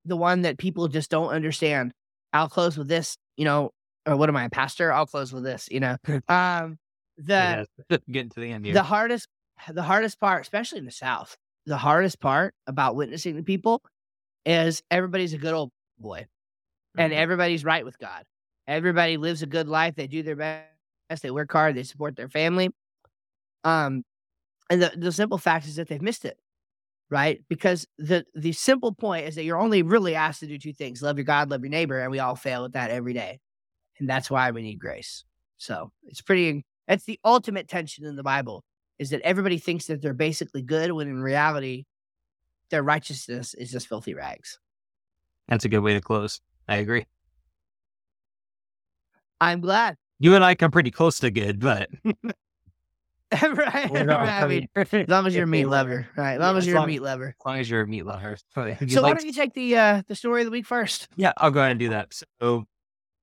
the 0.04 0.16
one 0.16 0.42
that 0.42 0.58
people 0.58 0.88
just 0.88 1.10
don't 1.10 1.28
understand. 1.30 1.92
I'll 2.32 2.48
close 2.48 2.76
with 2.78 2.88
this, 2.88 3.16
you 3.36 3.44
know, 3.44 3.70
or 4.06 4.16
what 4.16 4.28
am 4.28 4.36
I, 4.36 4.44
a 4.44 4.50
pastor? 4.50 4.92
I'll 4.92 5.06
close 5.06 5.32
with 5.32 5.44
this, 5.44 5.68
you 5.70 5.80
know. 5.80 5.96
Um 6.28 6.78
the 7.16 7.66
Yeah. 7.88 7.98
Getting 8.10 8.30
to 8.30 8.40
the 8.40 8.50
end 8.50 8.64
here. 8.64 8.74
the 8.74 8.82
hardest 8.82 9.28
the 9.72 9.82
hardest 9.82 10.18
part, 10.20 10.42
especially 10.42 10.78
in 10.78 10.84
the 10.84 10.90
South, 10.90 11.36
the 11.66 11.76
hardest 11.76 12.20
part 12.20 12.54
about 12.66 12.96
witnessing 12.96 13.36
to 13.36 13.42
people 13.42 13.82
is 14.46 14.82
everybody's 14.90 15.32
a 15.32 15.38
good 15.38 15.54
old 15.54 15.70
boy. 15.98 16.26
And 16.96 17.12
Mhm. 17.12 17.16
everybody's 17.16 17.64
right 17.64 17.84
with 17.84 17.98
God. 17.98 18.24
Everybody 18.68 19.16
lives 19.16 19.42
a 19.42 19.46
good 19.46 19.68
life. 19.68 19.94
They 19.96 20.06
do 20.06 20.22
their 20.22 20.36
best. 20.36 21.22
They 21.22 21.30
work 21.30 21.52
hard. 21.52 21.74
They 21.76 21.82
support 21.82 22.16
their 22.16 22.28
family. 22.28 22.70
Um, 23.64 24.04
and 24.70 24.82
the, 24.82 24.92
the 24.96 25.12
simple 25.12 25.38
fact 25.38 25.66
is 25.66 25.76
that 25.76 25.88
they've 25.88 26.02
missed 26.02 26.24
it, 26.24 26.38
right? 27.10 27.42
Because 27.48 27.86
the 27.98 28.24
the 28.34 28.52
simple 28.52 28.92
point 28.92 29.26
is 29.26 29.34
that 29.34 29.44
you're 29.44 29.60
only 29.60 29.82
really 29.82 30.14
asked 30.14 30.40
to 30.40 30.46
do 30.46 30.58
two 30.58 30.72
things: 30.72 31.02
love 31.02 31.18
your 31.18 31.24
God, 31.24 31.50
love 31.50 31.62
your 31.62 31.70
neighbor, 31.70 32.00
and 32.00 32.10
we 32.10 32.18
all 32.18 32.36
fail 32.36 32.64
at 32.64 32.72
that 32.72 32.90
every 32.90 33.12
day, 33.12 33.40
and 33.98 34.08
that's 34.08 34.30
why 34.30 34.50
we 34.50 34.62
need 34.62 34.78
grace. 34.78 35.24
So 35.56 35.92
it's 36.04 36.20
pretty. 36.20 36.64
That's 36.88 37.04
the 37.04 37.18
ultimate 37.24 37.68
tension 37.68 38.04
in 38.04 38.16
the 38.16 38.22
Bible 38.22 38.62
is 38.98 39.10
that 39.10 39.22
everybody 39.22 39.58
thinks 39.58 39.86
that 39.86 40.02
they're 40.02 40.14
basically 40.14 40.62
good 40.62 40.92
when 40.92 41.08
in 41.08 41.20
reality, 41.20 41.84
their 42.70 42.82
righteousness 42.82 43.54
is 43.54 43.70
just 43.70 43.88
filthy 43.88 44.14
rags. 44.14 44.58
That's 45.48 45.64
a 45.64 45.68
good 45.68 45.80
way 45.80 45.94
to 45.94 46.00
close. 46.00 46.40
I 46.68 46.76
agree. 46.76 47.06
I'm 49.40 49.60
glad. 49.60 49.96
You 50.18 50.34
and 50.34 50.44
I 50.44 50.54
come 50.54 50.70
pretty 50.70 50.90
close 50.90 51.18
to 51.20 51.30
good, 51.30 51.60
but 51.60 51.90
right? 53.54 53.92
Not- 53.92 54.28
I 54.28 54.46
mean, 54.46 54.68
as 54.76 55.08
long 55.08 55.26
as 55.26 55.34
you're 55.34 55.44
a 55.44 55.46
meat 55.46 55.66
lover, 55.66 56.06
right? 56.16 56.34
As 56.34 56.40
long 56.40 56.54
Yeah, 56.54 56.58
as 56.58 56.66
you're 56.66 56.76
a 56.78 56.86
meat 56.86 57.02
lover. 57.02 57.28
as 57.38 57.46
long 57.46 57.58
as 57.58 57.70
you're 57.70 57.80
a 57.82 57.86
meat 57.86 58.04
lover. 58.06 58.36
So 58.88 59.02
why 59.02 59.12
don't 59.14 59.24
you 59.24 59.32
take 59.32 59.54
the 59.54 59.76
uh 59.76 60.02
the 60.06 60.14
story 60.14 60.42
of 60.42 60.46
the 60.46 60.50
week 60.50 60.66
first? 60.66 61.08
Yeah, 61.16 61.32
I'll 61.36 61.50
go 61.50 61.60
ahead 61.60 61.72
and 61.72 61.80
do 61.80 61.88
that. 61.90 62.14
So 62.40 62.64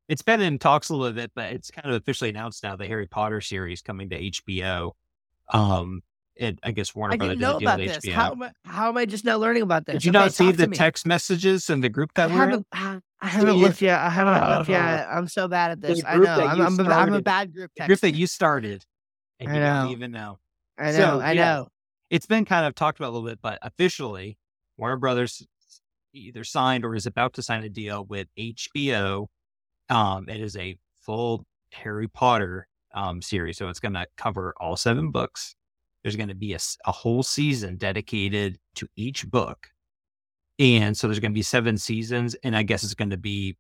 it's 0.10 0.22
been 0.22 0.42
in 0.42 0.60
talks 0.60 0.90
a 0.90 0.96
little 0.96 1.14
bit, 1.16 1.32
but 1.36 1.54
it's 1.54 1.72
kind 1.72 1.88
of 1.94 2.02
officially 2.02 2.30
announced 2.30 2.64
now 2.64 2.76
the 2.76 2.86
Harry 2.88 3.08
Potter 3.08 3.40
series 3.42 3.82
coming 3.82 4.10
to 4.10 4.20
HBO. 4.20 4.92
Um, 5.50 6.02
it 6.36 6.60
I 6.64 6.72
guess 6.72 6.96
Warner 6.96 7.14
I 7.14 7.18
Brothers 7.18 7.38
didn't 7.38 7.50
know 7.52 7.58
about 7.58 7.78
this. 7.80 7.98
HBO. 8.06 8.12
How 8.14 8.32
am 8.32 8.44
I, 8.44 8.52
how 8.66 8.90
am 8.90 8.98
I 8.98 9.06
just 9.06 9.26
now 9.26 9.38
learning 9.38 9.64
about 9.64 9.86
this? 9.86 9.94
did 9.96 10.06
you 10.06 10.12
Okay, 10.12 10.20
not 10.20 10.34
see 10.34 10.52
the 10.52 10.68
text 10.68 11.06
messages 11.06 11.70
in 11.70 11.82
the 11.82 11.90
group 11.90 12.12
I 12.16 12.28
that 12.28 12.36
we're 12.36 12.50
in? 12.52 12.66
I 12.72 13.00
I 13.24 13.28
haven't 13.28 13.56
looked 13.56 13.82
yet. 13.82 14.00
I 14.00 14.10
haven't 14.10 14.50
looked 14.58 14.70
yet. 14.70 15.08
I'm 15.12 15.28
so 15.28 15.48
bad 15.48 15.72
at 15.72 15.82
this. 15.82 16.04
I 16.06 16.18
know. 16.18 16.34
I'm, 16.34 16.60
I'm, 16.62 16.80
a, 16.80 16.84
I'm 16.92 17.14
a 17.14 17.22
bad 17.22 17.54
group 17.54 17.70
The 17.76 17.82
text. 17.82 17.88
group 17.88 18.00
that 18.00 18.18
you 18.18 18.26
started, 18.28 18.84
and 19.42 19.52
I 19.52 19.54
you 19.56 19.60
know. 19.60 19.84
don't 19.84 19.92
even 19.92 20.12
know. 20.12 20.40
I 20.78 20.92
know. 20.92 20.98
So, 20.98 21.20
I 21.20 21.32
yeah. 21.34 21.44
know. 21.44 21.68
It's 22.10 22.26
been 22.26 22.46
kind 22.46 22.66
of 22.66 22.76
talked 22.76 23.00
about 23.00 23.10
a 23.10 23.14
little 23.14 23.28
bit, 23.28 23.40
but 23.42 23.60
officially, 23.62 24.38
Warner 24.78 24.98
Brothers 24.98 25.46
either 26.14 26.44
signed 26.44 26.84
or 26.84 26.96
is 26.96 27.06
about 27.06 27.34
to 27.34 27.42
sign 27.42 27.64
a 27.64 27.70
deal 27.70 28.04
with 28.06 28.28
HBO. 28.38 29.28
Um, 29.90 30.28
it 30.28 30.42
is 30.42 30.58
a 30.58 30.78
full 31.00 31.46
Harry 31.72 32.08
Potter 32.08 32.68
um, 32.94 33.22
series, 33.22 33.58
so 33.58 33.70
it's 33.70 33.80
going 33.80 33.94
to 33.94 34.06
cover 34.18 34.54
all 34.60 34.76
seven 34.76 35.12
books. 35.12 35.56
There's 36.04 36.16
going 36.16 36.30
to 36.30 36.36
be 36.36 36.54
a 36.54 36.92
whole 36.92 37.24
season 37.24 37.78
dedicated 37.78 38.58
to 38.76 38.88
each 38.96 39.30
book, 39.30 39.70
and 40.60 40.98
so 40.98 41.08
there's 41.08 41.20
going 41.20 41.32
to 41.32 41.36
be 41.38 41.44
seven 41.44 41.78
seasons, 41.78 42.36
and 42.44 42.56
I 42.56 42.64
guess 42.64 42.84
it's 42.84 42.96
going 42.96 43.12
to 43.12 43.18
be 43.18 43.56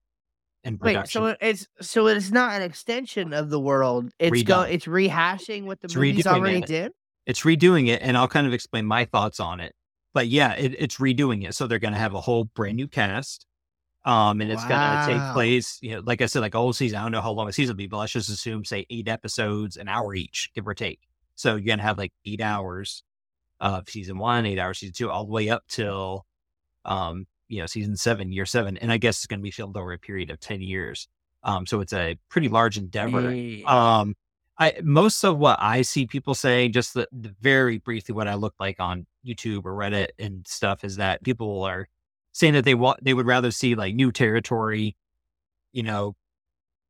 in 0.64 0.78
Wait, 0.82 1.07
so 1.07 1.36
it's 1.41 1.68
so 1.82 2.07
it's 2.07 2.32
not 2.32 2.53
an 2.55 2.62
extension 2.62 3.34
of 3.34 3.49
the 3.49 3.59
world. 3.59 4.12
It's 4.20 4.43
go. 4.43 4.62
It's 4.62 4.86
rehashing 4.86 5.66
what 5.66 5.82
the 5.82 5.86
It's 5.86 5.95
movies 5.95 6.28
already 6.28 6.59
it. 6.59 6.66
did. 6.68 6.91
it's 7.26 7.41
redoing 7.41 7.88
it 7.88 8.01
and 8.01 8.18
i'll 8.18 8.28
kind 8.28 8.47
of 8.47 8.53
explain 8.53 8.86
my 8.86 9.05
thoughts 9.05 9.39
on 9.39 9.59
it 9.59 9.74
but 10.14 10.28
yeah 10.28 10.53
it, 10.53 10.76
it's 10.80 10.97
redoing 10.97 11.47
it 11.47 11.53
so 11.55 11.68
they're 11.68 11.80
going 11.80 11.93
to 11.93 11.99
have 11.99 12.14
a 12.16 12.22
whole 12.22 12.45
brand 12.45 12.76
new 12.76 12.88
cast 12.88 13.45
um 14.05 14.41
and 14.41 14.51
it's 14.51 14.66
going 14.66 14.80
to 14.80 15.05
take 15.07 15.34
place 15.34 15.78
you 15.82 15.91
know 15.91 16.01
like 16.05 16.22
i 16.22 16.26
said 16.26 16.39
like 16.41 16.55
a 16.55 16.57
whole 16.57 16.74
season 16.74 16.97
i 16.97 17.03
don't 17.03 17.12
know 17.12 17.22
how 17.22 17.32
long 17.32 17.47
a 17.47 17.53
season 17.53 17.74
will 17.74 17.78
be 17.78 17.86
but 17.88 17.97
let's 17.97 18.12
just 18.12 18.30
assume 18.30 18.66
say 18.66 18.86
eight 18.89 19.07
episodes 19.07 19.78
an 19.78 19.88
hour 19.88 20.16
each 20.16 20.49
give 20.55 20.68
or 20.68 20.74
take 20.74 20.99
so 21.36 21.51
you're 21.55 21.66
going 21.66 21.78
to 21.78 21.84
have 21.84 21.97
like 21.99 22.12
eight 22.26 22.41
hours 22.41 23.03
of 23.59 23.88
season 23.88 24.18
one 24.18 24.45
eight 24.47 24.57
hours 24.57 24.80
season 24.80 24.93
two 24.93 25.09
all 25.12 25.26
the 25.26 25.32
way 25.32 25.49
up 25.49 25.64
till 25.70 26.26
um 26.86 27.28
you 27.51 27.59
know 27.59 27.65
season 27.67 27.95
seven 27.95 28.31
year 28.31 28.45
seven 28.45 28.77
and 28.77 28.91
i 28.91 28.97
guess 28.97 29.17
it's 29.17 29.27
going 29.27 29.39
to 29.39 29.43
be 29.43 29.51
filmed 29.51 29.77
over 29.77 29.93
a 29.93 29.99
period 29.99 30.29
of 30.31 30.39
10 30.39 30.61
years 30.61 31.07
um 31.43 31.65
so 31.65 31.81
it's 31.81 31.93
a 31.93 32.17
pretty 32.29 32.47
large 32.49 32.77
endeavor 32.77 33.19
um, 33.65 34.15
I 34.59 34.73
most 34.83 35.23
of 35.23 35.37
what 35.39 35.57
I 35.59 35.81
see 35.81 36.05
people 36.05 36.35
say, 36.35 36.67
just 36.69 36.93
the, 36.93 37.07
the 37.11 37.33
very 37.41 37.79
briefly 37.79 38.13
what 38.13 38.27
I 38.27 38.35
look 38.35 38.53
like 38.59 38.79
on 38.79 39.07
YouTube 39.25 39.65
or 39.65 39.73
Reddit 39.73 40.09
and 40.19 40.45
stuff, 40.47 40.83
is 40.83 40.97
that 40.97 41.23
people 41.23 41.63
are 41.63 41.87
saying 42.33 42.53
that 42.53 42.65
they 42.65 42.75
want 42.75 43.03
they 43.03 43.13
would 43.15 43.25
rather 43.25 43.49
see 43.51 43.73
like 43.75 43.95
new 43.95 44.11
territory, 44.11 44.95
you 45.73 45.83
know, 45.83 46.15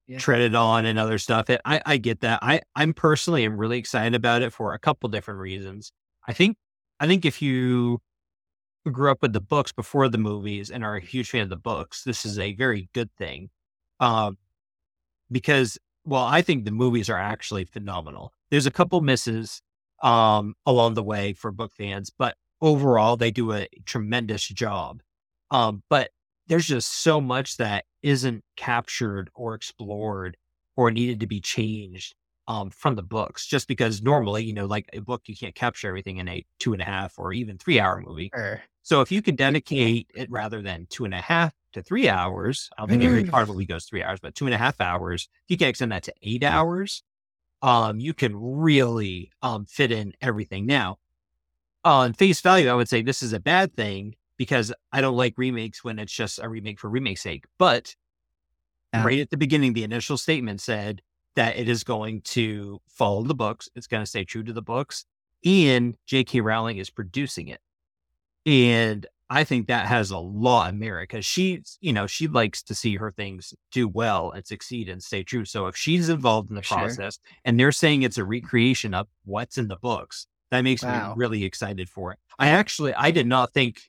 Yeah. 0.08 0.18
treaded 0.18 0.56
on 0.56 0.86
and 0.86 1.00
other 1.00 1.18
stuff. 1.18 1.50
It, 1.50 1.62
I 1.64 1.82
I 1.86 1.98
get 1.98 2.22
that. 2.22 2.40
I 2.42 2.62
I'm 2.76 2.94
personally 2.94 3.46
am 3.46 3.58
really 3.58 3.78
excited 3.78 4.16
about 4.16 4.42
it 4.42 4.52
for 4.54 4.74
a 4.74 4.80
couple 4.80 5.08
different 5.10 5.40
reasons. 5.40 5.94
I 6.28 6.34
think 6.34 6.58
I 7.00 7.08
think 7.08 7.24
if 7.26 7.42
you 7.42 8.02
grew 8.90 9.12
up 9.12 9.22
with 9.22 9.34
the 9.34 9.42
books 9.42 9.72
before 9.72 10.10
the 10.10 10.18
movies 10.18 10.72
and 10.72 10.84
are 10.84 10.96
a 10.96 11.02
huge 11.02 11.30
fan 11.30 11.42
of 11.42 11.50
the 11.50 11.56
books, 11.56 12.04
this 12.04 12.26
is 12.26 12.40
a 12.40 12.54
very 12.56 12.90
good 12.94 13.12
thing. 13.18 13.50
Um, 14.00 14.38
because, 15.32 15.78
well, 16.06 16.24
I 16.24 16.42
think 16.42 16.66
the 16.66 16.72
movies 16.72 17.10
are 17.10 17.18
actually 17.18 17.66
phenomenal. 17.66 18.34
There's 18.50 18.66
a 18.66 18.72
couple 18.72 19.00
misses 19.02 19.62
um, 20.02 20.56
along 20.66 20.96
the 20.96 21.04
way 21.04 21.34
for 21.34 21.52
book 21.52 21.72
fans, 21.74 22.10
but 22.10 22.36
overall, 22.60 23.18
they 23.18 23.32
do 23.32 23.54
a 23.54 23.68
tremendous 23.86 24.48
job. 24.48 25.02
Um, 25.52 25.84
but 25.90 26.10
there's 26.48 26.68
just 26.68 27.04
so 27.04 27.22
much 27.22 27.58
that 27.58 27.86
isn't 28.02 28.44
captured 28.56 29.30
or 29.36 29.54
explored 29.54 30.38
or 30.76 30.92
needed 30.92 31.20
to 31.20 31.28
be 31.28 31.40
changed 31.40 32.16
um, 32.52 32.70
from 32.70 32.96
the 32.96 33.02
books, 33.02 33.46
just 33.48 33.66
because 33.66 34.02
normally, 34.02 34.44
you 34.44 34.52
know, 34.52 34.66
like 34.66 34.90
a 34.92 35.00
book, 35.00 35.22
you 35.28 35.36
can't 35.38 35.56
capture 35.56 35.88
everything 35.88 36.18
in 36.18 36.28
a 36.28 36.46
two 36.60 36.74
and 36.74 36.82
a 36.82 36.86
half 36.86 37.18
or 37.18 37.32
even 37.32 37.58
three 37.58 37.80
hour 37.80 38.04
movie. 38.06 38.30
Sure. 38.36 38.62
So 38.84 39.00
if 39.00 39.10
you 39.10 39.22
can 39.22 39.38
dedicate 39.38 40.12
it 40.14 40.30
rather 40.30 40.62
than 40.62 40.86
two 40.90 41.06
and 41.06 41.14
a 41.14 41.22
half 41.22 41.54
to 41.72 41.82
three 41.82 42.10
hours, 42.10 42.70
I 42.78 42.82
don't 42.82 42.90
think 42.90 43.04
every 43.04 43.24
part 43.24 43.44
of 43.44 43.50
movie 43.50 43.66
goes 43.66 43.86
three 43.86 44.04
hours, 44.04 44.20
but 44.20 44.36
two 44.36 44.48
and 44.48 44.54
a 44.54 44.58
half 44.58 44.82
hours, 44.82 45.30
if 45.46 45.52
you 45.52 45.58
can 45.58 45.70
extend 45.70 45.94
that 45.94 46.04
to 46.04 46.14
eight 46.24 46.44
hours, 46.44 47.04
um, 47.62 48.02
you 48.02 48.14
can 48.14 48.36
really 48.36 49.32
um, 49.42 49.64
fit 49.64 49.90
in 49.94 50.12
everything. 50.20 50.66
Now, 50.66 50.98
on 51.86 52.12
face 52.12 52.42
value, 52.42 52.68
I 52.68 52.74
would 52.74 52.90
say 52.90 53.02
this 53.02 53.24
is 53.24 53.32
a 53.32 53.40
bad 53.40 53.74
thing 53.76 54.16
because 54.36 54.74
I 54.92 55.00
don't 55.00 55.16
like 55.16 55.36
remakes 55.38 55.86
when 55.86 56.00
it's 56.00 56.12
just 56.12 56.38
a 56.40 56.50
remake 56.50 56.80
for 56.82 56.90
remake's 56.90 57.22
sake. 57.22 57.46
But 57.58 57.96
Yeah. 58.94 59.06
right 59.06 59.20
at 59.22 59.30
the 59.30 59.38
beginning, 59.38 59.72
the 59.72 59.86
initial 59.86 60.18
statement 60.18 60.60
said 60.60 61.02
that 61.36 61.58
it 61.58 61.70
is 61.70 61.84
going 61.84 62.22
to 62.22 62.82
follow 62.88 63.24
the 63.24 63.36
books. 63.36 63.70
It's 63.76 63.88
going 63.88 64.04
to 64.04 64.10
stay 64.10 64.26
true 64.26 64.44
to 64.44 64.54
the 64.54 64.62
books. 64.62 65.06
And 65.46 65.96
J.K. 66.06 66.42
Rowling 66.42 66.78
is 66.78 66.90
producing 66.90 67.48
it. 67.48 67.60
And 68.46 69.06
I 69.30 69.44
think 69.46 69.68
that 69.68 69.88
has 69.88 70.12
a 70.12 70.18
lot 70.18 70.70
of 70.70 70.76
merit 70.76 71.08
because 71.10 71.26
she's, 71.26 71.78
you 71.80 71.94
know, 71.94 72.06
she 72.06 72.28
likes 72.28 72.62
to 72.64 72.76
see 72.76 72.98
her 72.98 73.12
things 73.12 73.54
do 73.72 73.88
well 73.88 74.32
and 74.32 74.46
succeed 74.46 74.90
and 74.90 75.02
stay 75.02 75.24
true. 75.24 75.46
So 75.46 75.68
if 75.68 75.76
she's 75.76 76.10
involved 76.10 76.50
in 76.50 76.56
the 76.56 76.62
Sure. 76.64 76.80
process 76.80 77.20
and 77.46 77.60
they're 77.60 77.72
saying 77.72 78.02
it's 78.04 78.18
a 78.18 78.26
recreation 78.26 78.94
of 78.94 79.08
what's 79.24 79.58
in 79.58 79.68
the 79.70 79.78
books, 79.78 80.28
that 80.50 80.62
makes 80.62 80.84
Wow. 80.84 81.10
me 81.10 81.14
really 81.16 81.46
excited 81.46 81.88
for 81.90 82.12
it. 82.12 82.20
I 82.38 82.50
actually, 82.50 82.94
I 82.94 83.12
did 83.12 83.26
not 83.26 83.54
think, 83.54 83.82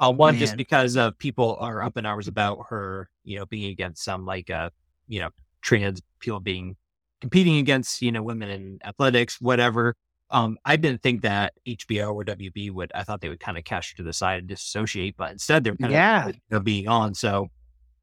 uh, 0.00 0.12
one, 0.12 0.36
just 0.36 0.56
because 0.56 0.96
of 0.96 1.16
people 1.18 1.56
are 1.60 1.80
up 1.82 1.96
in 1.96 2.04
arms 2.04 2.26
about 2.26 2.66
her, 2.70 3.08
you 3.22 3.38
know, 3.38 3.46
being 3.46 3.70
against 3.70 4.02
some 4.02 4.24
like, 4.26 4.50
uh, 4.50 4.70
you 5.06 5.20
know, 5.20 5.30
trans 5.60 6.02
people 6.18 6.40
being 6.40 6.76
competing 7.20 7.56
against, 7.56 8.02
you 8.02 8.12
know, 8.12 8.22
women 8.22 8.48
in 8.50 8.78
athletics, 8.84 9.40
whatever. 9.40 9.94
Um, 10.30 10.58
I 10.64 10.76
didn't 10.76 11.02
think 11.02 11.22
that 11.22 11.54
HBO 11.66 12.14
or 12.14 12.24
WB 12.24 12.70
would. 12.70 12.92
I 12.94 13.02
thought 13.02 13.20
they 13.22 13.30
would 13.30 13.40
kind 13.40 13.56
of 13.56 13.64
cash 13.64 13.94
to 13.94 14.02
the 14.02 14.12
side 14.12 14.40
and 14.40 14.48
disassociate, 14.48 15.16
but 15.16 15.30
instead 15.32 15.64
they're 15.64 15.76
kind 15.76 15.92
Yeah. 15.92 16.28
of 16.28 16.34
you 16.34 16.40
know, 16.50 16.60
being 16.60 16.86
on. 16.86 17.14
So 17.14 17.48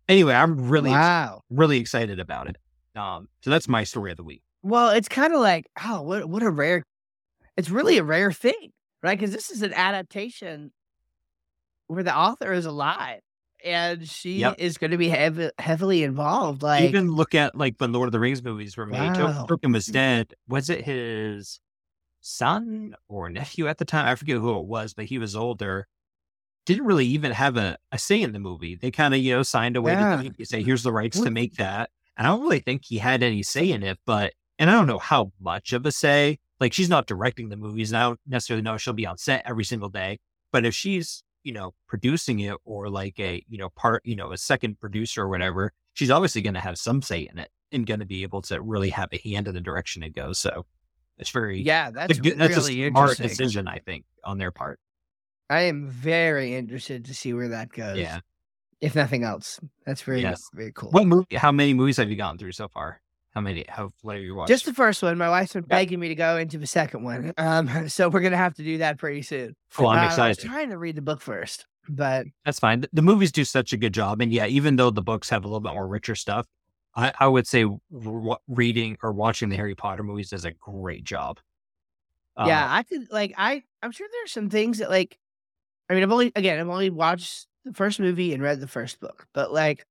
anyway, 0.10 0.34
I'm 0.34 0.68
really 0.70 0.90
wow. 0.90 1.42
really 1.50 1.78
excited 1.78 2.20
about 2.20 2.48
it. 2.50 2.58
Um, 3.00 3.28
so 3.42 3.50
that's 3.52 3.68
my 3.68 3.84
story 3.84 4.12
of 4.12 4.18
the 4.18 4.24
week. 4.24 4.42
Well, 4.64 4.90
it's 4.90 5.08
kind 5.10 5.34
of 5.34 5.42
like, 5.42 5.68
oh, 5.84 6.02
what 6.02 6.26
what 6.28 6.42
a 6.42 6.50
rare. 6.50 6.84
It's 7.58 7.70
really 7.70 8.00
a 8.00 8.04
rare 8.04 8.32
thing, 8.32 8.72
right? 9.04 9.18
Because 9.18 9.32
this 9.32 9.52
is 9.52 9.62
an 9.62 9.74
adaptation 9.74 10.72
where 11.88 12.04
the 12.04 12.16
author 12.16 12.52
is 12.52 12.66
alive 12.66 13.20
and 13.66 14.08
she 14.08 14.40
Yep. 14.40 14.56
is 14.60 14.78
going 14.78 14.92
to 14.92 14.98
be 14.98 15.10
heav- 15.10 15.52
heavily 15.60 16.04
involved. 16.04 16.62
Like, 16.64 16.84
Even 16.84 17.12
look 17.12 17.36
at 17.36 17.56
like 17.56 17.76
when 17.80 17.92
Lord 17.92 18.08
of 18.08 18.12
the 18.14 18.20
Rings 18.20 18.44
movies 18.44 18.78
were 18.78 18.86
made. 18.86 19.18
Wow. 19.18 19.46
Tolkien 19.50 19.74
was 19.74 19.88
dead. 19.88 20.34
Was 20.48 20.70
it 20.70 20.86
his 20.86 21.60
son 22.22 22.96
or 23.08 23.30
nephew 23.30 23.68
at 23.68 23.78
the 23.78 23.86
time? 23.86 24.08
I 24.08 24.16
forget 24.16 24.38
who 24.38 24.58
it 24.60 24.66
was, 24.66 24.94
but 24.94 25.06
he 25.06 25.18
was 25.18 25.36
older. 25.36 25.88
Didn't 26.66 26.86
really 26.86 27.06
even 27.08 27.32
have 27.32 27.58
a, 27.58 27.78
a 27.92 28.00
say 28.00 28.22
in 28.22 28.32
the 28.32 28.40
movie. 28.40 28.76
They 28.76 28.90
kind 28.92 29.14
of, 29.14 29.20
you 29.20 29.36
know, 29.36 29.44
signed 29.44 29.76
away 29.78 29.92
Yeah. 29.94 30.22
to 30.24 30.32
you 30.38 30.46
say, 30.46 30.64
here's 30.64 30.84
the 30.84 30.92
rights 30.92 31.20
to 31.20 31.30
make 31.30 31.56
that. 31.56 31.90
And 32.18 32.26
I 32.26 32.32
don't 32.32 32.42
really 32.44 32.60
think 32.60 32.84
he 32.86 32.98
had 32.98 33.22
any 33.24 33.44
say 33.44 33.70
in 33.72 33.84
it, 33.84 34.00
but 34.06 34.34
and 34.58 34.70
I 34.70 34.74
don't 34.74 34.88
know 34.88 35.00
how 35.00 35.32
much 35.40 35.74
of 35.74 35.86
a 35.86 35.92
say. 35.92 36.40
Like 36.62 36.72
she's 36.72 36.90
not 36.90 37.08
directing 37.08 37.50
the 37.50 37.58
movies, 37.58 37.92
and 37.92 37.98
I 37.98 38.04
don't 38.04 38.20
necessarily 38.26 38.62
know 38.64 38.78
she'll 38.78 38.94
be 38.94 39.06
on 39.06 39.18
set 39.18 39.44
every 39.46 39.66
single 39.66 39.90
day. 39.90 40.20
But 40.54 40.66
if 40.66 40.74
she's, 40.74 41.22
you 41.46 41.54
know, 41.54 41.74
producing 41.88 42.40
it 42.40 42.58
or 42.66 42.90
like 42.90 43.18
a, 43.20 43.42
you 43.48 43.58
know, 43.58 43.70
part, 43.70 44.02
you 44.04 44.16
know, 44.16 44.32
a 44.34 44.38
second 44.38 44.80
producer 44.80 45.22
or 45.24 45.30
whatever, 45.30 45.72
she's 45.94 46.12
obviously 46.12 46.42
going 46.42 46.56
to 46.56 46.60
have 46.60 46.78
some 46.78 47.02
say 47.02 47.30
in 47.32 47.38
it 47.40 47.50
and 47.72 47.86
going 47.86 48.02
to 48.02 48.06
be 48.06 48.24
able 48.24 48.42
to 48.42 48.62
really 48.62 48.90
have 48.90 49.10
a 49.14 49.22
hand 49.30 49.48
in 49.48 49.54
the 49.54 49.62
direction 49.62 50.04
it 50.04 50.16
goes. 50.16 50.40
So 50.40 50.66
it's 51.18 51.30
very, 51.30 51.62
yeah, 51.62 51.92
that's 51.92 52.20
good- 52.20 52.38
that's 52.38 52.58
really 52.58 52.86
a 52.86 52.90
smart 52.90 53.12
interesting. 53.12 53.28
decision, 53.28 53.68
I 53.68 53.78
think, 53.80 54.06
on 54.24 54.38
their 54.40 54.52
part. 54.52 54.80
I 55.50 55.62
am 55.62 55.88
very 55.88 56.56
interested 56.56 57.06
to 57.06 57.14
see 57.14 57.32
where 57.34 57.50
that 57.50 57.70
goes. 57.72 58.00
Yeah. 58.00 58.20
If 58.82 58.96
nothing 58.96 59.24
else, 59.24 59.60
that's 59.86 60.02
very 60.02 60.22
Yes. 60.22 60.42
very 60.54 60.72
cool. 60.74 60.90
What 60.90 61.06
movie? 61.06 61.36
How 61.36 61.52
many 61.52 61.74
movies 61.74 61.98
have 61.98 62.10
you 62.10 62.16
gone 62.16 62.38
through 62.38 62.52
so 62.54 62.68
far? 62.68 63.00
How 63.36 63.42
many? 63.42 63.66
How 63.68 63.92
what 64.02 64.16
have 64.16 64.24
you 64.24 64.34
watched? 64.34 64.48
Just 64.48 64.66
the 64.66 64.74
first 64.74 65.04
one. 65.04 65.18
My 65.18 65.30
wife's 65.30 65.54
been 65.54 65.64
Yeah. 65.70 65.76
begging 65.76 66.00
me 66.00 66.08
to 66.08 66.16
go 66.16 66.38
into 66.38 66.58
the 66.58 66.66
second 66.68 67.04
one. 67.04 67.34
Um, 67.38 67.90
so 67.90 68.08
we're 68.10 68.22
gonna 68.22 68.38
have 68.38 68.56
to 68.56 68.64
do 68.64 68.78
that 68.80 68.98
pretty 68.98 69.22
soon. 69.24 69.56
Well, 69.78 69.90
I'm 69.90 69.98
Uh, 69.98 70.02
I 70.02 70.06
was 70.06 70.14
excited. 70.14 70.50
trying 70.50 70.70
to 70.70 70.78
read 70.78 70.96
the 70.96 71.02
book 71.02 71.20
first, 71.22 71.66
but 71.90 72.26
That's 72.46 72.60
fine. 72.60 72.86
The, 72.94 73.02
movies 73.02 73.34
do 73.34 73.44
such 73.44 73.74
a 73.74 73.78
good 73.78 73.94
job, 73.94 74.22
and 74.22 74.32
yeah, 74.32 74.46
even 74.48 74.78
though 74.78 74.90
the 74.90 75.02
books 75.02 75.30
have 75.30 75.44
a 75.44 75.48
little 75.48 75.60
bit 75.60 75.74
more 75.74 75.86
richer 75.88 76.16
stuff, 76.16 76.48
I, 76.96 77.12
I 77.20 77.28
would 77.28 77.46
say 77.46 77.64
w- 77.92 78.36
reading 78.48 78.98
or 79.04 79.12
watching 79.12 79.50
the 79.50 79.58
Harry 79.58 79.76
Potter 79.76 80.02
movies 80.04 80.30
does 80.30 80.46
a 80.46 80.52
great 80.52 81.04
job. 81.04 81.40
Uh, 82.38 82.46
yeah, 82.48 82.66
I 82.70 82.84
could 82.84 83.12
like 83.12 83.34
I 83.38 83.64
I'm 83.84 83.92
sure 83.92 84.08
there's 84.12 84.32
some 84.32 84.50
things 84.50 84.78
that 84.78 84.90
like 84.90 85.18
I 85.90 85.94
mean 85.94 86.04
I've 86.04 86.12
only 86.12 86.32
again 86.38 86.58
I've 86.60 86.70
only 86.70 86.90
watched 86.90 87.48
the 87.66 87.74
first 87.74 88.00
movie 88.00 88.34
and 88.34 88.42
read 88.42 88.62
the 88.62 88.68
first 88.68 89.02
book, 89.02 89.28
but 89.34 89.52
like 89.52 89.86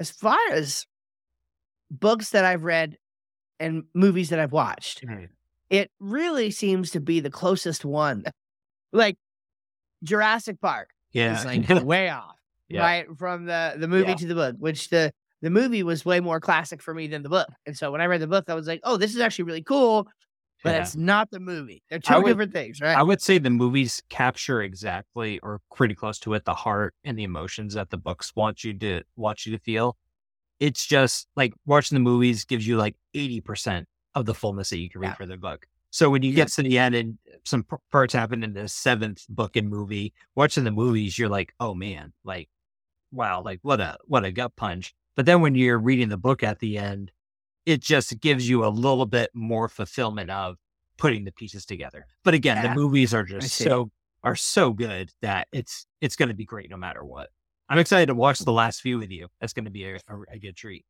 as 0.00 0.10
far 0.10 0.38
as 0.50 0.86
books 1.92 2.30
that 2.30 2.44
I've 2.44 2.64
read 2.64 2.96
and 3.60 3.84
movies 3.94 4.30
that 4.30 4.40
I've 4.40 4.50
watched, 4.52 5.04
it 5.70 5.90
really 6.00 6.50
seems 6.50 6.90
to 6.92 7.00
be 7.00 7.20
the 7.20 7.30
closest 7.30 7.84
one. 7.84 8.24
Like 8.94 9.16
Jurassic 10.02 10.60
Park 10.60 10.90
yeah, 11.12 11.38
is 11.38 11.44
like 11.44 11.68
way 11.84 12.08
off, 12.10 12.36
Yeah. 12.68 12.80
right? 12.82 13.06
From 13.18 13.46
the 13.46 13.74
the 13.78 13.88
movie 13.88 14.08
Yeah. 14.10 14.14
to 14.16 14.26
the 14.26 14.34
book, 14.34 14.56
which 14.58 14.90
the 14.90 15.12
the 15.40 15.50
movie 15.50 15.82
was 15.82 16.04
way 16.04 16.20
more 16.20 16.40
classic 16.40 16.82
for 16.82 16.92
me 16.94 17.06
than 17.08 17.22
the 17.22 17.28
book. 17.28 17.48
And 17.66 17.76
so 17.76 17.90
when 17.90 18.00
I 18.00 18.04
read 18.06 18.20
the 18.20 18.26
book, 18.26 18.44
I 18.48 18.54
was 18.54 18.66
like, 18.66 18.80
oh, 18.84 18.96
this 18.96 19.14
is 19.14 19.20
actually 19.20 19.44
really 19.46 19.62
cool, 19.62 20.06
but 20.62 20.70
Yeah. 20.74 20.82
it's 20.82 20.94
not 20.94 21.30
the 21.30 21.40
movie. 21.40 21.82
They're 21.90 21.98
two 21.98 22.14
would- 22.20 22.26
different 22.26 22.52
things, 22.52 22.80
right? 22.80 22.96
I 22.96 23.02
would 23.02 23.20
say 23.22 23.38
the 23.38 23.50
movies 23.50 24.02
capture 24.10 24.60
exactly 24.62 25.38
or 25.40 25.60
pretty 25.74 25.94
close 25.94 26.18
to 26.20 26.34
it 26.34 26.44
the 26.44 26.54
heart 26.54 26.94
and 27.02 27.18
the 27.18 27.24
emotions 27.24 27.74
that 27.74 27.90
the 27.90 27.96
books 27.98 28.32
want 28.36 28.62
you 28.62 28.72
to 28.78 29.02
want 29.16 29.46
you 29.46 29.56
to 29.56 29.62
feel. 29.62 29.96
It's 30.62 30.86
just 30.86 31.26
like 31.34 31.52
watching 31.66 31.96
the 31.96 32.00
movies 32.00 32.44
gives 32.44 32.64
you 32.66 32.76
like 32.76 32.94
80% 33.16 33.84
of 34.14 34.26
the 34.26 34.34
fullness 34.34 34.70
that 34.70 34.78
you 34.78 34.88
can 34.88 35.00
read 35.00 35.08
Yeah. 35.08 35.14
for 35.14 35.26
the 35.26 35.36
book. 35.36 35.66
So 35.90 36.08
when 36.08 36.22
you 36.22 36.30
Yeah. 36.30 36.36
get 36.36 36.48
to 36.52 36.62
the 36.62 36.78
end 36.78 36.94
and 36.94 37.18
some 37.44 37.66
parts 37.90 38.14
happen 38.14 38.44
in 38.44 38.52
the 38.52 38.68
seventh 38.68 39.26
book 39.28 39.56
and 39.56 39.68
movie, 39.68 40.12
watching 40.36 40.62
the 40.62 40.70
movies, 40.70 41.18
you're 41.18 41.28
like, 41.28 41.52
oh 41.58 41.74
man, 41.74 42.12
like, 42.22 42.48
wow, 43.10 43.42
like 43.42 43.58
what 43.62 43.80
a 43.80 43.98
what 44.06 44.24
a 44.24 44.30
gut 44.30 44.54
punch. 44.54 44.94
But 45.16 45.26
then 45.26 45.40
when 45.40 45.56
you're 45.56 45.78
reading 45.78 46.10
the 46.10 46.16
book 46.16 46.44
at 46.44 46.60
the 46.60 46.78
end, 46.78 47.10
it 47.66 47.80
just 47.82 48.20
gives 48.20 48.48
you 48.48 48.64
a 48.64 48.68
little 48.68 49.04
bit 49.06 49.30
more 49.34 49.68
fulfillment 49.68 50.30
of 50.30 50.58
putting 50.96 51.24
the 51.24 51.32
pieces 51.32 51.66
together. 51.66 52.06
But 52.22 52.34
again, 52.34 52.58
Yeah. 52.58 52.68
the 52.68 52.74
movies 52.74 53.12
are 53.12 53.24
just 53.24 53.52
so 53.52 53.90
are 54.22 54.36
so 54.36 54.72
good 54.72 55.10
that 55.22 55.48
it's 55.50 55.86
it's 56.00 56.14
going 56.14 56.28
to 56.28 56.34
be 56.34 56.44
great 56.44 56.70
no 56.70 56.76
matter 56.76 57.04
what. 57.04 57.30
I'm 57.72 57.78
excited 57.78 58.06
to 58.08 58.14
watch 58.14 58.38
the 58.40 58.52
last 58.52 58.82
few 58.82 58.98
with 58.98 59.10
you. 59.10 59.28
That's 59.40 59.54
going 59.54 59.64
to 59.64 59.70
be 59.70 59.84
a, 59.86 59.94
a, 59.96 60.20
a 60.32 60.38
good 60.38 60.54
treat. 60.56 60.84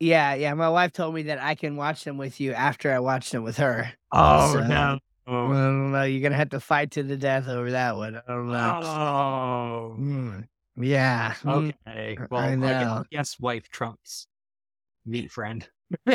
Yeah, 0.00 0.34
yeah. 0.34 0.52
My 0.52 0.68
wife 0.68 0.92
told 0.92 1.14
me 1.14 1.22
that 1.22 1.38
I 1.42 1.54
can 1.54 1.76
watch 1.76 2.04
them 2.04 2.18
with 2.18 2.40
you 2.40 2.52
after 2.52 2.92
I 2.92 2.98
watch 2.98 3.30
them 3.30 3.42
with 3.42 3.56
her. 3.56 3.90
Oh 4.12 4.52
So- 4.52 4.66
no! 4.66 4.98
I 5.26 5.32
know. 5.32 6.02
You're 6.02 6.22
gonna 6.22 6.36
have 6.36 6.50
to 6.50 6.60
fight 6.60 6.90
to 6.92 7.02
the 7.02 7.16
death 7.16 7.48
over 7.48 7.70
that 7.70 7.96
one. 7.96 8.16
I 8.16 8.20
don't 8.28 8.48
know. 8.48 8.80
Oh, 8.84 9.96
Mm. 9.98 10.44
Yeah. 10.76 11.32
mm. 11.42 11.72
okay. 11.88 12.18
Well, 12.30 12.42
I 12.42 12.54
know. 12.54 13.04
guess 13.10 13.40
wife 13.40 13.70
trumps 13.70 14.26
meat 15.06 15.32
friend. 15.32 15.66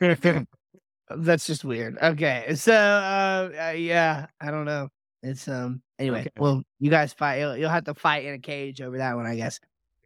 That's 0.00 1.46
just 1.46 1.64
weird. 1.64 1.96
Okay. 2.00 2.54
So, 2.54 2.72
uh, 2.74 3.50
uh, 3.68 3.70
yeah, 3.70 4.26
I 4.40 4.50
don't 4.50 4.66
know. 4.66 4.88
It's 5.22 5.48
um. 5.48 5.82
Anyway, 6.00 6.20
Okay. 6.20 6.30
well, 6.38 6.62
you 6.80 6.90
guys 6.90 7.12
fight. 7.12 7.40
You'll, 7.40 7.56
you'll 7.56 7.70
have 7.70 7.84
to 7.84 7.94
fight 7.94 8.24
in 8.24 8.34
a 8.34 8.38
cage 8.38 8.80
over 8.80 8.98
that 8.98 9.14
one, 9.16 9.26
I 9.26 9.36
guess. 9.36 9.60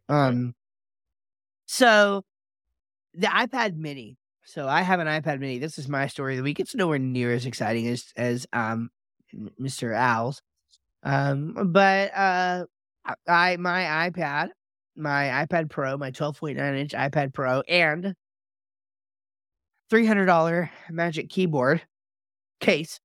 Um. 0.09 0.53
So, 1.65 2.23
the 3.13 3.27
iPad 3.27 3.75
Mini. 3.77 4.17
So 4.43 4.67
I 4.67 4.81
have 4.83 4.99
an 4.99 5.07
iPad 5.07 5.39
Mini. 5.39 5.57
This 5.57 5.79
is 5.79 5.87
my 5.89 6.05
story 6.07 6.33
of 6.33 6.37
the 6.37 6.43
week. 6.43 6.59
It's 6.59 6.75
nowhere 6.75 6.99
near 6.99 7.33
as 7.33 7.45
exciting 7.47 7.87
as 7.87 8.05
as 8.15 8.45
um 8.53 8.89
Mr. 9.59 9.95
Owl's. 9.97 10.41
Um, 11.01 11.71
but 11.71 12.11
uh, 12.15 12.65
I- 13.27 13.57
my 13.57 14.09
iPad, 14.11 14.49
my 14.95 15.45
iPad 15.45 15.69
Pro, 15.69 15.97
my 15.97 16.11
12.9 16.11 16.77
inch 16.79 16.91
iPad 16.91 17.33
Pro, 17.33 17.61
and 17.61 18.13
three 19.89 20.05
hundred 20.05 20.25
dollar 20.25 20.69
Magic 20.89 21.29
Keyboard 21.29 21.81
case 22.59 22.99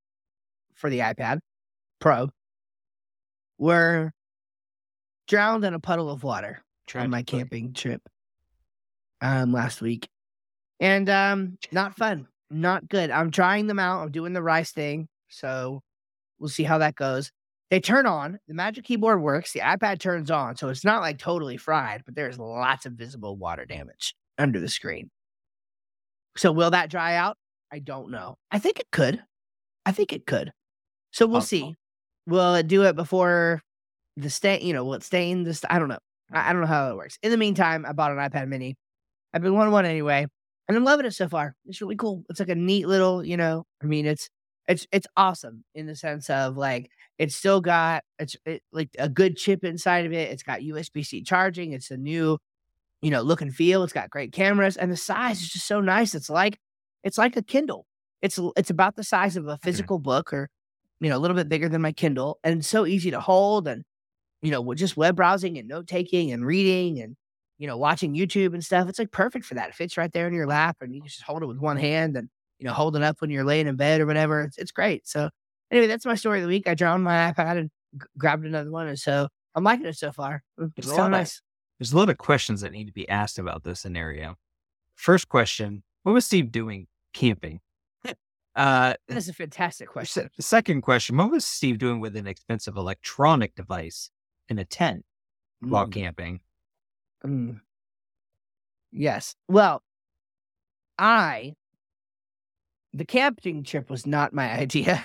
for 0.75 0.91
the 0.91 0.99
iPad 1.01 1.39
Pro 2.01 2.31
were 3.61 4.11
drowned 5.29 5.65
in 5.65 5.75
a 5.75 5.79
puddle 5.79 6.11
of 6.11 6.25
water 6.25 6.65
on 6.97 7.11
my 7.11 7.23
camping 7.23 7.73
trip 7.73 8.03
um 9.21 9.53
last 9.53 9.81
week. 9.81 10.09
And 10.81 11.09
um 11.09 11.59
not 11.71 11.95
fun. 11.97 12.27
Not 12.51 12.89
good. 12.89 13.11
I'm 13.13 13.31
trying 13.31 13.69
them 13.69 13.79
out. 13.79 14.03
I'm 14.03 14.11
doing 14.11 14.33
the 14.33 14.43
rice 14.43 14.73
thing. 14.73 15.07
So 15.29 15.83
we'll 16.41 16.49
see 16.49 16.65
how 16.65 16.79
that 16.79 16.97
goes. 16.97 17.31
They 17.71 17.79
turn 17.79 18.07
on, 18.07 18.41
the 18.49 18.55
magic 18.55 18.83
keyboard 18.83 19.23
works, 19.23 19.53
the 19.53 19.61
iPad 19.61 20.01
turns 20.01 20.29
on, 20.29 20.57
so 20.57 20.69
it's 20.71 20.85
not 20.85 21.03
like 21.03 21.19
totally 21.19 21.57
fried, 21.57 22.03
but 22.05 22.17
there's 22.17 22.37
lots 22.37 22.85
of 22.85 22.95
visible 22.95 23.37
water 23.37 23.65
damage 23.65 24.17
under 24.39 24.59
the 24.59 24.69
screen. 24.69 25.09
So 26.37 26.51
will 26.51 26.73
that 26.73 26.91
dry 26.91 27.15
out? 27.15 27.37
I 27.73 27.79
don't 27.79 28.11
know. 28.11 28.37
I 28.51 28.59
think 28.59 28.81
it 28.81 28.89
could. 28.91 29.23
I 29.87 29.93
think 29.93 30.13
it 30.13 30.27
could. 30.27 30.53
So 31.13 31.27
we'll 31.27 31.43
Possible. 31.43 31.69
see. 31.69 31.77
Will 32.27 32.55
it 32.55 32.67
do 32.69 32.85
it 32.85 32.97
before 32.97 33.63
the 34.17 34.31
stain? 34.31 34.63
You 34.63 34.73
know, 34.73 34.85
will 34.85 34.95
it 34.95 35.03
stain 35.03 35.45
this? 35.45 35.65
I 35.69 35.79
don't 35.79 35.89
know. 35.89 35.99
I, 36.33 36.51
I 36.51 36.53
don't 36.53 36.63
know 36.63 36.69
how 36.69 36.91
it 36.91 36.97
works. 36.97 37.19
In 37.23 37.31
the 37.31 37.37
meantime, 37.37 37.85
I 37.87 37.93
bought 37.93 38.13
an 38.13 38.19
iPad 38.19 38.49
Mini. 38.49 38.77
I've 39.33 39.43
been 39.43 39.55
wanting 39.55 39.73
one 39.73 39.87
anyway, 39.87 40.27
and 40.69 40.77
I'm 40.77 40.85
loving 40.85 41.07
it 41.07 41.15
so 41.15 41.29
far. 41.29 41.55
It's 41.67 41.81
really 41.81 41.97
cool. 41.97 42.25
It's 42.29 42.41
like 42.41 42.49
a 42.49 42.55
neat 42.55 42.87
little, 42.87 43.25
you 43.25 43.37
know. 43.37 43.65
I 43.83 43.87
mean, 43.87 44.07
it's 44.07 44.29
it's 44.69 44.87
it's 44.93 45.07
awesome 45.17 45.65
in 45.75 45.87
the 45.87 45.97
sense 45.97 46.31
of 46.31 46.57
like 46.57 46.91
it's 47.19 47.35
still 47.35 47.61
got 47.61 48.03
it's 48.19 48.37
it, 48.47 48.63
like 48.73 48.91
a 48.99 49.09
good 49.09 49.37
chip 49.37 49.65
inside 49.65 50.07
of 50.07 50.13
it. 50.13 50.31
It's 50.31 50.43
got 50.43 50.61
USB 50.61 51.05
C 51.05 51.23
charging. 51.23 51.73
It's 51.73 51.91
a 51.91 51.97
new, 51.97 52.39
you 53.03 53.11
know, 53.11 53.23
look 53.23 53.43
and 53.43 53.55
feel. 53.55 53.83
It's 53.83 53.93
got 53.93 54.11
great 54.11 54.33
cameras, 54.33 54.77
and 54.77 54.91
the 54.91 54.97
size 54.97 55.41
is 55.43 55.49
just 55.49 55.67
so 55.67 55.81
nice. 55.81 56.15
It's 56.15 56.31
like 56.31 56.59
it's 57.03 57.19
like 57.19 57.37
a 57.37 57.43
Kindle. 57.43 57.87
It's 58.23 58.39
it's 58.57 58.71
about 58.71 58.97
the 58.97 59.05
size 59.05 59.37
of 59.37 59.47
a 59.47 59.53
mm-hmm. 59.53 59.63
physical 59.63 59.99
book, 59.99 60.33
or 60.33 60.49
you 61.01 61.11
know, 61.11 61.17
a 61.17 61.21
little 61.21 61.37
bit 61.37 61.49
bigger 61.49 61.69
than 61.69 61.83
my 61.83 61.93
Kindle, 61.93 62.39
and 62.45 62.65
so 62.65 62.87
easy 62.87 63.11
to 63.11 63.21
hold. 63.21 63.67
And 63.69 63.85
you 64.43 64.51
know, 64.51 64.61
with 64.61 64.79
just 64.79 64.97
web 64.97 65.17
browsing 65.17 65.59
and 65.59 65.69
note 65.69 65.87
taking 65.87 66.33
and 66.33 66.45
reading 66.47 67.01
and 67.01 67.17
you 67.59 67.67
know, 67.67 67.77
watching 67.77 68.15
YouTube 68.15 68.55
and 68.55 68.65
stuff. 68.65 68.89
It's 68.89 68.99
like 68.99 69.13
perfect 69.13 69.45
for 69.45 69.53
that. 69.55 69.69
It 69.69 69.75
fits 69.75 69.99
right 69.99 70.11
there 70.11 70.27
in 70.27 70.33
your 70.33 70.47
lap, 70.47 70.79
and 70.81 70.95
you 70.95 71.03
can 71.03 71.09
just 71.09 71.23
hold 71.23 71.43
it 71.43 71.47
with 71.47 71.59
one 71.59 71.77
hand 71.77 72.17
and 72.17 72.29
you 72.59 72.67
know, 72.67 72.73
holding 72.73 73.03
up 73.03 73.21
when 73.21 73.31
you're 73.31 73.45
laying 73.45 73.67
in 73.67 73.77
bed 73.77 74.01
or 74.01 74.07
whatever. 74.07 74.43
It's 74.43 74.59
it's 74.59 74.73
great. 74.73 75.07
So 75.07 75.29
anyway, 75.71 75.87
that's 75.87 76.07
my 76.07 76.15
story 76.15 76.39
of 76.39 76.43
the 76.43 76.49
week. 76.49 76.67
I 76.67 76.75
drowned 76.75 77.05
my 77.05 77.33
iPad 77.33 77.59
and 77.59 77.71
g- 78.01 78.07
grabbed 78.19 78.47
another 78.47 78.71
one, 78.71 78.89
and 78.89 78.99
so 78.99 79.29
I'm 79.55 79.65
liking 79.65 79.87
it 79.87 79.97
so 79.97 80.11
far. 80.11 80.43
It's 80.59 80.73
There's 80.77 80.89
a 80.89 81.01
of 81.01 81.07
of- 81.07 81.11
nice. 81.11 81.43
There's 81.79 81.93
a 81.93 81.97
lot 81.97 82.11
of 82.11 82.19
questions 82.19 82.61
that 82.61 82.73
need 82.73 82.87
to 82.87 82.93
be 82.93 83.09
asked 83.09 83.39
about 83.39 83.65
this 83.65 83.81
scenario. 83.81 84.37
First 84.95 85.29
question: 85.29 85.83
What 86.03 86.13
was 86.13 86.25
Steve 86.25 86.51
doing 86.53 86.87
camping? 87.13 87.61
Uh, 88.57 88.95
That 89.09 89.17
is 89.17 89.29
a 89.29 89.33
fantastic 89.33 89.89
question. 89.89 90.25
se- 90.25 90.43
second 90.43 90.83
question: 90.83 91.17
What 91.17 91.31
was 91.31 91.45
Steve 91.45 91.79
doing 91.79 92.01
with 92.01 92.17
an 92.17 92.27
expensive 92.27 92.77
electronic 92.77 93.55
device 93.55 94.11
in 94.49 94.59
a 94.59 94.65
tent 94.65 95.05
while 95.61 95.87
Mm, 95.87 95.93
camping? 95.93 96.41
mm. 97.25 97.61
Yes. 98.93 99.35
Well, 99.49 99.83
I 100.99 101.55
the 102.93 103.05
camping 103.05 103.63
trip 103.63 103.89
was 103.89 104.05
not 104.07 104.33
my 104.33 104.51
idea, 104.59 105.05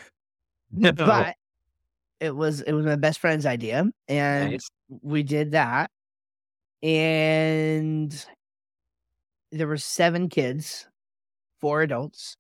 No. 0.72 0.92
but 0.92 1.36
it 2.20 2.36
was 2.36 2.62
it 2.62 2.72
was 2.74 2.86
my 2.86 2.96
best 2.96 3.20
friend's 3.20 3.46
idea, 3.46 3.86
and 4.08 4.52
Nice. 4.52 4.70
we 5.02 5.22
did 5.24 5.52
that. 5.52 5.92
And 6.82 8.26
there 9.52 9.68
were 9.68 9.78
seven 9.78 10.30
kids, 10.30 10.88
four 11.62 11.82
adults. 11.82 12.38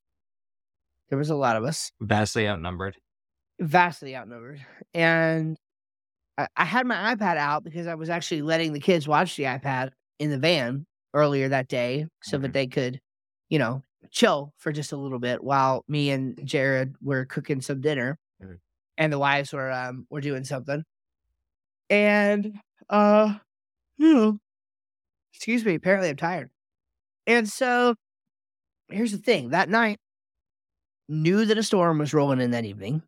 There 1.16 1.20
was 1.20 1.30
a 1.30 1.36
lot 1.36 1.56
of 1.56 1.64
us. 1.64 1.94
vastly 2.02 2.46
outnumbered. 2.46 2.98
vastly 3.62 4.18
outnumbered. 4.18 4.60
And 4.94 5.56
I, 6.38 6.50
I 6.58 6.66
had 6.66 6.86
my 6.86 7.16
iPad 7.16 7.38
out 7.38 7.64
because 7.64 7.88
I 7.88 7.96
was 7.96 8.10
actually 8.10 8.42
letting 8.42 8.74
the 8.74 8.82
kids 8.82 9.08
watch 9.08 9.38
the 9.38 9.44
iPad 9.44 9.92
in 10.20 10.30
the 10.30 10.38
van 10.38 10.86
earlier 11.14 11.48
that 11.48 11.70
day 11.70 12.08
so 12.22 12.38
that 12.38 12.50
Mhm. 12.50 12.54
they 12.54 12.68
could, 12.68 13.00
you 13.48 13.60
know, 13.60 13.82
chill 14.12 14.52
for 14.58 14.74
just 14.74 14.92
a 14.92 14.98
little 14.98 15.20
bit 15.20 15.42
while 15.42 15.86
me 15.88 16.10
and 16.12 16.38
Jared 16.46 16.96
were 17.02 17.24
cooking 17.24 17.62
some 17.62 17.80
dinner 17.80 18.18
Mhm. 18.44 18.60
and 18.98 19.14
the 19.14 19.18
wives 19.18 19.54
were 19.54 19.72
um 19.72 20.06
were 20.10 20.20
doing 20.20 20.44
something. 20.44 20.84
And 21.90 22.60
uh 22.90 23.38
you 23.98 24.14
know, 24.14 24.40
excuse 25.34 25.64
me, 25.64 25.76
apparently 25.76 26.10
I'm 26.10 26.18
tired. 26.18 26.50
And 27.26 27.48
so 27.48 27.96
here's 28.90 29.14
the 29.14 29.18
thing. 29.18 29.52
That 29.52 29.70
night 29.70 29.98
knew 31.08 31.46
that 31.46 31.58
a 31.58 31.64
storm 31.64 32.00
was 32.00 32.14
rolling 32.14 32.42
in 32.42 32.52
that 32.52 32.66
evening 32.66 33.04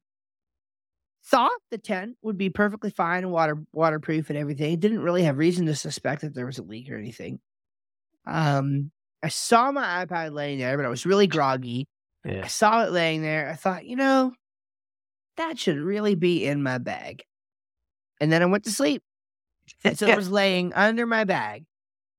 thought 1.25 1.51
the 1.71 1.77
tent 1.77 2.17
would 2.21 2.37
be 2.37 2.49
perfectly 2.49 2.89
fine 2.89 3.23
and 3.23 3.31
water 3.31 3.57
waterproof 3.73 4.29
and 4.29 4.37
everything. 4.39 4.79
Didn't 4.79 5.01
really 5.01 5.23
have 5.23 5.37
reason 5.37 5.65
to 5.65 5.75
suspect 5.75 6.21
that 6.21 6.33
there 6.33 6.45
was 6.45 6.57
a 6.57 6.63
leak 6.63 6.89
or 6.89 6.95
anything. 6.97 7.39
Um, 8.25 8.91
I 9.23 9.29
saw 9.29 9.71
my 9.71 10.05
iPad 10.05 10.33
laying 10.33 10.59
there, 10.59 10.77
but 10.77 10.85
I 10.85 10.89
was 10.89 11.05
really 11.05 11.27
groggy. 11.27 11.87
I 12.45 12.47
saw 12.47 12.83
it 12.85 12.91
laying 12.91 13.21
there. 13.21 13.49
I 13.49 13.55
thought, 13.55 13.85
you 13.85 13.95
know, 13.95 14.33
that 15.37 15.59
should 15.59 15.77
really 15.77 16.15
be 16.15 16.45
in 16.45 16.63
my 16.63 16.77
bag. 16.77 17.23
And 18.19 18.31
then 18.31 18.41
I 18.41 18.45
went 18.45 18.63
to 18.65 18.71
sleep. 18.71 19.03
And 19.83 19.97
so 19.99 20.07
it 20.07 20.15
was 20.15 20.31
laying 20.31 20.73
under 20.73 21.05
my 21.05 21.23
bag 21.25 21.65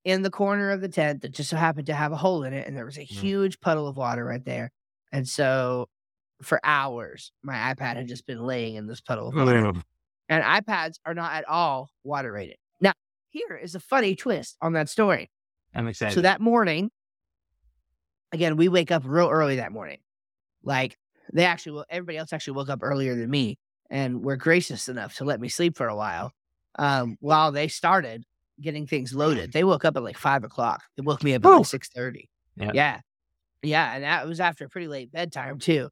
in 0.05 0.23
the 0.23 0.31
corner 0.31 0.71
of 0.71 0.81
the 0.81 0.89
tent 0.89 1.23
that 1.23 1.31
just 1.31 1.51
so 1.51 1.57
happened 1.57 1.87
to 1.87 1.95
have 1.95 2.13
a 2.13 2.17
hole 2.17 2.45
in 2.45 2.53
it. 2.53 2.67
And 2.67 2.77
there 2.77 2.85
was 2.87 2.99
a 2.99 3.03
Mhm. 3.03 3.07
huge 3.07 3.61
puddle 3.61 3.89
of 3.89 3.97
water 3.97 4.25
right 4.25 4.45
there. 4.45 4.71
And 5.13 5.27
so 5.27 5.89
for 6.43 6.61
hours, 6.65 7.33
my 7.43 7.55
iPad 7.55 7.97
had 7.97 8.09
just 8.09 8.27
been 8.27 8.43
laying 8.43 8.77
in 8.77 8.87
this 8.87 9.01
puddle 9.01 9.29
of 9.29 9.35
water. 9.35 9.73
And 10.29 10.45
iPads 10.45 10.99
are 11.07 11.15
not 11.15 11.33
at 11.33 11.49
all 11.49 11.91
water 12.05 12.31
rated. 12.33 12.57
Now, 12.81 12.93
here 13.31 13.57
is 13.57 13.75
a 13.75 13.81
funny 13.81 14.15
twist 14.15 14.57
on 14.61 14.75
that 14.75 14.89
story. 14.89 15.31
I'm 15.75 15.89
excited. 15.89 16.15
So 16.15 16.21
that 16.23 16.41
morning, 16.41 16.91
again, 18.33 18.57
we 18.57 18.69
wake 18.69 18.91
up 18.91 19.03
real 19.07 19.29
early 19.29 19.57
that 19.57 19.73
morning. 19.73 19.99
Like 20.63 20.99
they 21.33 21.45
actually, 21.45 21.85
everybody 21.89 22.19
else 22.19 22.33
actually 22.33 22.55
woke 22.55 22.69
up 22.69 22.81
earlier 22.83 23.15
than 23.15 23.31
me, 23.31 23.59
and 23.91 24.23
were 24.23 24.37
gracious 24.37 24.89
enough 24.89 25.17
to 25.17 25.25
let 25.25 25.41
me 25.41 25.49
sleep 25.49 25.77
for 25.77 25.89
a 25.89 25.97
while, 25.97 26.33
um, 26.79 27.17
while 27.21 27.53
they 27.53 27.69
started 27.69 28.25
getting 28.61 28.87
things 28.87 29.15
loaded. 29.15 29.53
They 29.59 29.65
woke 29.65 29.85
up 29.85 29.97
at 29.97 30.03
like 30.03 30.19
five 30.19 30.45
o'clock. 30.45 30.83
They 30.97 31.03
woke 31.03 31.23
me 31.23 31.35
up 31.35 31.45
at 31.45 31.49
like 31.49 31.67
six 31.67 31.89
thirty. 31.89 32.29
Yeah. 32.57 32.73
yeah, 32.75 33.01
yeah, 33.63 33.95
and 33.95 34.05
that 34.05 34.27
was 34.27 34.41
after 34.41 34.69
pretty 34.69 34.89
late 34.89 35.13
bedtime 35.13 35.59
too. 35.59 35.89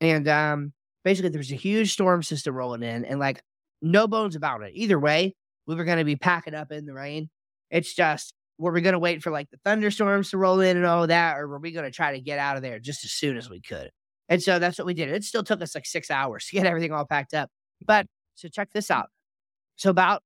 And 0.00 0.28
um, 0.28 0.72
basically, 1.04 1.30
there 1.30 1.38
was 1.38 1.52
a 1.52 1.56
huge 1.56 1.92
storm 1.92 2.22
system 2.22 2.54
rolling 2.54 2.82
in, 2.82 3.04
and 3.04 3.18
like 3.18 3.42
no 3.82 4.06
bones 4.06 4.36
about 4.36 4.62
it. 4.62 4.72
Either 4.74 4.98
way, 4.98 5.34
we 5.66 5.74
were 5.74 5.84
going 5.84 5.98
to 5.98 6.04
be 6.04 6.16
packing 6.16 6.54
up 6.54 6.72
in 6.72 6.86
the 6.86 6.94
rain. 6.94 7.28
It's 7.70 7.94
just, 7.94 8.34
were 8.58 8.72
we 8.72 8.80
going 8.80 8.94
to 8.94 8.98
wait 8.98 9.22
for 9.22 9.30
like 9.30 9.50
the 9.50 9.58
thunderstorms 9.64 10.30
to 10.30 10.38
roll 10.38 10.60
in 10.60 10.76
and 10.76 10.86
all 10.86 11.06
that, 11.06 11.38
or 11.38 11.48
were 11.48 11.58
we 11.58 11.72
going 11.72 11.84
to 11.84 11.90
try 11.90 12.12
to 12.12 12.20
get 12.20 12.38
out 12.38 12.56
of 12.56 12.62
there 12.62 12.78
just 12.78 13.04
as 13.04 13.12
soon 13.12 13.36
as 13.36 13.50
we 13.50 13.60
could? 13.60 13.90
And 14.28 14.42
so 14.42 14.58
that's 14.58 14.78
what 14.78 14.86
we 14.86 14.94
did. 14.94 15.08
It 15.08 15.24
still 15.24 15.42
took 15.42 15.62
us 15.62 15.74
like 15.74 15.86
six 15.86 16.10
hours 16.10 16.46
to 16.46 16.52
get 16.52 16.66
everything 16.66 16.92
all 16.92 17.06
packed 17.06 17.34
up. 17.34 17.50
But 17.84 18.06
so 18.34 18.48
check 18.48 18.70
this 18.72 18.90
out. 18.90 19.08
So 19.76 19.90
about 19.90 20.22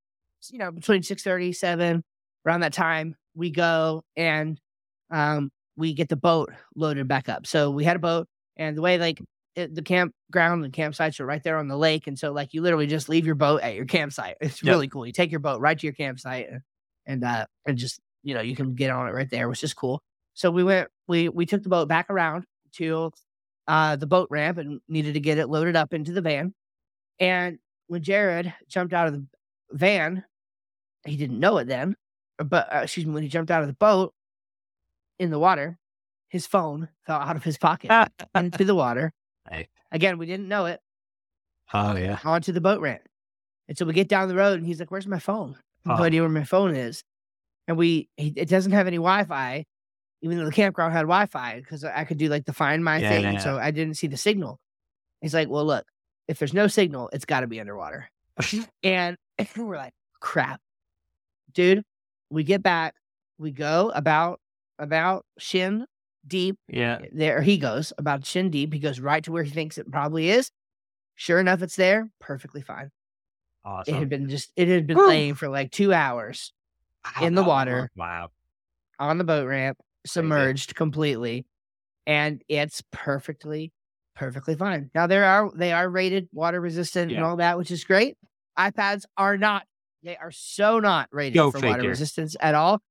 you 0.50 0.58
know 0.58 0.72
between 0.72 1.02
six 1.02 1.22
thirty 1.22 1.52
seven 1.52 2.02
around 2.44 2.60
that 2.60 2.72
time 2.72 3.14
we 3.34 3.50
go 3.50 4.02
and 4.16 4.58
um 5.10 5.50
we 5.76 5.94
get 5.94 6.08
the 6.08 6.16
boat 6.16 6.50
loaded 6.74 7.08
back 7.08 7.28
up. 7.28 7.46
So 7.46 7.70
we 7.70 7.84
had 7.84 7.96
a 7.96 8.00
boat, 8.00 8.28
and 8.56 8.76
the 8.76 8.82
way 8.82 8.98
like 8.98 9.20
it, 9.54 9.74
the 9.74 9.82
campground 9.82 10.64
and 10.64 10.72
campsites 10.72 11.20
are 11.20 11.26
right 11.26 11.42
there 11.42 11.58
on 11.58 11.68
the 11.68 11.76
lake, 11.76 12.06
and 12.06 12.18
so 12.18 12.32
like 12.32 12.54
you 12.54 12.62
literally 12.62 12.86
just 12.86 13.08
leave 13.08 13.26
your 13.26 13.34
boat 13.34 13.62
at 13.62 13.74
your 13.74 13.84
campsite. 13.86 14.36
It's 14.40 14.62
Yep. 14.62 14.70
really 14.72 14.88
cool. 14.88 15.06
You 15.06 15.12
take 15.12 15.30
your 15.30 15.40
boat 15.40 15.60
right 15.60 15.78
to 15.78 15.86
your 15.86 15.94
campsite, 15.94 16.48
and, 16.50 16.60
and 17.06 17.24
uh 17.24 17.46
and 17.66 17.76
just 17.78 18.00
you 18.22 18.34
know 18.34 18.40
you 18.40 18.56
can 18.56 18.74
get 18.74 18.90
on 18.90 19.08
it 19.08 19.12
right 19.12 19.30
there, 19.30 19.48
which 19.48 19.64
is 19.64 19.74
cool. 19.74 20.02
So 20.34 20.50
we 20.50 20.64
went 20.64 20.88
we 21.08 21.28
we 21.28 21.46
took 21.46 21.62
the 21.62 21.68
boat 21.68 21.88
back 21.88 22.08
around 22.10 22.44
to 22.74 23.10
uh 23.68 23.96
the 23.96 24.06
boat 24.06 24.28
ramp 24.30 24.58
and 24.58 24.80
needed 24.88 25.14
to 25.14 25.20
get 25.20 25.38
it 25.38 25.48
loaded 25.48 25.76
up 25.76 25.92
into 25.92 26.12
the 26.12 26.22
van. 26.22 26.54
And 27.20 27.58
when 27.88 28.02
Jared 28.02 28.52
jumped 28.68 28.94
out 28.94 29.06
of 29.08 29.12
the 29.14 29.26
van, 29.72 30.24
he 31.04 31.16
didn't 31.16 31.38
know 31.40 31.58
it 31.58 31.66
then, 31.66 31.94
but 32.38 32.72
uh, 32.74 32.80
excuse 32.84 33.04
me, 33.06 33.12
when 33.12 33.22
he 33.22 33.28
jumped 33.28 33.50
out 33.50 33.60
of 33.62 33.68
the 33.68 33.74
boat 33.74 34.14
in 35.22 35.30
the 35.30 35.38
water, 35.38 35.78
his 36.28 36.46
phone 36.46 36.88
fell 37.06 37.20
out 37.20 37.36
of 37.36 37.44
his 37.44 37.58
pocket 37.58 37.90
ah. 37.90 38.08
into 38.34 38.64
the 38.64 38.74
water. 38.74 39.12
Again, 39.92 40.18
we 40.18 40.26
didn't 40.26 40.48
know 40.48 40.66
it 40.66 40.80
Oh 41.72 41.96
yeah. 41.96 42.18
onto 42.24 42.52
the 42.52 42.60
boat 42.60 42.80
ramp. 42.80 43.02
And 43.68 43.76
so 43.78 43.84
we 43.84 43.92
get 43.92 44.08
down 44.08 44.28
the 44.28 44.34
road 44.34 44.58
and 44.58 44.66
he's 44.66 44.80
like, 44.80 44.90
Where's 44.90 45.06
my 45.06 45.18
phone? 45.18 45.56
Oh. 45.86 45.96
No 45.96 46.02
idea 46.02 46.20
where 46.22 46.28
my 46.30 46.44
phone 46.44 46.74
is. 46.74 47.02
And 47.68 47.76
we, 47.76 48.08
he, 48.16 48.32
it 48.36 48.48
doesn't 48.48 48.72
have 48.72 48.86
any 48.86 48.96
Wi 48.96 49.24
Fi, 49.24 49.64
even 50.22 50.38
though 50.38 50.44
the 50.44 50.50
campground 50.52 50.92
had 50.92 51.02
Wi 51.02 51.26
Fi 51.26 51.60
because 51.60 51.84
I 51.84 52.04
could 52.04 52.18
do 52.18 52.28
like 52.28 52.44
the 52.44 52.52
find 52.52 52.84
my 52.84 52.98
Yeah, 52.98 53.08
thing. 53.10 53.22
yeah, 53.22 53.28
and 53.30 53.40
So 53.42 53.58
I 53.58 53.70
didn't 53.70 53.94
see 53.96 54.06
the 54.06 54.16
signal. 54.16 54.58
He's 55.20 55.34
like, 55.34 55.48
Well, 55.48 55.64
look, 55.64 55.84
if 56.28 56.38
there's 56.38 56.54
no 56.54 56.66
signal, 56.66 57.10
it's 57.12 57.24
got 57.24 57.40
to 57.40 57.46
be 57.46 57.60
underwater. 57.60 58.08
And 58.82 59.16
we're 59.56 59.76
like, 59.76 59.92
crap. 60.20 60.60
Dude, 61.52 61.82
we 62.30 62.44
get 62.44 62.62
back, 62.62 62.94
we 63.38 63.50
go 63.50 63.90
about 63.94 64.40
about 64.82 65.24
shin 65.38 65.86
deep. 66.26 66.56
yeah. 66.68 66.98
Eh, 67.02 67.08
there 67.12 67.40
he 67.40 67.56
goes, 67.56 67.92
about 67.96 68.26
shin 68.26 68.50
deep. 68.50 68.72
He 68.74 68.80
goes 68.80 69.00
right 69.00 69.22
to 69.24 69.32
where 69.32 69.44
he 69.44 69.50
thinks 69.50 69.78
it 69.78 69.90
probably 69.90 70.28
is. 70.28 70.50
Sure 71.14 71.38
enough, 71.38 71.62
it's 71.62 71.76
there. 71.76 72.08
Perfectly 72.20 72.62
fine. 72.62 72.90
Awesome. 73.64 73.94
It 73.94 73.98
had 73.98 74.08
been 74.08 74.28
just 74.28 74.50
it 74.56 74.68
had 74.68 74.86
been 74.86 74.96
Whew. 74.96 75.08
laying 75.08 75.34
for 75.34 75.48
like 75.48 75.70
two 75.70 75.92
hours 75.94 76.52
in 77.20 77.34
the 77.34 77.44
water. 77.44 77.90
Wow. 77.96 78.28
on 78.98 79.18
the 79.18 79.24
boat 79.24 79.46
ramp, 79.46 79.78
submerged 80.04 80.74
completely, 80.74 81.46
and 82.06 82.42
it's 82.48 82.82
perfectly, 82.90 83.72
perfectly 84.16 84.56
fine. 84.56 84.90
Now 84.96 85.06
there 85.06 85.24
are 85.24 85.50
they 85.54 85.72
are 85.72 85.88
rated 85.88 86.28
water 86.32 86.60
resistant 86.60 87.12
and 87.12 87.22
all 87.22 87.36
that, 87.36 87.56
which 87.56 87.70
is 87.70 87.84
great. 87.84 88.16
iPads 88.58 89.04
are 89.16 89.36
not. 89.36 89.62
They 90.02 90.16
are 90.16 90.32
so 90.32 90.80
not 90.80 91.08
rated 91.12 91.34
Go 91.34 91.52
for 91.52 91.64
water 91.64 91.88
resistance 91.88 92.34
at 92.40 92.56
all. 92.56 92.82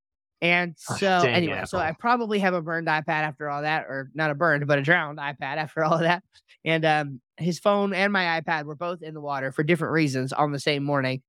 And 0.41 0.75
Ah, 0.89 0.95
so 0.95 1.21
dang 1.23 1.35
anyway, 1.35 1.63
so 1.67 1.77
I 1.77 1.93
probably 1.99 2.39
have 2.39 2.53
a 2.55 2.61
burned 2.61 2.87
iPad 2.87 3.07
after 3.07 3.47
all 3.49 3.61
that, 3.61 3.83
or 3.85 4.09
not 4.15 4.31
a 4.31 4.35
burned, 4.35 4.65
but 4.67 4.79
a 4.79 4.81
drowned 4.81 5.19
iPad 5.19 5.37
after 5.57 5.83
all 5.83 5.93
of 5.93 6.01
that. 6.01 6.23
And 6.65 6.83
um, 6.85 7.21
his 7.37 7.59
phone 7.59 7.93
and 7.93 8.11
my 8.11 8.41
iPad 8.41 8.65
were 8.65 8.75
both 8.75 9.01
in 9.03 9.13
the 9.13 9.21
water 9.21 9.51
for 9.51 9.63
different 9.63 9.93
reasons 9.93 10.33
on 10.33 10.51
the 10.51 10.59
same 10.59 10.83
morning. 10.83 11.21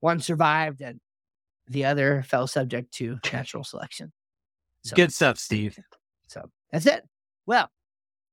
One 0.00 0.20
survived, 0.20 0.80
and 0.82 1.00
the 1.66 1.86
other 1.86 2.22
fell 2.26 2.46
subject 2.46 2.92
to 2.94 3.18
natural 3.32 3.64
selection. 3.64 4.12
So, 4.84 4.94
Good 4.96 5.12
stuff, 5.12 5.38
Steve. 5.38 5.78
so 6.28 6.48
that's 6.70 6.86
it. 6.86 7.02
Well, 7.46 7.68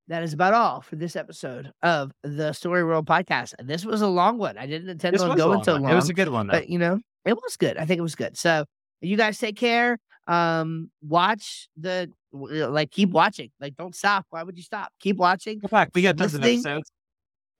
that 0.10 0.22
is 0.22 0.34
about 0.34 0.54
all 0.54 0.82
for 0.82 0.96
this 0.98 1.16
episode 1.16 1.72
of 1.82 2.12
the 2.24 2.52
Story 2.54 2.84
World 2.84 3.06
podcast. 3.08 3.54
This 3.64 3.84
was 3.86 4.02
a 4.02 4.08
long 4.08 4.38
one. 4.38 4.58
I 4.58 4.68
didn't 4.68 4.90
intend 4.90 5.16
This 5.16 5.22
on 5.22 5.36
going 5.38 5.56
long 5.56 5.64
so 5.64 5.74
one. 5.74 5.84
long, 5.84 5.92
It 5.94 5.96
was 5.96 6.10
a 6.10 6.14
good 6.14 6.30
one, 6.30 6.48
though. 6.48 6.52
but 6.54 6.70
you 6.70 6.78
know, 6.78 7.00
it 7.26 7.34
was 7.36 7.56
good. 7.58 7.78
I 7.78 7.86
think 7.86 7.98
it 8.00 8.04
was 8.04 8.16
good. 8.16 8.38
So 8.38 8.66
you 9.02 9.18
guys 9.18 9.40
take 9.40 9.56
care. 9.58 9.98
Um, 10.28 10.89
watch 11.01 11.69
the 11.78 12.11
like, 12.32 12.91
keep 12.91 13.11
watching. 13.11 13.51
Like, 13.59 13.76
don't 13.76 13.95
stop. 13.95 14.26
Why 14.30 14.43
would 14.43 14.57
you 14.57 14.63
stop? 14.63 14.91
Keep 14.99 15.17
watching. 15.17 15.59
Go 15.59 15.67
back. 15.67 15.91
We 15.93 16.01
got 16.01 16.17
tons 16.17 16.34
of 16.34 16.43
episodes. 16.43 16.91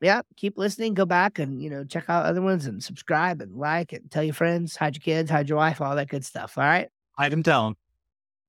Yeah, 0.02 0.22
keep 0.36 0.58
listening. 0.58 0.94
Go 0.94 1.06
back 1.06 1.40
and 1.40 1.62
you 1.62 1.70
know 1.70 1.84
check 1.84 2.10
out 2.10 2.26
other 2.26 2.42
ones 2.42 2.66
and 2.66 2.84
subscribe 2.84 3.42
and 3.42 3.56
like 3.56 3.94
and 3.94 4.10
tell 4.12 4.24
your 4.24 4.34
friends, 4.34 4.76
hide 4.76 4.96
your 4.96 5.02
kids, 5.02 5.32
hide 5.32 5.48
your 5.48 5.58
wife, 5.58 5.80
all 5.82 5.96
that 5.96 6.10
good 6.10 6.26
stuff. 6.26 6.58
All 6.58 6.64
right. 6.64 6.90
Hide 7.18 7.32
them, 7.32 7.44
tell 7.44 7.66
them. 7.66 7.78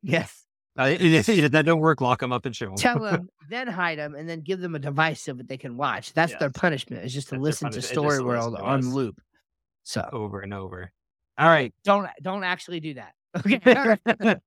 Yes. 0.03 0.45
Uh, 0.77 0.89
that 0.91 1.63
don't 1.65 1.81
work, 1.81 2.03
lock 2.03 2.21
them 2.21 2.33
up 2.33 2.45
and 2.45 2.55
show 2.55 2.67
them. 2.67 2.77
tell 2.77 2.99
them, 2.99 3.31
then 3.49 3.67
hide 3.67 3.99
them, 3.99 4.15
and 4.15 4.29
then 4.29 4.43
give 4.43 4.61
them 4.61 4.75
a 4.75 4.79
device 4.79 5.23
so 5.23 5.33
that 5.33 5.49
they 5.49 5.57
can 5.57 5.79
watch. 5.79 6.13
That's 6.13 6.35
their 6.37 6.51
punishment. 6.51 7.03
Is 7.05 7.15
just 7.15 7.29
to 7.29 7.37
That's 7.37 7.43
listen 7.43 7.71
to 7.71 7.81
Story 7.81 8.23
World 8.23 8.57
on 8.57 8.93
loop. 8.93 9.19
So 9.85 10.07
over 10.13 10.41
and 10.41 10.53
over. 10.53 10.93
All 11.39 11.49
right. 11.49 11.73
don't 11.85 12.09
don't 12.21 12.45
actually 12.45 12.81
do 12.81 12.95
that. 12.95 13.15
Okay. 13.35 13.97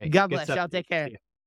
Hey, 0.00 0.08
God 0.08 0.28
good 0.28 0.30
bless 0.30 0.48
y'all. 0.56 0.68
Take 0.68 0.88
care. 0.88 1.10